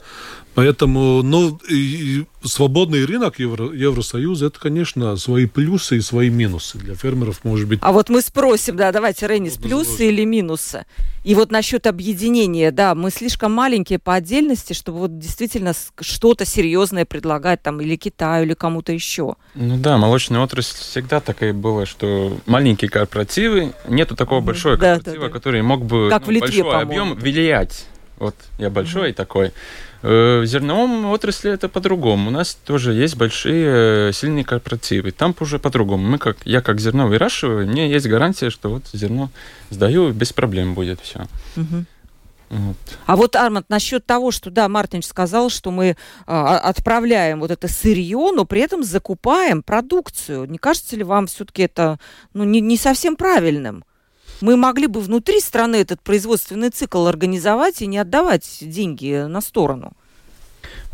Поэтому, 0.55 1.23
ну, 1.23 1.59
и 1.69 2.25
свободный 2.45 3.05
рынок 3.05 3.39
Евро, 3.39 3.73
Евросоюза, 3.73 4.47
это, 4.47 4.61
конечно, 4.61 5.17
свои 5.17 5.47
плюсы 5.47 5.97
и 5.97 6.01
свои 6.01 6.29
минусы. 6.29 6.79
Для 6.79 6.95
фермеров, 6.95 7.45
может 7.45 7.69
быть... 7.69 7.79
А 7.83 7.93
вот 7.93 8.11
мы 8.11 8.21
спросим, 8.21 8.77
да, 8.77 8.93
давайте, 8.93 9.27
Ренис, 9.27 9.57
плюсы 9.57 10.09
или 10.09 10.25
минусы? 10.25 10.85
И 11.25 11.35
вот 11.35 11.53
насчет 11.53 11.87
объединения, 11.87 12.73
да, 12.73 12.95
мы 12.95 13.11
слишком 13.11 13.53
маленькие 13.53 13.99
по 13.99 14.15
отдельности, 14.15 14.73
чтобы 14.73 14.99
вот 14.99 15.19
действительно 15.19 15.73
что-то 16.01 16.45
серьезное 16.45 17.05
предлагать 17.05 17.63
там 17.63 17.81
или 17.81 17.97
Китаю, 17.97 18.45
или 18.45 18.55
кому-то 18.55 18.93
еще. 18.93 19.37
Ну 19.55 19.77
да, 19.79 19.99
молочная 19.99 20.41
отрасль 20.41 20.77
всегда 20.77 21.21
такая 21.21 21.53
была, 21.53 21.87
что 21.87 22.37
маленькие 22.47 22.91
корпоративы, 22.91 23.73
нету 23.89 24.17
такого 24.17 24.41
большого 24.41 24.77
да, 24.77 24.97
корпоратива, 24.97 25.27
да, 25.27 25.29
да. 25.29 25.33
который 25.33 25.63
мог 25.63 25.85
бы 25.85 26.09
как 26.11 26.23
ну, 26.23 26.27
в 26.27 26.31
Литве, 26.31 26.63
большой 26.65 26.83
объем 26.83 27.15
влиять. 27.15 27.87
Вот 28.19 28.35
я 28.59 28.71
большой 28.71 29.11
угу. 29.11 29.17
такой. 29.17 29.53
Э, 30.03 30.41
в 30.41 30.47
зерновом 30.47 31.07
отрасли 31.07 31.51
это 31.51 31.69
по-другому. 31.69 32.29
У 32.29 32.33
нас 32.33 32.55
тоже 32.55 32.93
есть 32.93 33.17
большие 33.17 34.09
э, 34.09 34.13
сильные 34.13 34.45
корпоративы. 34.45 35.13
Там 35.13 35.35
уже 35.41 35.59
по-другому. 35.59 36.07
Мы 36.09 36.19
как, 36.19 36.37
я 36.45 36.61
как 36.61 36.81
зерно 36.81 37.07
выращиваю, 37.07 37.67
мне 37.67 37.91
есть 37.91 38.07
гарантия, 38.07 38.51
что 38.51 38.71
вот 38.71 38.85
зерно 38.93 39.31
сдаю, 39.71 40.13
без 40.13 40.33
проблем 40.33 40.75
будет 40.75 41.01
все. 41.01 41.27
Угу. 41.57 41.85
Вот. 42.53 42.77
А 43.07 43.17
вот, 43.17 43.35
Арманд, 43.35 43.71
насчет 43.71 44.05
того, 44.05 44.31
что, 44.31 44.51
да, 44.51 44.69
Мартинч 44.69 45.07
сказал, 45.07 45.49
что 45.49 45.71
мы 45.71 45.97
а, 46.27 46.59
отправляем 46.59 47.41
вот 47.41 47.51
это 47.51 47.67
сырье, 47.67 48.31
но 48.35 48.45
при 48.45 48.61
этом 48.61 48.85
закупаем 48.85 49.63
продукцию. 49.63 50.45
Не 50.45 50.59
кажется 50.59 50.95
ли 50.97 51.03
вам 51.03 51.29
все-таки 51.29 51.63
это 51.63 51.99
ну, 52.35 52.45
не, 52.45 52.61
не 52.61 52.77
совсем 52.77 53.17
правильным? 53.17 53.85
Мы 54.43 54.57
могли 54.57 54.87
бы 54.87 55.01
внутри 55.01 55.41
страны 55.41 55.77
этот 55.77 56.01
производственный 56.01 56.71
цикл 56.71 57.07
организовать 57.07 57.83
и 57.83 57.87
не 57.87 57.99
отдавать 57.99 58.59
деньги 58.61 59.25
на 59.27 59.41
сторону. 59.41 59.93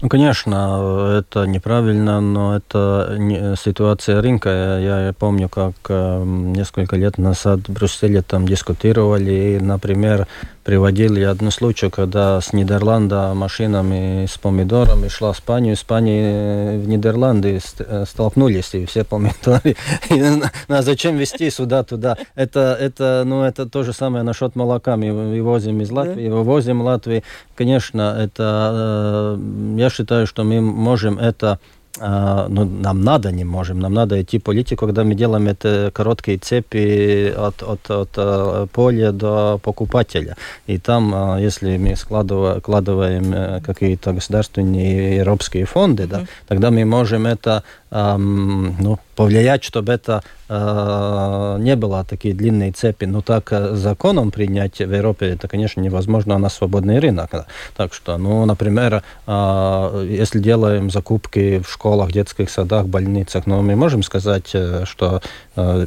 Ну, 0.00 0.08
конечно, 0.08 1.18
это 1.18 1.44
неправильно, 1.44 2.20
но 2.20 2.56
это 2.56 3.16
не 3.18 3.56
ситуация 3.56 4.22
рынка. 4.22 4.78
Я 4.80 5.12
помню, 5.18 5.48
как 5.48 5.74
э, 5.88 6.22
несколько 6.24 6.94
лет 6.94 7.18
назад 7.18 7.68
в 7.68 7.72
Брюсселе 7.72 8.22
там 8.22 8.46
дискутировали, 8.46 9.56
и, 9.56 9.58
например, 9.58 10.28
приводили 10.68 11.22
одну 11.22 11.50
случай, 11.50 11.88
когда 11.88 12.42
с 12.42 12.52
Нидерланда 12.52 13.32
машинами 13.32 14.26
с 14.26 14.36
помидорами 14.36 15.08
шла 15.08 15.32
в 15.32 15.38
Испанию, 15.38 15.72
Испании 15.72 16.76
в 16.76 16.86
Нидерланды 16.86 17.58
э, 17.78 18.04
столкнулись, 18.06 18.74
и 18.74 18.84
все 18.84 19.02
помидоры. 19.02 19.76
А 20.68 20.82
зачем 20.82 21.16
везти 21.16 21.48
сюда, 21.48 21.84
туда? 21.84 22.18
Это, 22.34 22.76
это, 22.78 23.22
ну, 23.24 23.44
это 23.44 23.64
то 23.64 23.82
же 23.82 23.94
самое 23.94 24.22
насчет 24.22 24.56
молока. 24.56 24.98
Мы 24.98 25.10
вывозим 25.10 25.80
из 25.80 25.90
Латвии, 25.90 26.28
вывозим 26.28 26.82
Латвии. 26.82 27.24
Конечно, 27.54 28.14
это, 28.18 29.36
э, 29.38 29.78
я 29.78 29.88
считаю, 29.88 30.26
что 30.26 30.44
мы 30.44 30.60
можем 30.60 31.18
это 31.18 31.60
ну, 32.00 32.64
нам 32.64 33.02
надо, 33.02 33.32
не 33.32 33.44
можем, 33.44 33.80
нам 33.80 33.94
надо 33.94 34.20
идти 34.20 34.38
политику, 34.38 34.86
когда 34.86 35.04
мы 35.04 35.14
делаем 35.14 35.48
это 35.48 35.90
короткие 35.92 36.38
цепи 36.38 37.32
от, 37.36 37.62
от, 37.62 37.90
от 37.90 38.10
э, 38.16 38.66
поля 38.72 39.12
до 39.12 39.58
покупателя. 39.62 40.36
И 40.66 40.78
там, 40.78 41.12
а, 41.14 41.38
если 41.38 41.76
мы 41.76 41.96
складываем 41.96 43.32
э, 43.32 43.60
какие-то 43.60 44.12
государственные 44.12 45.16
европейские 45.16 45.64
фонды, 45.64 46.04
mm-hmm. 46.04 46.08
да, 46.08 46.26
тогда 46.46 46.70
мы 46.70 46.84
можем 46.84 47.26
это 47.26 47.62
ну, 47.90 48.98
повлиять, 49.16 49.64
чтобы 49.64 49.92
это 49.92 50.22
э, 50.22 50.37
не 50.48 51.76
было 51.76 52.04
такие 52.04 52.34
длинные 52.34 52.72
цепи. 52.72 53.04
Но 53.04 53.20
так 53.20 53.52
э, 53.52 53.74
законом 53.74 54.30
принять 54.30 54.78
в 54.78 54.92
Европе 54.92 55.26
это, 55.26 55.48
конечно, 55.48 55.80
невозможно 55.80 56.38
на 56.38 56.48
свободный 56.48 56.98
рынок. 56.98 57.30
Так 57.76 57.94
что, 57.94 58.16
ну, 58.16 58.44
например, 58.46 59.02
э, 59.26 60.06
если 60.08 60.38
делаем 60.38 60.90
закупки 60.90 61.60
в 61.60 61.70
школах, 61.70 62.12
детских 62.12 62.50
садах, 62.50 62.86
больницах, 62.86 63.46
ну, 63.46 63.62
мы 63.62 63.76
можем 63.76 64.02
сказать, 64.02 64.50
э, 64.54 64.84
что 64.86 65.20
э, 65.56 65.86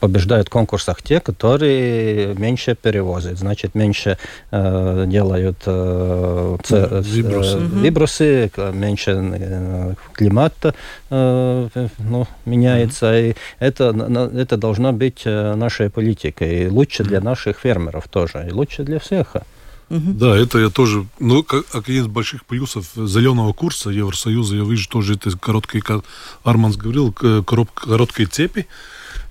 побеждают 0.00 0.48
в 0.48 0.50
конкурсах 0.50 1.02
те, 1.02 1.20
которые 1.20 2.34
меньше 2.34 2.74
перевозят, 2.74 3.38
значит, 3.38 3.74
меньше 3.74 4.18
э, 4.50 5.04
делают 5.08 5.58
э, 5.66 6.56
э, 6.70 7.02
вибросы, 7.04 8.50
э, 8.56 8.72
меньше 8.72 9.10
э, 9.10 9.94
климата 10.12 10.74
э, 11.10 11.68
ну, 11.98 12.26
меняется. 12.44 13.06
Mm-hmm. 13.06 13.30
И 13.30 13.36
это, 13.58 13.92
это 14.02 14.56
должно 14.56 14.92
быть 14.92 15.22
э, 15.24 15.54
нашей 15.54 15.90
политикой. 15.90 16.64
И 16.64 16.68
лучше 16.68 17.04
для 17.04 17.20
наших 17.20 17.58
фермеров 17.58 18.08
тоже, 18.08 18.46
и 18.48 18.52
лучше 18.52 18.84
для 18.84 18.98
всех. 18.98 19.36
Угу. 19.88 20.12
Да, 20.14 20.36
это 20.36 20.58
я 20.58 20.68
тоже, 20.68 21.06
ну, 21.20 21.42
как, 21.42 21.64
один 21.72 22.02
из 22.02 22.06
больших 22.08 22.44
плюсов 22.44 22.86
зеленого 22.96 23.52
курса 23.52 23.90
Евросоюза, 23.90 24.56
я 24.56 24.64
вижу 24.64 24.88
тоже 24.88 25.14
это 25.14 25.30
короткие, 25.38 25.82
как 25.82 26.04
Арманс 26.42 26.76
говорил, 26.76 27.12
короткие 27.12 28.26
цепи, 28.26 28.66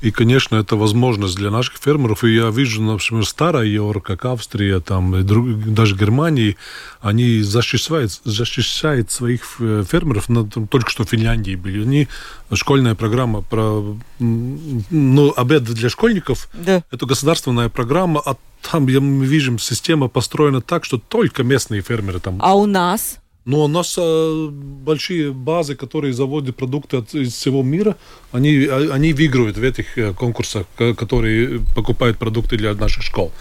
и, 0.05 0.11
конечно, 0.11 0.57
это 0.57 0.75
возможность 0.75 1.35
для 1.35 1.49
наших 1.49 1.77
фермеров. 1.77 2.23
И 2.23 2.35
я 2.35 2.51
вижу, 2.51 2.79
например, 2.83 3.25
старая 3.25 3.65
Европа, 3.65 4.15
как 4.15 4.25
Австрия, 4.25 4.79
там, 4.79 5.15
и 5.15 5.23
друг, 5.23 5.73
даже 5.73 5.95
Германия, 5.95 6.57
они 7.01 7.41
защищают, 7.41 8.11
защищают 8.23 9.09
своих 9.09 9.43
фермеров. 9.57 10.29
На, 10.29 10.45
там, 10.45 10.67
только 10.67 10.91
что 10.91 11.05
в 11.05 11.09
Финляндии 11.09 11.55
были. 11.55 11.81
Они, 11.81 12.07
школьная 12.53 12.93
программа 12.93 13.41
про 13.41 13.97
ну, 14.19 15.33
обед 15.35 15.63
для 15.63 15.89
школьников. 15.89 16.49
Да. 16.53 16.83
Это 16.91 17.07
государственная 17.07 17.69
программа. 17.69 18.21
А 18.23 18.35
там, 18.61 18.87
я, 18.87 18.99
мы 19.01 19.25
видим, 19.25 19.57
система 19.57 20.07
построена 20.07 20.61
так, 20.61 20.85
что 20.85 20.99
только 20.99 21.41
местные 21.41 21.81
фермеры 21.81 22.19
там. 22.19 22.37
А 22.41 22.53
у 22.53 22.67
нас? 22.67 23.17
Но 23.45 23.65
у 23.65 23.67
нас 23.67 23.95
э, 23.97 24.47
большие 24.49 25.31
базы, 25.31 25.75
которые 25.75 26.13
заводят 26.13 26.55
продукты 26.55 26.97
от, 26.97 27.13
из 27.13 27.33
всего 27.33 27.61
мира, 27.61 27.95
они, 28.31 28.65
а, 28.65 28.89
они 28.91 29.13
выигрывают 29.13 29.57
в 29.57 29.63
этих 29.63 29.97
э, 29.99 30.13
конкурсах, 30.13 30.65
которые 30.75 31.61
покупают 31.75 32.17
продукты 32.17 32.57
для 32.57 32.73
наших 32.73 33.03
школ. 33.03 33.31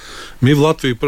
Мы 0.42 0.54
в 0.54 0.60
Латвии 0.60 0.98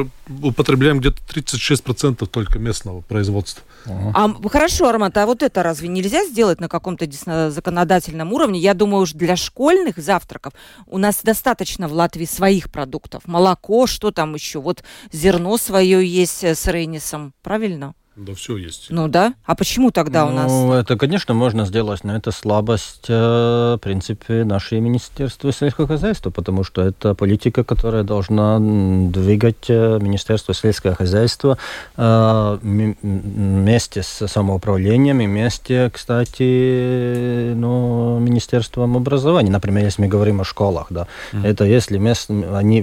употребляем 0.43 1.01
где-то 1.01 1.19
36% 1.31 2.27
только 2.27 2.59
местного 2.59 3.03
производства. 3.03 3.63
А, 3.87 4.33
хорошо, 4.49 4.89
Армат, 4.89 5.15
а 5.19 5.27
вот 5.27 5.43
это 5.43 5.63
разве 5.63 5.89
нельзя 5.89 6.25
сделать 6.25 6.59
на 6.59 6.69
каком-то 6.69 7.07
законодательном 7.51 8.33
уровне? 8.33 8.59
Я 8.59 8.73
думаю, 8.73 9.03
уж 9.03 9.13
для 9.13 9.37
школьных 9.37 9.99
завтраков 9.99 10.55
у 10.87 10.97
нас 10.97 11.21
достаточно 11.23 11.87
в 11.87 11.93
Латвии 11.93 12.25
своих 12.25 12.73
продуктов. 12.73 13.25
Молоко, 13.27 13.87
что 13.87 14.11
там 14.11 14.35
еще? 14.35 14.59
Вот 14.59 14.83
зерно 15.13 15.59
свое 15.59 16.07
есть 16.07 16.45
э, 16.45 16.55
с 16.55 16.67
Рейнисом, 16.67 17.35
правильно? 17.43 17.95
Да, 18.17 18.33
все 18.35 18.57
есть. 18.57 18.87
Ну 18.89 19.09
да. 19.09 19.35
А 19.45 19.55
почему 19.55 19.91
тогда 19.91 20.25
ну, 20.25 20.33
у 20.33 20.35
нас? 20.35 20.51
Ну, 20.51 20.73
это, 20.73 20.97
конечно, 20.97 21.35
можно 21.35 21.67
сделать, 21.67 22.03
но 22.03 22.17
это 22.17 22.31
слабость, 22.31 23.05
э, 23.09 23.75
в 23.77 23.81
принципе, 23.83 24.45
нашей 24.45 24.81
Министерства 24.81 25.53
сельского 25.53 25.87
хозяйства, 25.87 26.31
потому 26.31 26.65
что 26.65 26.81
это 26.81 27.15
политика, 27.15 27.63
которая 27.63 28.05
должна 28.05 28.59
двигать 28.59 29.69
э, 29.69 29.99
Министерство 30.01 30.55
сельского 30.55 30.95
хозяйства 30.95 31.59
э, 31.99 32.59
вместе 32.63 34.03
с 34.03 34.27
самоуправлением 34.27 35.21
и 35.21 35.27
вместе, 35.27 35.91
кстати, 35.93 37.53
ну, 37.53 38.19
Министерством 38.19 38.97
образования. 38.97 39.51
Например, 39.51 39.85
если 39.85 40.01
мы 40.01 40.09
говорим 40.09 40.41
о 40.41 40.45
школах, 40.45 40.87
да, 40.89 41.07
mm. 41.33 41.47
это 41.47 41.65
если 41.65 41.99
мест, 41.99 42.31
они, 42.31 42.81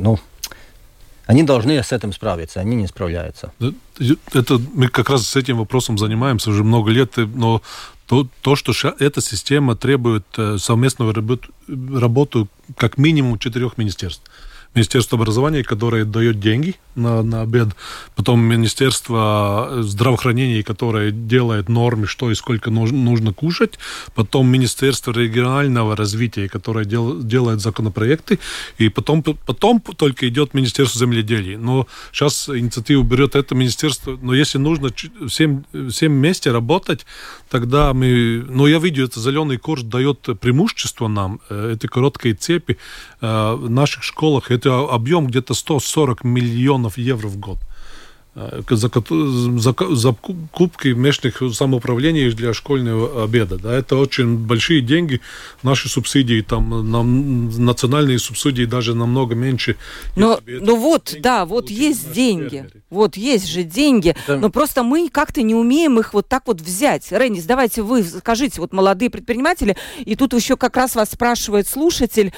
ну, 0.00 0.18
они 1.26 1.42
должны 1.42 1.82
с 1.82 1.92
этим 1.92 2.12
справиться, 2.12 2.60
они 2.60 2.76
не 2.76 2.86
справляются. 2.86 3.52
Это 4.32 4.60
мы 4.74 4.88
как 4.88 5.10
раз 5.10 5.26
с 5.26 5.36
этим 5.36 5.58
вопросом 5.58 5.98
занимаемся 5.98 6.50
уже 6.50 6.64
много 6.64 6.90
лет, 6.90 7.16
но 7.16 7.62
то, 8.06 8.26
то 8.42 8.56
что 8.56 8.72
эта 8.98 9.20
система 9.20 9.76
требует 9.76 10.26
э, 10.36 10.58
совместную 10.58 11.14
работу, 11.14 11.48
работу 11.66 12.48
как 12.76 12.98
минимум 12.98 13.38
четырех 13.38 13.78
министерств. 13.78 14.22
Министерство 14.74 15.18
образования, 15.18 15.62
которое 15.62 16.04
дает 16.04 16.40
деньги 16.40 16.74
на, 16.96 17.22
на 17.22 17.42
обед, 17.42 17.68
потом 18.16 18.40
Министерство 18.40 19.78
здравоохранения, 19.80 20.62
которое 20.62 21.10
делает 21.10 21.68
нормы, 21.68 22.06
что 22.06 22.30
и 22.30 22.34
сколько 22.34 22.70
нужно, 22.70 22.98
нужно 22.98 23.32
кушать, 23.32 23.78
потом 24.14 24.48
Министерство 24.48 25.12
регионального 25.12 25.96
развития, 25.96 26.48
которое 26.48 26.84
дел, 26.84 27.22
делает 27.22 27.60
законопроекты, 27.60 28.38
и 28.78 28.88
потом, 28.88 29.22
потом 29.22 29.80
только 29.80 30.28
идет 30.28 30.54
Министерство 30.54 30.98
земледелия. 30.98 31.58
Но 31.58 31.86
сейчас 32.12 32.48
инициативу 32.48 33.02
берет 33.04 33.36
это 33.36 33.54
министерство, 33.54 34.18
но 34.20 34.34
если 34.34 34.58
нужно 34.58 34.90
всем, 35.28 35.64
всем 35.90 36.12
вместе 36.12 36.50
работать, 36.50 37.06
тогда 37.48 37.92
мы... 37.94 38.44
Но 38.48 38.66
я 38.66 38.78
видел, 38.78 39.04
это 39.04 39.20
зеленый 39.20 39.58
курс 39.58 39.82
дает 39.82 40.20
преимущество 40.40 41.08
нам, 41.08 41.40
э, 41.48 41.74
эти 41.74 41.86
короткие 41.86 42.34
цепи 42.34 42.76
э, 43.20 43.54
в 43.54 43.70
наших 43.70 44.02
школах, 44.02 44.50
это 44.50 44.63
это 44.64 44.88
объем 44.90 45.26
где-то 45.26 45.54
140 45.54 46.24
миллионов 46.24 46.96
евро 46.96 47.28
в 47.28 47.36
год 47.36 47.58
э, 48.34 48.62
за, 48.70 48.90
за, 48.90 49.74
за 49.90 50.12
кубки 50.52 50.88
местных 50.88 51.42
самоуправлений 51.52 52.32
для 52.32 52.54
школьного 52.54 53.24
обеда. 53.24 53.58
Да, 53.58 53.74
это 53.74 53.96
очень 53.96 54.38
большие 54.38 54.80
деньги. 54.80 55.20
Наши 55.62 55.88
субсидии, 55.88 56.40
там, 56.40 56.90
нам, 56.90 57.64
национальные 57.64 58.18
субсидии 58.18 58.64
даже 58.64 58.94
намного 58.94 59.34
меньше. 59.34 59.76
Но, 60.16 60.40
ну 60.46 60.76
вот, 60.76 61.14
да, 61.20 61.44
вот 61.44 61.68
есть 61.70 62.12
деньги. 62.12 62.56
Фермеры. 62.56 62.82
Вот 62.90 63.16
есть 63.16 63.48
же 63.48 63.64
деньги, 63.64 64.16
да. 64.26 64.38
но 64.38 64.50
просто 64.50 64.82
мы 64.82 65.08
как-то 65.10 65.42
не 65.42 65.54
умеем 65.54 65.98
их 65.98 66.14
вот 66.14 66.28
так 66.28 66.46
вот 66.46 66.60
взять. 66.60 67.10
Ренис, 67.10 67.44
давайте 67.44 67.82
вы 67.82 68.02
скажите, 68.02 68.60
вот 68.60 68.72
молодые 68.72 69.10
предприниматели, 69.10 69.76
и 69.98 70.16
тут 70.16 70.32
еще 70.32 70.56
как 70.56 70.76
раз 70.76 70.94
вас 70.94 71.10
спрашивает 71.10 71.68
слушатель, 71.68 72.32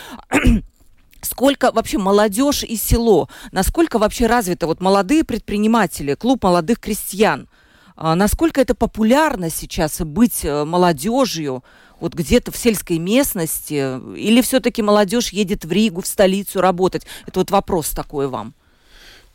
Сколько 1.22 1.72
вообще 1.72 1.98
молодежь 1.98 2.62
и 2.62 2.76
село, 2.76 3.28
насколько 3.52 3.98
вообще 3.98 4.26
развито 4.26 4.66
вот 4.66 4.80
молодые 4.80 5.24
предприниматели, 5.24 6.14
клуб 6.14 6.44
молодых 6.44 6.78
крестьян, 6.78 7.48
а 7.96 8.14
насколько 8.14 8.60
это 8.60 8.74
популярно 8.74 9.50
сейчас 9.50 10.00
быть 10.00 10.44
э, 10.44 10.64
молодежью, 10.64 11.64
вот 11.98 12.12
где-то 12.12 12.52
в 12.52 12.56
сельской 12.56 12.98
местности, 12.98 13.98
или 14.16 14.42
все-таки 14.42 14.82
молодежь 14.82 15.30
едет 15.30 15.64
в 15.64 15.72
Ригу, 15.72 16.02
в 16.02 16.06
столицу 16.06 16.60
работать? 16.60 17.06
Это 17.26 17.40
вот 17.40 17.50
вопрос 17.50 17.88
такой 17.88 18.28
вам. 18.28 18.54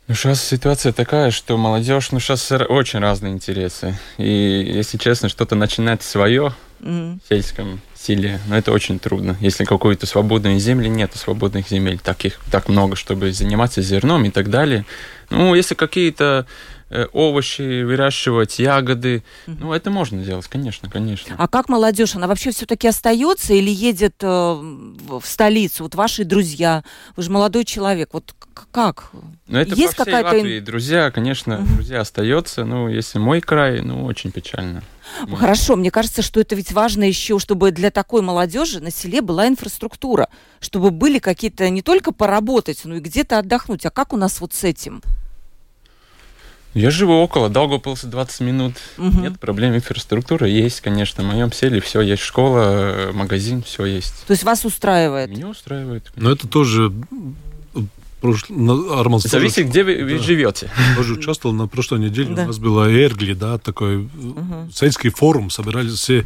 Ну, 0.06 0.14
сейчас 0.14 0.44
ситуация 0.44 0.92
такая, 0.92 1.30
что 1.30 1.56
молодежь, 1.56 2.12
ну, 2.12 2.20
сейчас 2.20 2.50
очень 2.52 3.00
разные 3.00 3.32
интересы. 3.32 3.98
И, 4.18 4.28
если 4.28 4.98
честно, 4.98 5.28
что-то 5.28 5.54
начинать 5.54 6.02
свое 6.02 6.52
mm-hmm. 6.80 7.20
в 7.24 7.28
сельском 7.28 7.80
стиле, 8.02 8.40
но 8.48 8.56
это 8.56 8.72
очень 8.72 8.98
трудно. 8.98 9.36
Если 9.40 9.64
какой-то 9.64 10.06
свободной 10.06 10.58
земли 10.58 10.88
нет 10.88 11.12
свободных 11.14 11.68
земель, 11.68 11.98
таких 11.98 12.40
так 12.50 12.68
много, 12.68 12.96
чтобы 12.96 13.32
заниматься 13.32 13.80
зерном 13.80 14.24
и 14.24 14.30
так 14.30 14.50
далее. 14.50 14.84
Ну, 15.30 15.54
если 15.54 15.74
какие-то 15.74 16.46
овощи 17.12 17.82
выращивать, 17.82 18.58
ягоды. 18.58 19.22
Ну, 19.46 19.72
это 19.72 19.90
можно 19.90 20.22
делать, 20.22 20.46
конечно, 20.48 20.88
конечно. 20.90 21.34
А 21.38 21.48
как 21.48 21.68
молодежь? 21.68 22.14
Она 22.14 22.26
вообще 22.26 22.50
все-таки 22.50 22.88
остается 22.88 23.54
или 23.54 23.70
едет 23.70 24.16
э, 24.22 24.26
в 24.26 25.22
столицу? 25.24 25.84
Вот 25.84 25.94
ваши 25.94 26.24
друзья, 26.24 26.84
вы 27.16 27.22
же 27.22 27.30
молодой 27.30 27.64
человек. 27.64 28.10
Вот 28.12 28.34
как? 28.70 29.10
Ну, 29.48 29.58
это 29.58 29.74
Есть 29.74 29.94
какая-то... 29.94 30.60
Друзья, 30.64 31.10
конечно, 31.10 31.58
друзья 31.74 32.00
остаются. 32.00 32.64
Ну, 32.64 32.88
если 32.88 33.18
мой 33.18 33.40
край, 33.40 33.80
ну, 33.80 34.04
очень 34.04 34.30
печально. 34.30 34.82
Ну, 35.26 35.36
хорошо, 35.36 35.76
мне 35.76 35.90
кажется, 35.90 36.22
что 36.22 36.40
это 36.40 36.54
ведь 36.54 36.72
важно 36.72 37.04
еще, 37.04 37.38
чтобы 37.38 37.70
для 37.70 37.90
такой 37.90 38.22
молодежи 38.22 38.80
на 38.80 38.90
селе 38.90 39.20
была 39.20 39.48
инфраструктура, 39.48 40.28
чтобы 40.60 40.90
были 40.90 41.18
какие-то 41.18 41.68
не 41.70 41.82
только 41.82 42.12
поработать, 42.12 42.80
но 42.84 42.96
и 42.96 43.00
где-то 43.00 43.38
отдохнуть. 43.38 43.84
А 43.84 43.90
как 43.90 44.12
у 44.12 44.16
нас 44.16 44.40
вот 44.40 44.54
с 44.54 44.64
этим? 44.64 45.02
Я 46.74 46.90
живу 46.90 47.14
около 47.14 47.48
Даугавпилса 47.48 48.06
20 48.06 48.40
минут. 48.40 48.74
Угу. 48.96 49.20
Нет 49.20 49.38
проблем, 49.38 49.74
инфраструктура 49.74 50.46
есть, 50.46 50.80
конечно. 50.80 51.22
В 51.22 51.26
моем 51.26 51.52
селе 51.52 51.80
все 51.80 52.00
есть, 52.00 52.22
школа, 52.22 53.10
магазин, 53.12 53.62
все 53.62 53.84
есть. 53.84 54.24
То 54.26 54.32
есть 54.32 54.44
вас 54.44 54.64
устраивает? 54.64 55.30
Меня 55.30 55.48
устраивает. 55.48 56.04
Конечно. 56.10 56.22
Но 56.22 56.32
это 56.34 56.48
тоже 56.48 56.92
Арман 58.22 59.18
Зависит, 59.20 59.56
тоже, 59.56 59.68
где 59.68 59.82
вы, 59.82 60.16
да, 60.16 60.22
живете. 60.22 60.70
Тоже 60.96 61.14
участвовал 61.14 61.54
на 61.54 61.66
прошлой 61.66 61.98
неделе. 61.98 62.34
Да. 62.34 62.44
У 62.44 62.46
нас 62.46 62.58
была 62.58 62.88
Эргли, 62.88 63.34
да, 63.34 63.58
такой 63.58 64.04
угу. 64.04 64.70
сельский 64.72 65.10
форум. 65.10 65.50
Собирались 65.50 65.94
все 65.94 66.20
э, 66.20 66.24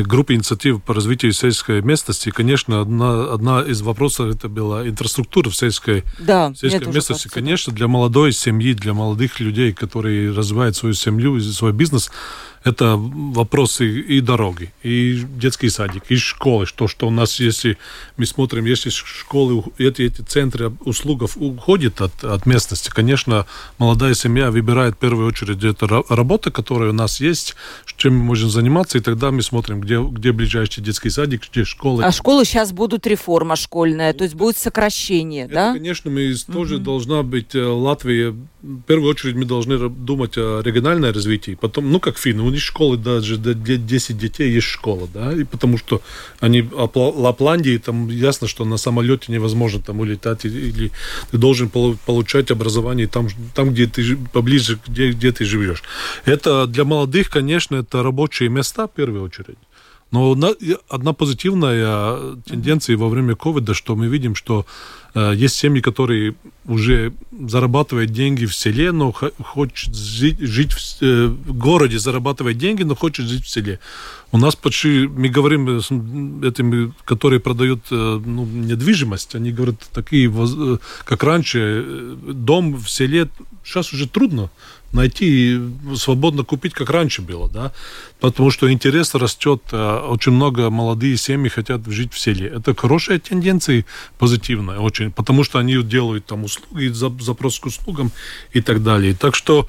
группы 0.00 0.34
инициатив 0.34 0.82
по 0.82 0.94
развитию 0.94 1.32
сельской 1.32 1.82
местности. 1.82 2.30
Конечно, 2.30 2.80
одна, 2.80 3.32
одна 3.32 3.60
из 3.62 3.82
вопросов 3.82 4.34
это 4.34 4.48
была 4.48 4.88
инфраструктура 4.88 5.50
в 5.50 5.56
сельской, 5.56 6.04
да, 6.18 6.52
сельской 6.54 6.92
местности. 6.92 7.28
Конечно, 7.28 7.72
для 7.72 7.88
молодой 7.88 8.32
семьи, 8.32 8.72
для 8.72 8.94
молодых 8.94 9.38
людей, 9.40 9.72
которые 9.72 10.32
развивают 10.32 10.76
свою 10.76 10.94
семью, 10.94 11.38
свой 11.40 11.72
бизнес, 11.72 12.10
это 12.64 12.94
вопросы 12.96 14.00
и 14.00 14.20
дороги, 14.20 14.72
и 14.82 15.20
детский 15.36 15.68
садик, 15.68 16.04
и 16.08 16.16
школы. 16.16 16.64
Что, 16.64 16.86
что 16.86 17.08
у 17.08 17.10
нас, 17.10 17.40
если 17.40 17.76
мы 18.16 18.24
смотрим, 18.24 18.64
если 18.66 18.90
школы, 18.90 19.64
эти, 19.78 20.02
эти 20.02 20.22
центры 20.22 20.72
услуг 20.84 21.22
уходят 21.36 22.00
от, 22.00 22.24
от 22.24 22.46
местности, 22.46 22.90
конечно, 22.90 23.46
молодая 23.78 24.14
семья 24.14 24.50
выбирает 24.50 24.94
в 24.94 24.98
первую 24.98 25.26
очередь 25.26 25.64
это 25.64 26.04
работа, 26.08 26.50
которая 26.50 26.90
у 26.90 26.94
нас 26.94 27.20
есть, 27.20 27.56
чем 27.96 28.16
мы 28.16 28.24
можем 28.24 28.50
заниматься, 28.50 28.98
и 28.98 29.00
тогда 29.00 29.30
мы 29.30 29.42
смотрим, 29.42 29.81
где, 29.82 30.00
где 30.00 30.32
ближайший 30.32 30.82
детский 30.82 31.10
садик, 31.10 31.42
где 31.50 31.64
школы. 31.64 32.04
А 32.04 32.12
школы 32.12 32.44
сейчас 32.44 32.72
будут 32.72 33.06
реформа 33.06 33.56
школьная, 33.56 34.12
то 34.12 34.24
есть 34.24 34.34
будет 34.34 34.56
сокращение, 34.56 35.44
это, 35.44 35.54
да? 35.54 35.72
конечно, 35.74 36.10
мы 36.10 36.34
тоже 36.52 36.76
угу. 36.76 36.84
должна 36.84 37.22
быть 37.22 37.54
э, 37.54 37.62
Латвия, 37.62 38.34
в 38.62 38.82
первую 38.82 39.10
очередь 39.10 39.34
мы 39.34 39.44
должны 39.44 39.88
думать 39.88 40.38
о 40.38 40.62
региональном 40.62 41.12
развитии, 41.12 41.58
потом, 41.60 41.90
ну, 41.90 41.98
как 41.98 42.16
финны, 42.16 42.42
них 42.52 42.62
школы 42.62 42.96
даже 42.96 43.36
до 43.36 43.54
10 43.54 44.16
детей 44.16 44.52
есть 44.52 44.66
школа, 44.66 45.08
да, 45.12 45.32
и 45.32 45.44
потому 45.44 45.78
что 45.78 46.00
они 46.40 46.68
Лапландии, 46.72 47.78
там 47.78 48.08
ясно, 48.08 48.46
что 48.46 48.64
на 48.64 48.76
самолете 48.76 49.32
невозможно 49.32 49.80
там 49.80 50.00
улетать, 50.00 50.44
или 50.44 50.92
ты 51.30 51.38
должен 51.38 51.68
получать 51.68 52.50
образование 52.50 53.06
там, 53.08 53.28
там 53.54 53.70
где 53.70 53.86
ты 53.86 54.16
поближе, 54.32 54.78
где, 54.86 55.10
где 55.10 55.32
ты 55.32 55.44
живешь. 55.44 55.82
Это 56.24 56.66
для 56.66 56.84
молодых, 56.84 57.30
конечно, 57.30 57.76
это 57.76 58.02
рабочие 58.02 58.48
места 58.48 58.86
в 58.86 58.92
первую 58.92 59.24
очередь. 59.24 59.58
Но 60.12 60.36
одна 60.88 61.12
позитивная 61.14 62.36
тенденция 62.46 62.98
во 62.98 63.08
время 63.08 63.34
ковида, 63.34 63.72
что 63.72 63.96
мы 63.96 64.08
видим, 64.08 64.34
что 64.34 64.66
э, 65.14 65.32
есть 65.34 65.56
семьи, 65.56 65.80
которые 65.80 66.34
уже 66.66 67.14
зарабатывают 67.48 68.10
деньги 68.10 68.44
в 68.44 68.54
селе, 68.54 68.92
но 68.92 69.10
хочет 69.12 69.94
жить, 69.94 70.72
в, 70.72 71.02
э, 71.02 71.26
в 71.28 71.56
городе, 71.56 71.98
зарабатывать 71.98 72.58
деньги, 72.58 72.82
но 72.82 72.94
хочет 72.94 73.26
жить 73.26 73.44
в 73.44 73.48
селе. 73.48 73.80
У 74.32 74.38
нас 74.38 74.54
почти, 74.54 75.08
мы 75.08 75.28
говорим 75.28 75.80
с 75.80 75.86
этими, 75.86 76.92
которые 77.06 77.40
продают 77.40 77.80
э, 77.90 78.20
ну, 78.24 78.44
недвижимость, 78.44 79.34
они 79.34 79.50
говорят 79.50 79.76
такие, 79.92 80.30
как 81.04 81.22
раньше, 81.24 82.16
дом 82.26 82.76
в 82.76 82.88
селе 82.90 83.28
сейчас 83.64 83.92
уже 83.94 84.06
трудно 84.06 84.50
найти 84.92 85.56
и 85.56 85.96
свободно 85.96 86.44
купить, 86.44 86.74
как 86.74 86.90
раньше 86.90 87.22
было, 87.22 87.48
да, 87.48 87.72
потому 88.20 88.50
что 88.50 88.70
интерес 88.70 89.14
растет, 89.14 89.62
э, 89.72 89.98
очень 90.08 90.32
много 90.32 90.70
молодые 90.70 91.16
семьи 91.16 91.48
хотят 91.48 91.86
жить 91.86 92.12
в 92.12 92.18
селе. 92.18 92.48
Это 92.48 92.74
хорошая 92.74 93.18
тенденция, 93.18 93.84
позитивная 94.18 94.78
очень, 94.78 95.10
потому 95.10 95.44
что 95.44 95.58
они 95.58 95.82
делают 95.82 96.26
там 96.26 96.44
услуги, 96.44 96.88
запрос 96.88 97.58
к 97.58 97.66
услугам 97.66 98.12
и 98.52 98.60
так 98.60 98.82
далее. 98.82 99.14
Так 99.14 99.34
что 99.34 99.66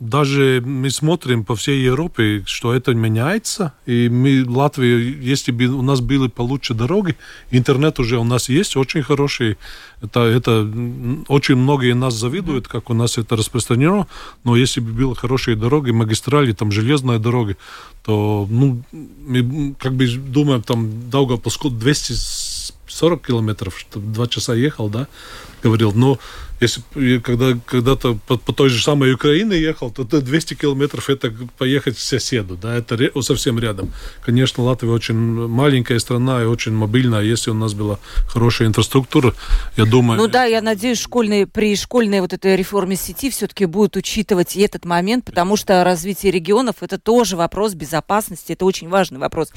даже 0.00 0.62
мы 0.64 0.90
смотрим 0.90 1.44
по 1.44 1.54
всей 1.54 1.82
Европе, 1.82 2.42
что 2.46 2.74
это 2.74 2.94
меняется, 2.94 3.72
и 3.86 4.08
мы, 4.08 4.44
Латвия, 4.46 4.98
если 4.98 5.52
бы 5.52 5.66
у 5.66 5.82
нас 5.82 6.00
были 6.00 6.28
получше 6.28 6.74
дороги, 6.74 7.16
интернет 7.50 7.98
уже 7.98 8.18
у 8.18 8.24
нас 8.24 8.48
есть 8.48 8.76
очень 8.76 9.02
хороший, 9.02 9.56
это, 10.02 10.20
это 10.20 10.70
очень 11.28 11.56
многие 11.56 11.94
нас 11.94 12.14
завидуют, 12.14 12.68
как 12.68 12.90
у 12.90 12.94
нас 12.94 13.18
это 13.18 13.36
распространено, 13.36 14.06
но 14.44 14.56
если 14.56 14.80
бы 14.80 14.92
были 14.92 15.14
хорошие 15.14 15.56
дороги, 15.56 15.90
магистрали, 15.90 16.52
там 16.52 16.70
железная 16.70 17.18
дорога, 17.18 17.56
то, 18.04 18.46
ну, 18.50 18.82
мы 18.92 19.74
как 19.78 19.94
бы 19.94 20.06
думаем, 20.06 20.62
там, 20.62 21.10
Даугавпилс 21.10 21.56
240 22.86 23.26
километров, 23.26 23.78
что 23.78 24.00
два 24.00 24.26
часа 24.26 24.54
ехал, 24.54 24.88
да, 24.88 25.08
говорил, 25.62 25.92
но 25.92 26.18
если 26.60 26.82
когда 27.18 27.58
когда-то 27.66 28.18
по, 28.26 28.38
по 28.38 28.52
той 28.52 28.70
же 28.70 28.82
самой 28.82 29.12
Украине 29.12 29.60
ехал, 29.60 29.90
то 29.90 30.04
200 30.04 30.54
километров 30.54 31.10
это 31.10 31.32
поехать 31.58 31.96
к 31.96 31.98
соседу, 31.98 32.56
да, 32.56 32.74
это 32.74 32.96
совсем 33.22 33.58
рядом. 33.58 33.92
Конечно, 34.24 34.62
Латвия 34.62 34.90
очень 34.90 35.14
маленькая 35.14 35.98
страна 35.98 36.42
и 36.42 36.46
очень 36.46 36.72
мобильная. 36.72 37.22
Если 37.22 37.50
у 37.50 37.54
нас 37.54 37.74
была 37.74 37.98
хорошая 38.26 38.68
инфраструктура, 38.68 39.34
я 39.76 39.84
думаю... 39.84 40.18
Ну 40.18 40.28
да, 40.28 40.44
я 40.44 40.62
надеюсь, 40.62 40.98
школьные, 40.98 41.46
при 41.46 41.76
школьной 41.76 42.20
вот 42.20 42.32
этой 42.32 42.56
реформе 42.56 42.96
сети 42.96 43.30
все-таки 43.30 43.66
будут 43.66 43.96
учитывать 43.96 44.56
и 44.56 44.62
этот 44.62 44.84
момент, 44.84 45.26
потому 45.26 45.56
что 45.56 45.84
развитие 45.84 46.32
регионов 46.32 46.76
это 46.80 46.98
тоже 46.98 47.36
вопрос 47.36 47.74
безопасности, 47.74 48.52
это 48.52 48.64
очень 48.64 48.88
важный 48.88 49.18
вопрос. 49.18 49.50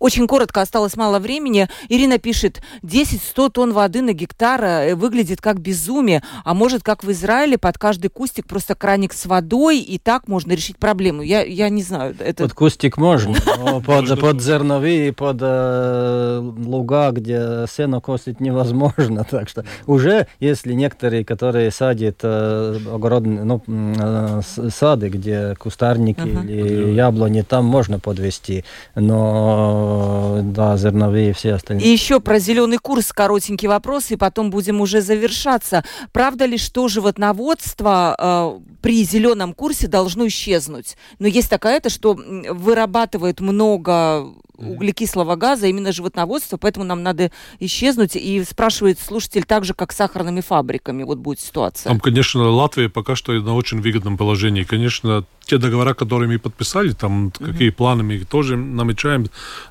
Очень 0.00 0.26
коротко, 0.26 0.62
осталось 0.62 0.96
мало 0.96 1.20
времени. 1.20 1.68
Ирина 1.88 2.18
пишет, 2.18 2.60
10-100 2.82 3.50
тонн 3.50 3.72
воды 3.72 4.02
на 4.02 4.12
гектар 4.12 4.62
э, 4.62 4.94
выглядит 4.94 5.40
как 5.40 5.60
безумие, 5.60 6.22
а 6.44 6.54
может, 6.54 6.82
как 6.82 7.04
в 7.04 7.10
Израиле, 7.10 7.58
под 7.58 7.78
каждый 7.78 8.08
кустик 8.08 8.46
просто 8.46 8.74
краник 8.74 9.12
с 9.12 9.26
водой, 9.26 9.78
и 9.78 9.98
так 9.98 10.28
можно 10.28 10.52
решить 10.52 10.78
проблему. 10.78 11.22
Я, 11.22 11.42
я 11.42 11.68
не 11.68 11.82
знаю. 11.82 12.14
Это... 12.18 12.44
Под 12.44 12.52
кустик 12.52 12.96
можно, 12.96 13.36
но 13.58 13.80
под, 13.80 14.20
под 14.20 14.40
зерновые, 14.42 15.12
под 15.12 15.38
э, 15.40 16.38
луга, 16.40 17.10
где 17.10 17.66
сено 17.70 18.00
косить 18.00 18.40
невозможно. 18.40 19.26
Так 19.30 19.48
что 19.48 19.64
уже, 19.86 20.26
если 20.40 20.72
некоторые, 20.72 21.24
которые 21.24 21.70
садят 21.70 22.18
э, 22.22 22.78
огородные, 22.92 23.44
ну, 23.44 23.62
э, 23.66 24.40
сады, 24.70 25.08
где 25.08 25.54
кустарники 25.54 26.20
uh-huh. 26.20 26.46
или 26.46 26.92
яблони, 26.92 27.42
там 27.42 27.64
можно 27.64 28.00
подвести, 28.00 28.64
но 28.94 30.40
да, 30.42 30.76
зерновые 30.76 31.32
все 31.32 31.54
остальные. 31.54 31.86
И 31.86 31.90
еще 31.90 32.20
про 32.20 32.38
зеленый 32.38 32.59
курс 32.78 33.12
коротенький 33.12 33.68
вопрос, 33.68 34.10
и 34.10 34.16
потом 34.16 34.50
будем 34.50 34.80
уже 34.80 35.00
завершаться. 35.00 35.84
Правда 36.12 36.46
ли, 36.46 36.58
что 36.58 36.88
животноводство 36.88 38.16
э, 38.18 38.60
при 38.82 39.04
зеленом 39.04 39.52
курсе 39.52 39.86
должно 39.86 40.26
исчезнуть? 40.26 40.96
Но 41.18 41.26
есть 41.26 41.50
такая-то, 41.50 41.90
что 41.90 42.14
вырабатывает 42.14 43.40
много 43.40 44.34
углекислого 44.60 45.36
газа, 45.36 45.66
именно 45.66 45.92
животноводство, 45.92 46.56
поэтому 46.56 46.84
нам 46.84 47.02
надо 47.02 47.30
исчезнуть. 47.58 48.16
И 48.16 48.44
спрашивает 48.44 48.98
слушатель 48.98 49.44
так 49.44 49.64
же, 49.64 49.74
как 49.74 49.92
с 49.92 49.96
сахарными 49.96 50.40
фабриками, 50.40 51.02
вот 51.02 51.18
будет 51.18 51.40
ситуация. 51.40 51.90
Там, 51.90 52.00
конечно, 52.00 52.48
Латвия 52.50 52.88
пока 52.88 53.16
что 53.16 53.32
на 53.32 53.54
очень 53.54 53.80
выгодном 53.80 54.16
положении. 54.16 54.64
Конечно, 54.64 55.24
те 55.44 55.58
договора, 55.58 55.94
которые 55.94 56.28
мы 56.28 56.38
подписали, 56.38 56.92
там 56.92 57.28
mm-hmm. 57.28 57.52
какие 57.52 57.70
планы 57.70 58.02
мы 58.02 58.18
тоже 58.20 58.56
намечаем, 58.56 59.26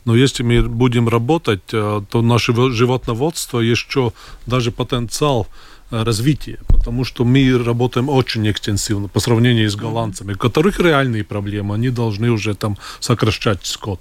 но 0.06 0.16
если 0.16 0.44
мы 0.44 0.64
будем 0.64 1.08
работать, 1.08 1.74
э, 1.74 2.02
то 2.10 2.22
наше 2.22 2.54
животноводство 2.72 3.60
еще 3.60 4.12
даже 4.46 4.72
потенциал 4.72 5.48
развития, 5.92 6.60
потому 6.68 7.04
что 7.04 7.26
мы 7.26 7.58
работаем 7.64 8.10
очень 8.10 8.50
экстенсивно 8.50 9.08
по 9.08 9.20
сравнению 9.20 9.70
с 9.70 9.76
голландцами, 9.76 10.34
у 10.34 10.38
которых 10.38 10.80
реальные 10.80 11.24
проблемы, 11.24 11.76
они 11.76 11.90
должны 11.90 12.30
уже 12.30 12.56
там 12.56 12.78
сокращать 13.00 13.66
скот. 13.66 14.00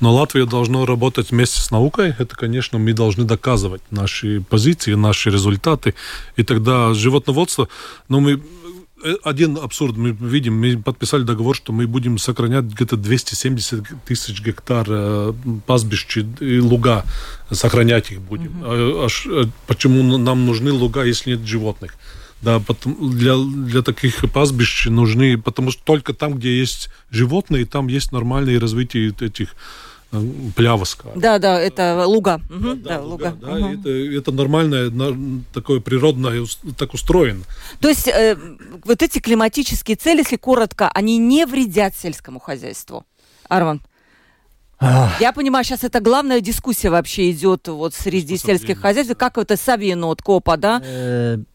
Но 0.00 0.14
Латвия 0.14 0.46
должна 0.46 0.84
работать 0.86 1.30
вместе 1.30 1.60
с 1.60 1.70
наукой, 1.70 2.14
это, 2.18 2.36
конечно, 2.36 2.78
мы 2.78 2.92
должны 2.92 3.24
доказывать 3.24 3.82
наши 3.90 4.40
позиции, 4.40 4.94
наши 4.94 5.30
результаты, 5.30 5.94
и 6.36 6.42
тогда 6.42 6.94
животноводство, 6.94 7.68
ну, 8.08 8.20
мы 8.20 8.40
один 9.22 9.56
абсурд 9.56 9.96
мы 9.96 10.10
видим. 10.10 10.58
Мы 10.58 10.78
подписали 10.78 11.22
договор, 11.22 11.56
что 11.56 11.72
мы 11.72 11.86
будем 11.86 12.18
сохранять 12.18 12.64
где-то 12.64 12.96
270 12.96 13.84
тысяч 14.04 14.42
гектар 14.42 14.86
э, 14.88 15.32
пастбищ 15.66 16.18
и 16.40 16.58
луга. 16.58 17.04
Сохранять 17.50 18.10
их 18.10 18.20
будем. 18.20 18.62
Mm-hmm. 18.62 19.06
А, 19.06 19.42
а, 19.42 19.50
почему 19.66 20.18
нам 20.18 20.46
нужны 20.46 20.72
луга, 20.72 21.04
если 21.04 21.30
нет 21.30 21.40
животных? 21.40 21.94
Да, 22.42 22.62
для, 22.84 23.36
для 23.36 23.82
таких 23.82 24.30
пастбищ 24.32 24.86
нужны, 24.86 25.36
потому 25.36 25.70
что 25.70 25.82
только 25.84 26.14
там, 26.14 26.34
где 26.34 26.58
есть 26.58 26.88
животные, 27.10 27.66
там 27.66 27.88
есть 27.88 28.12
нормальное 28.12 28.58
развитие 28.58 29.14
этих 29.20 29.54
плявоска. 30.56 31.08
Да, 31.14 31.38
да, 31.38 31.60
это 31.60 32.04
луга. 32.06 32.40
Угу, 32.50 32.74
да, 32.76 32.98
да, 32.98 33.00
луга. 33.02 33.36
Да, 33.40 33.52
угу. 33.54 33.66
это, 33.66 33.88
это 33.90 34.32
нормальное, 34.32 34.90
такое 35.52 35.80
природное, 35.80 36.44
так 36.76 36.94
устроено. 36.94 37.44
То 37.80 37.88
есть 37.88 38.08
э, 38.08 38.36
вот 38.84 39.02
эти 39.02 39.20
климатические 39.20 39.96
цели, 39.96 40.18
если 40.18 40.36
коротко, 40.36 40.90
они 40.92 41.18
не 41.18 41.46
вредят 41.46 41.94
сельскому 41.96 42.40
хозяйству? 42.40 43.04
Арван? 43.48 43.82
Я 44.80 45.32
понимаю, 45.34 45.62
сейчас 45.62 45.84
это 45.84 46.00
главная 46.00 46.40
дискуссия 46.40 46.88
вообще 46.88 47.30
идет 47.30 47.68
вот 47.68 47.92
среди 47.92 48.38
сельских 48.38 48.80
хозяйств. 48.80 49.14
Как 49.14 49.36
это 49.36 49.58
Савино 49.58 50.06
от 50.06 50.22
КОПа, 50.22 50.56
да? 50.56 50.80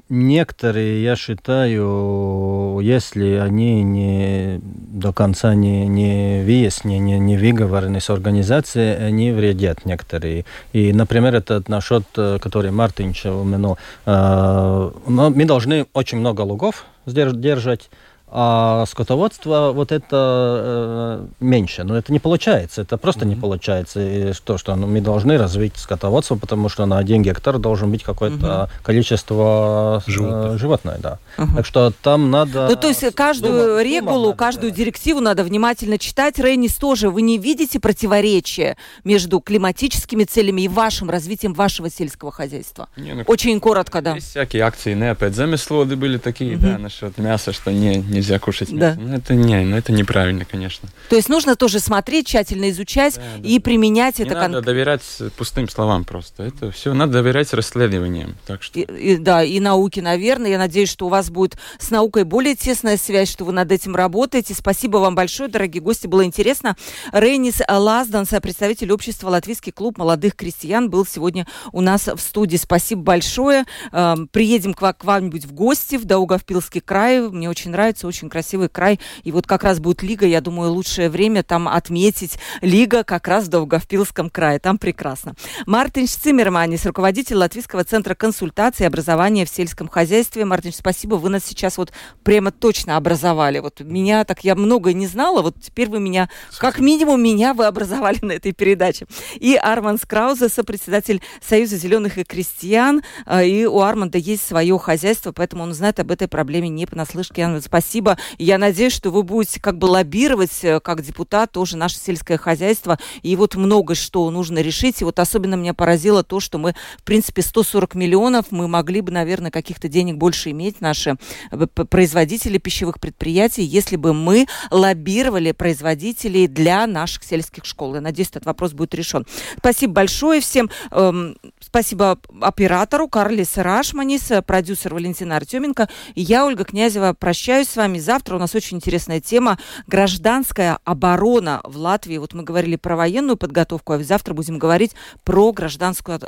Некоторые, 0.08 1.04
я 1.04 1.16
считаю, 1.16 2.80
если 2.80 3.38
они 3.38 3.82
не 3.82 4.60
до 4.62 5.12
конца 5.12 5.56
не, 5.56 5.88
не 5.88 6.44
выяснены, 6.44 7.00
не, 7.00 7.18
не 7.18 7.38
выговорены 7.38 8.00
с 8.00 8.12
организацией, 8.12 9.04
они 9.04 9.32
вредят 9.32 9.84
некоторые. 9.84 10.46
И, 10.74 10.94
например, 10.94 11.34
этот 11.34 11.70
насчет, 11.70 12.04
э, 12.18 12.38
который 12.40 12.70
Мартинч 12.70 13.26
упомянул, 13.26 13.80
э, 14.06 14.92
мы 15.08 15.46
должны 15.46 15.88
очень 15.94 16.20
много 16.20 16.42
лугов 16.42 16.86
держать, 17.08 17.90
а 18.28 18.86
скотоводство 18.88 19.72
вот 19.74 19.92
это 19.92 21.22
э, 21.22 21.26
меньше. 21.40 21.84
Но 21.84 21.96
это 21.96 22.12
не 22.12 22.20
получается. 22.20 22.82
Это 22.82 22.98
просто 22.98 23.24
mm-hmm. 23.24 23.30
не 23.30 23.36
получается. 23.36 24.00
И 24.02 24.34
то, 24.44 24.58
что 24.58 24.76
ну, 24.76 24.88
мы 24.88 25.00
должны 25.00 25.38
развить 25.38 25.78
скотоводство, 25.78 26.36
потому 26.36 26.68
что 26.68 26.86
на 26.86 26.98
один 26.98 27.22
гектар 27.22 27.60
должен 27.60 27.92
быть 27.92 28.04
какое-то 28.04 28.36
mm-hmm. 28.36 28.84
количество 28.84 30.04
э, 30.08 30.58
животных. 30.58 31.00
Да. 31.02 31.20
Mm-hmm. 31.38 31.56
Так 31.56 31.66
что 31.66 31.94
там 32.02 32.32
надо... 32.32 32.68
Ну, 32.68 32.76
то 32.76 32.88
есть 32.88 33.14
каждую 33.14 33.68
думать, 33.68 33.86
регулу, 33.86 34.24
думать 34.24 34.38
каждую 34.38 34.72
да. 34.72 34.78
директиву 34.78 35.20
надо 35.20 35.44
внимательно 35.44 36.00
читать. 36.00 36.40
Рейнис 36.40 36.76
тоже. 36.76 37.12
Вы 37.12 37.22
не 37.22 37.38
видите 37.38 37.80
противоречия 37.80 38.76
между 39.04 39.40
климатическими 39.40 40.24
целями 40.24 40.64
и 40.64 40.68
вашим 40.68 41.12
развитием 41.12 41.54
вашего 41.54 41.92
сельского 41.92 42.32
хозяйства? 42.32 42.90
Не, 42.98 43.14
ну, 43.14 43.24
Очень 43.28 43.60
коротко, 43.60 44.02
да. 44.02 44.16
Есть 44.16 44.32
всякие 44.32 44.64
акции, 44.64 44.96
не 44.96 45.12
опять 45.12 45.36
замыслоды 45.36 45.96
были 45.96 46.18
такие, 46.18 46.56
mm-hmm. 46.56 46.60
да, 46.60 46.78
насчет 46.80 47.18
мяса, 47.20 47.54
что 47.54 47.72
не 47.72 48.15
нельзя 48.16 48.40
кушать 48.40 48.72
мясо. 48.72 48.98
Да. 48.98 49.02
Ну, 49.02 49.16
это 49.16 49.36
не, 49.36 49.64
ну, 49.64 49.78
это 49.78 49.92
неправильно, 49.92 50.46
конечно. 50.46 50.90
То 51.10 51.16
есть 51.16 51.30
нужно 51.30 51.56
тоже 51.56 51.80
смотреть, 51.80 52.28
тщательно 52.28 52.70
изучать 52.70 53.16
да, 53.16 53.22
да, 53.38 53.48
и 53.48 53.60
применять 53.60 54.20
не 54.20 54.26
это. 54.26 54.36
Надо 54.36 54.62
доверять 54.62 55.02
пустым 55.38 55.70
словам 55.70 56.04
просто. 56.04 56.44
Это 56.44 56.72
все 56.72 56.94
надо 56.94 57.14
доверять 57.14 57.54
расследованиям. 57.54 58.36
Так 58.46 58.64
что... 58.64 58.80
и, 58.80 58.84
и, 58.84 59.18
да, 59.18 59.44
и 59.44 59.60
науке, 59.60 60.02
наверное. 60.02 60.52
Я 60.52 60.58
надеюсь, 60.58 60.90
что 60.90 61.06
у 61.06 61.10
вас 61.10 61.30
будет 61.30 61.58
с 61.80 61.92
наукой 61.92 62.24
более 62.24 62.56
тесная 62.56 62.98
связь, 62.98 63.30
что 63.30 63.46
вы 63.46 63.52
над 63.52 63.72
этим 63.72 63.96
работаете. 63.96 64.54
Спасибо 64.54 64.98
вам 64.98 65.16
большое, 65.16 65.50
дорогие 65.50 65.82
гости, 65.82 66.08
было 66.08 66.24
интересно. 66.24 66.76
Рейнис 67.12 67.62
Лазданс, 67.68 68.30
представитель 68.42 68.92
общества 68.92 69.30
«Латвийский 69.30 69.72
клуб 69.72 69.98
молодых 69.98 70.36
крестьян», 70.36 70.90
был 70.90 71.06
сегодня 71.06 71.48
у 71.72 71.82
нас 71.82 72.08
в 72.08 72.20
студии. 72.20 72.58
Спасибо 72.58 73.02
большое. 73.02 73.66
Эм, 73.92 74.28
приедем 74.28 74.74
к 74.74 75.04
вам-нибудь 75.04 75.46
в 75.46 75.54
гости 75.54 75.96
в 75.96 76.06
Даугавпилский 76.06 76.82
край. 76.82 77.20
Мне 77.30 77.50
очень 77.50 77.72
нравится, 77.72 78.05
очень 78.08 78.30
красивый 78.30 78.70
край. 78.70 79.00
И 79.24 79.32
вот 79.32 79.48
как 79.48 79.64
раз 79.64 79.80
будет 79.80 80.04
Лига, 80.04 80.26
я 80.26 80.42
думаю, 80.42 80.72
лучшее 80.72 81.10
время 81.10 81.44
там 81.44 81.68
отметить 81.68 82.38
Лига 82.62 83.04
как 83.04 83.28
раз 83.28 83.46
в 83.46 83.50
Долговпилском 83.50 84.30
крае. 84.30 84.60
Там 84.60 84.78
прекрасно. 84.78 85.36
Мартин 85.66 86.08
Циммерманис, 86.08 86.86
руководитель 86.86 87.38
Латвийского 87.38 87.84
центра 87.84 88.16
консультации 88.16 88.84
и 88.84 88.88
образования 88.88 89.46
в 89.46 89.50
сельском 89.50 89.88
хозяйстве. 89.88 90.46
Мартин, 90.46 90.74
спасибо, 90.74 91.16
вы 91.16 91.30
нас 91.30 91.44
сейчас 91.46 91.78
вот 91.78 91.92
прямо 92.24 92.52
точно 92.52 92.98
образовали. 92.98 93.60
Вот 93.60 93.80
меня 93.80 94.24
так, 94.26 94.44
я 94.44 94.56
многое 94.56 94.94
не 94.94 95.08
знала, 95.08 95.42
вот 95.42 95.56
теперь 95.62 95.90
вы 95.90 96.00
меня, 96.00 96.30
как 96.58 96.80
минимум 96.80 97.22
меня 97.22 97.54
вы 97.54 97.66
образовали 97.66 98.20
на 98.22 98.34
этой 98.34 98.52
передаче. 98.52 99.08
И 99.36 99.56
Арман 99.56 99.98
Скраузе, 99.98 100.50
сопредседатель 100.50 101.22
Союза 101.42 101.78
зеленых 101.78 102.18
и 102.18 102.24
крестьян. 102.24 103.02
А, 103.26 103.44
и 103.44 103.66
у 103.66 103.80
Арманда 103.82 104.18
есть 104.18 104.46
свое 104.46 104.78
хозяйство, 104.78 105.32
поэтому 105.32 105.64
он 105.64 105.74
знает 105.74 106.00
об 106.00 106.12
этой 106.12 106.28
проблеме 106.28 106.70
не 106.70 106.86
понаслышке. 106.86 107.62
Спасибо 107.62 107.95
спасибо. 107.96 108.18
Я 108.38 108.58
надеюсь, 108.58 108.92
что 108.92 109.10
вы 109.10 109.24
будете 109.24 109.62
как 109.62 109.78
бы 109.78 109.86
лоббировать, 109.86 110.64
э, 110.64 110.82
как 110.82 111.02
депутат, 111.02 111.54
тоже 111.54 111.78
наше 111.78 111.96
сельское 111.96 112.38
хозяйство. 112.38 113.00
И 113.22 113.38
вот 113.38 113.56
много 113.56 113.96
что 113.96 114.30
нужно 114.32 114.60
решить. 114.60 115.02
И 115.02 115.06
вот 115.06 115.18
особенно 115.18 115.56
меня 115.56 115.74
поразило 115.74 116.22
то, 116.22 116.42
что 116.42 116.58
мы, 116.58 116.76
в 116.98 117.04
принципе, 117.04 117.42
140 117.42 117.96
миллионов, 117.96 118.48
мы 118.52 118.68
могли 118.68 119.00
бы, 119.00 119.14
наверное, 119.14 119.50
каких-то 119.50 119.88
денег 119.88 120.18
больше 120.18 120.52
иметь, 120.52 120.82
наши 120.82 121.16
э, 121.52 121.68
производители 121.68 122.58
пищевых 122.58 123.00
предприятий, 123.00 123.64
если 123.64 123.96
бы 123.96 124.14
мы 124.14 124.48
лоббировали 124.72 125.54
производителей 125.54 126.48
для 126.48 126.88
наших 126.88 127.24
сельских 127.24 127.64
школ. 127.64 127.96
Я 127.96 128.02
надеюсь, 128.02 128.28
этот 128.32 128.46
вопрос 128.46 128.74
будет 128.74 128.94
решен. 128.94 129.26
Спасибо 129.58 129.94
большое 129.94 130.42
всем. 130.42 130.70
Эм, 130.92 131.38
спасибо 131.62 132.20
оператору 132.42 133.08
Карлис 133.08 133.56
Рашманис, 133.56 134.32
продюсер 134.46 134.94
Валентина 134.94 135.38
Артеменко. 135.38 135.88
Я, 136.16 136.46
Ольга 136.46 136.66
Князева, 136.66 137.16
прощаюсь 137.18 137.70
с 137.70 137.76
вами. 137.86 138.00
Завтра 138.00 138.36
у 138.36 138.40
нас 138.40 138.56
очень 138.56 138.78
интересная 138.78 139.22
тема– 139.22 139.60
гражданская 139.88 140.80
оборона 140.84 141.62
в 141.64 141.78
Латвии. 141.78 142.18
Вот 142.18 142.34
мы 142.34 142.42
говорили 142.42 142.78
про 142.78 142.96
военную 142.96 143.38
подготовку, 143.38 143.94
а 143.94 144.00
завтра 144.00 144.34
будем 144.34 144.58
говорить 144.58 144.94
про 145.24 145.52
гражданскую 145.52 146.20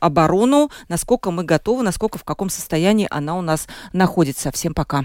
оборону, 0.00 0.70
насколько 0.88 1.30
мы 1.30 1.44
готовы, 1.44 1.82
насколько 1.82 2.16
в 2.18 2.24
каком 2.24 2.48
состоянии 2.48 3.06
она 3.10 3.36
у 3.36 3.42
нас 3.42 3.68
находится. 3.92 4.50
Всем 4.52 4.72
пока. 4.72 5.04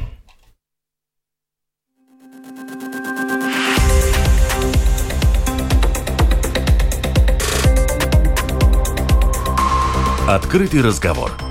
Открытый 10.25 10.81
разговор. 10.81 11.50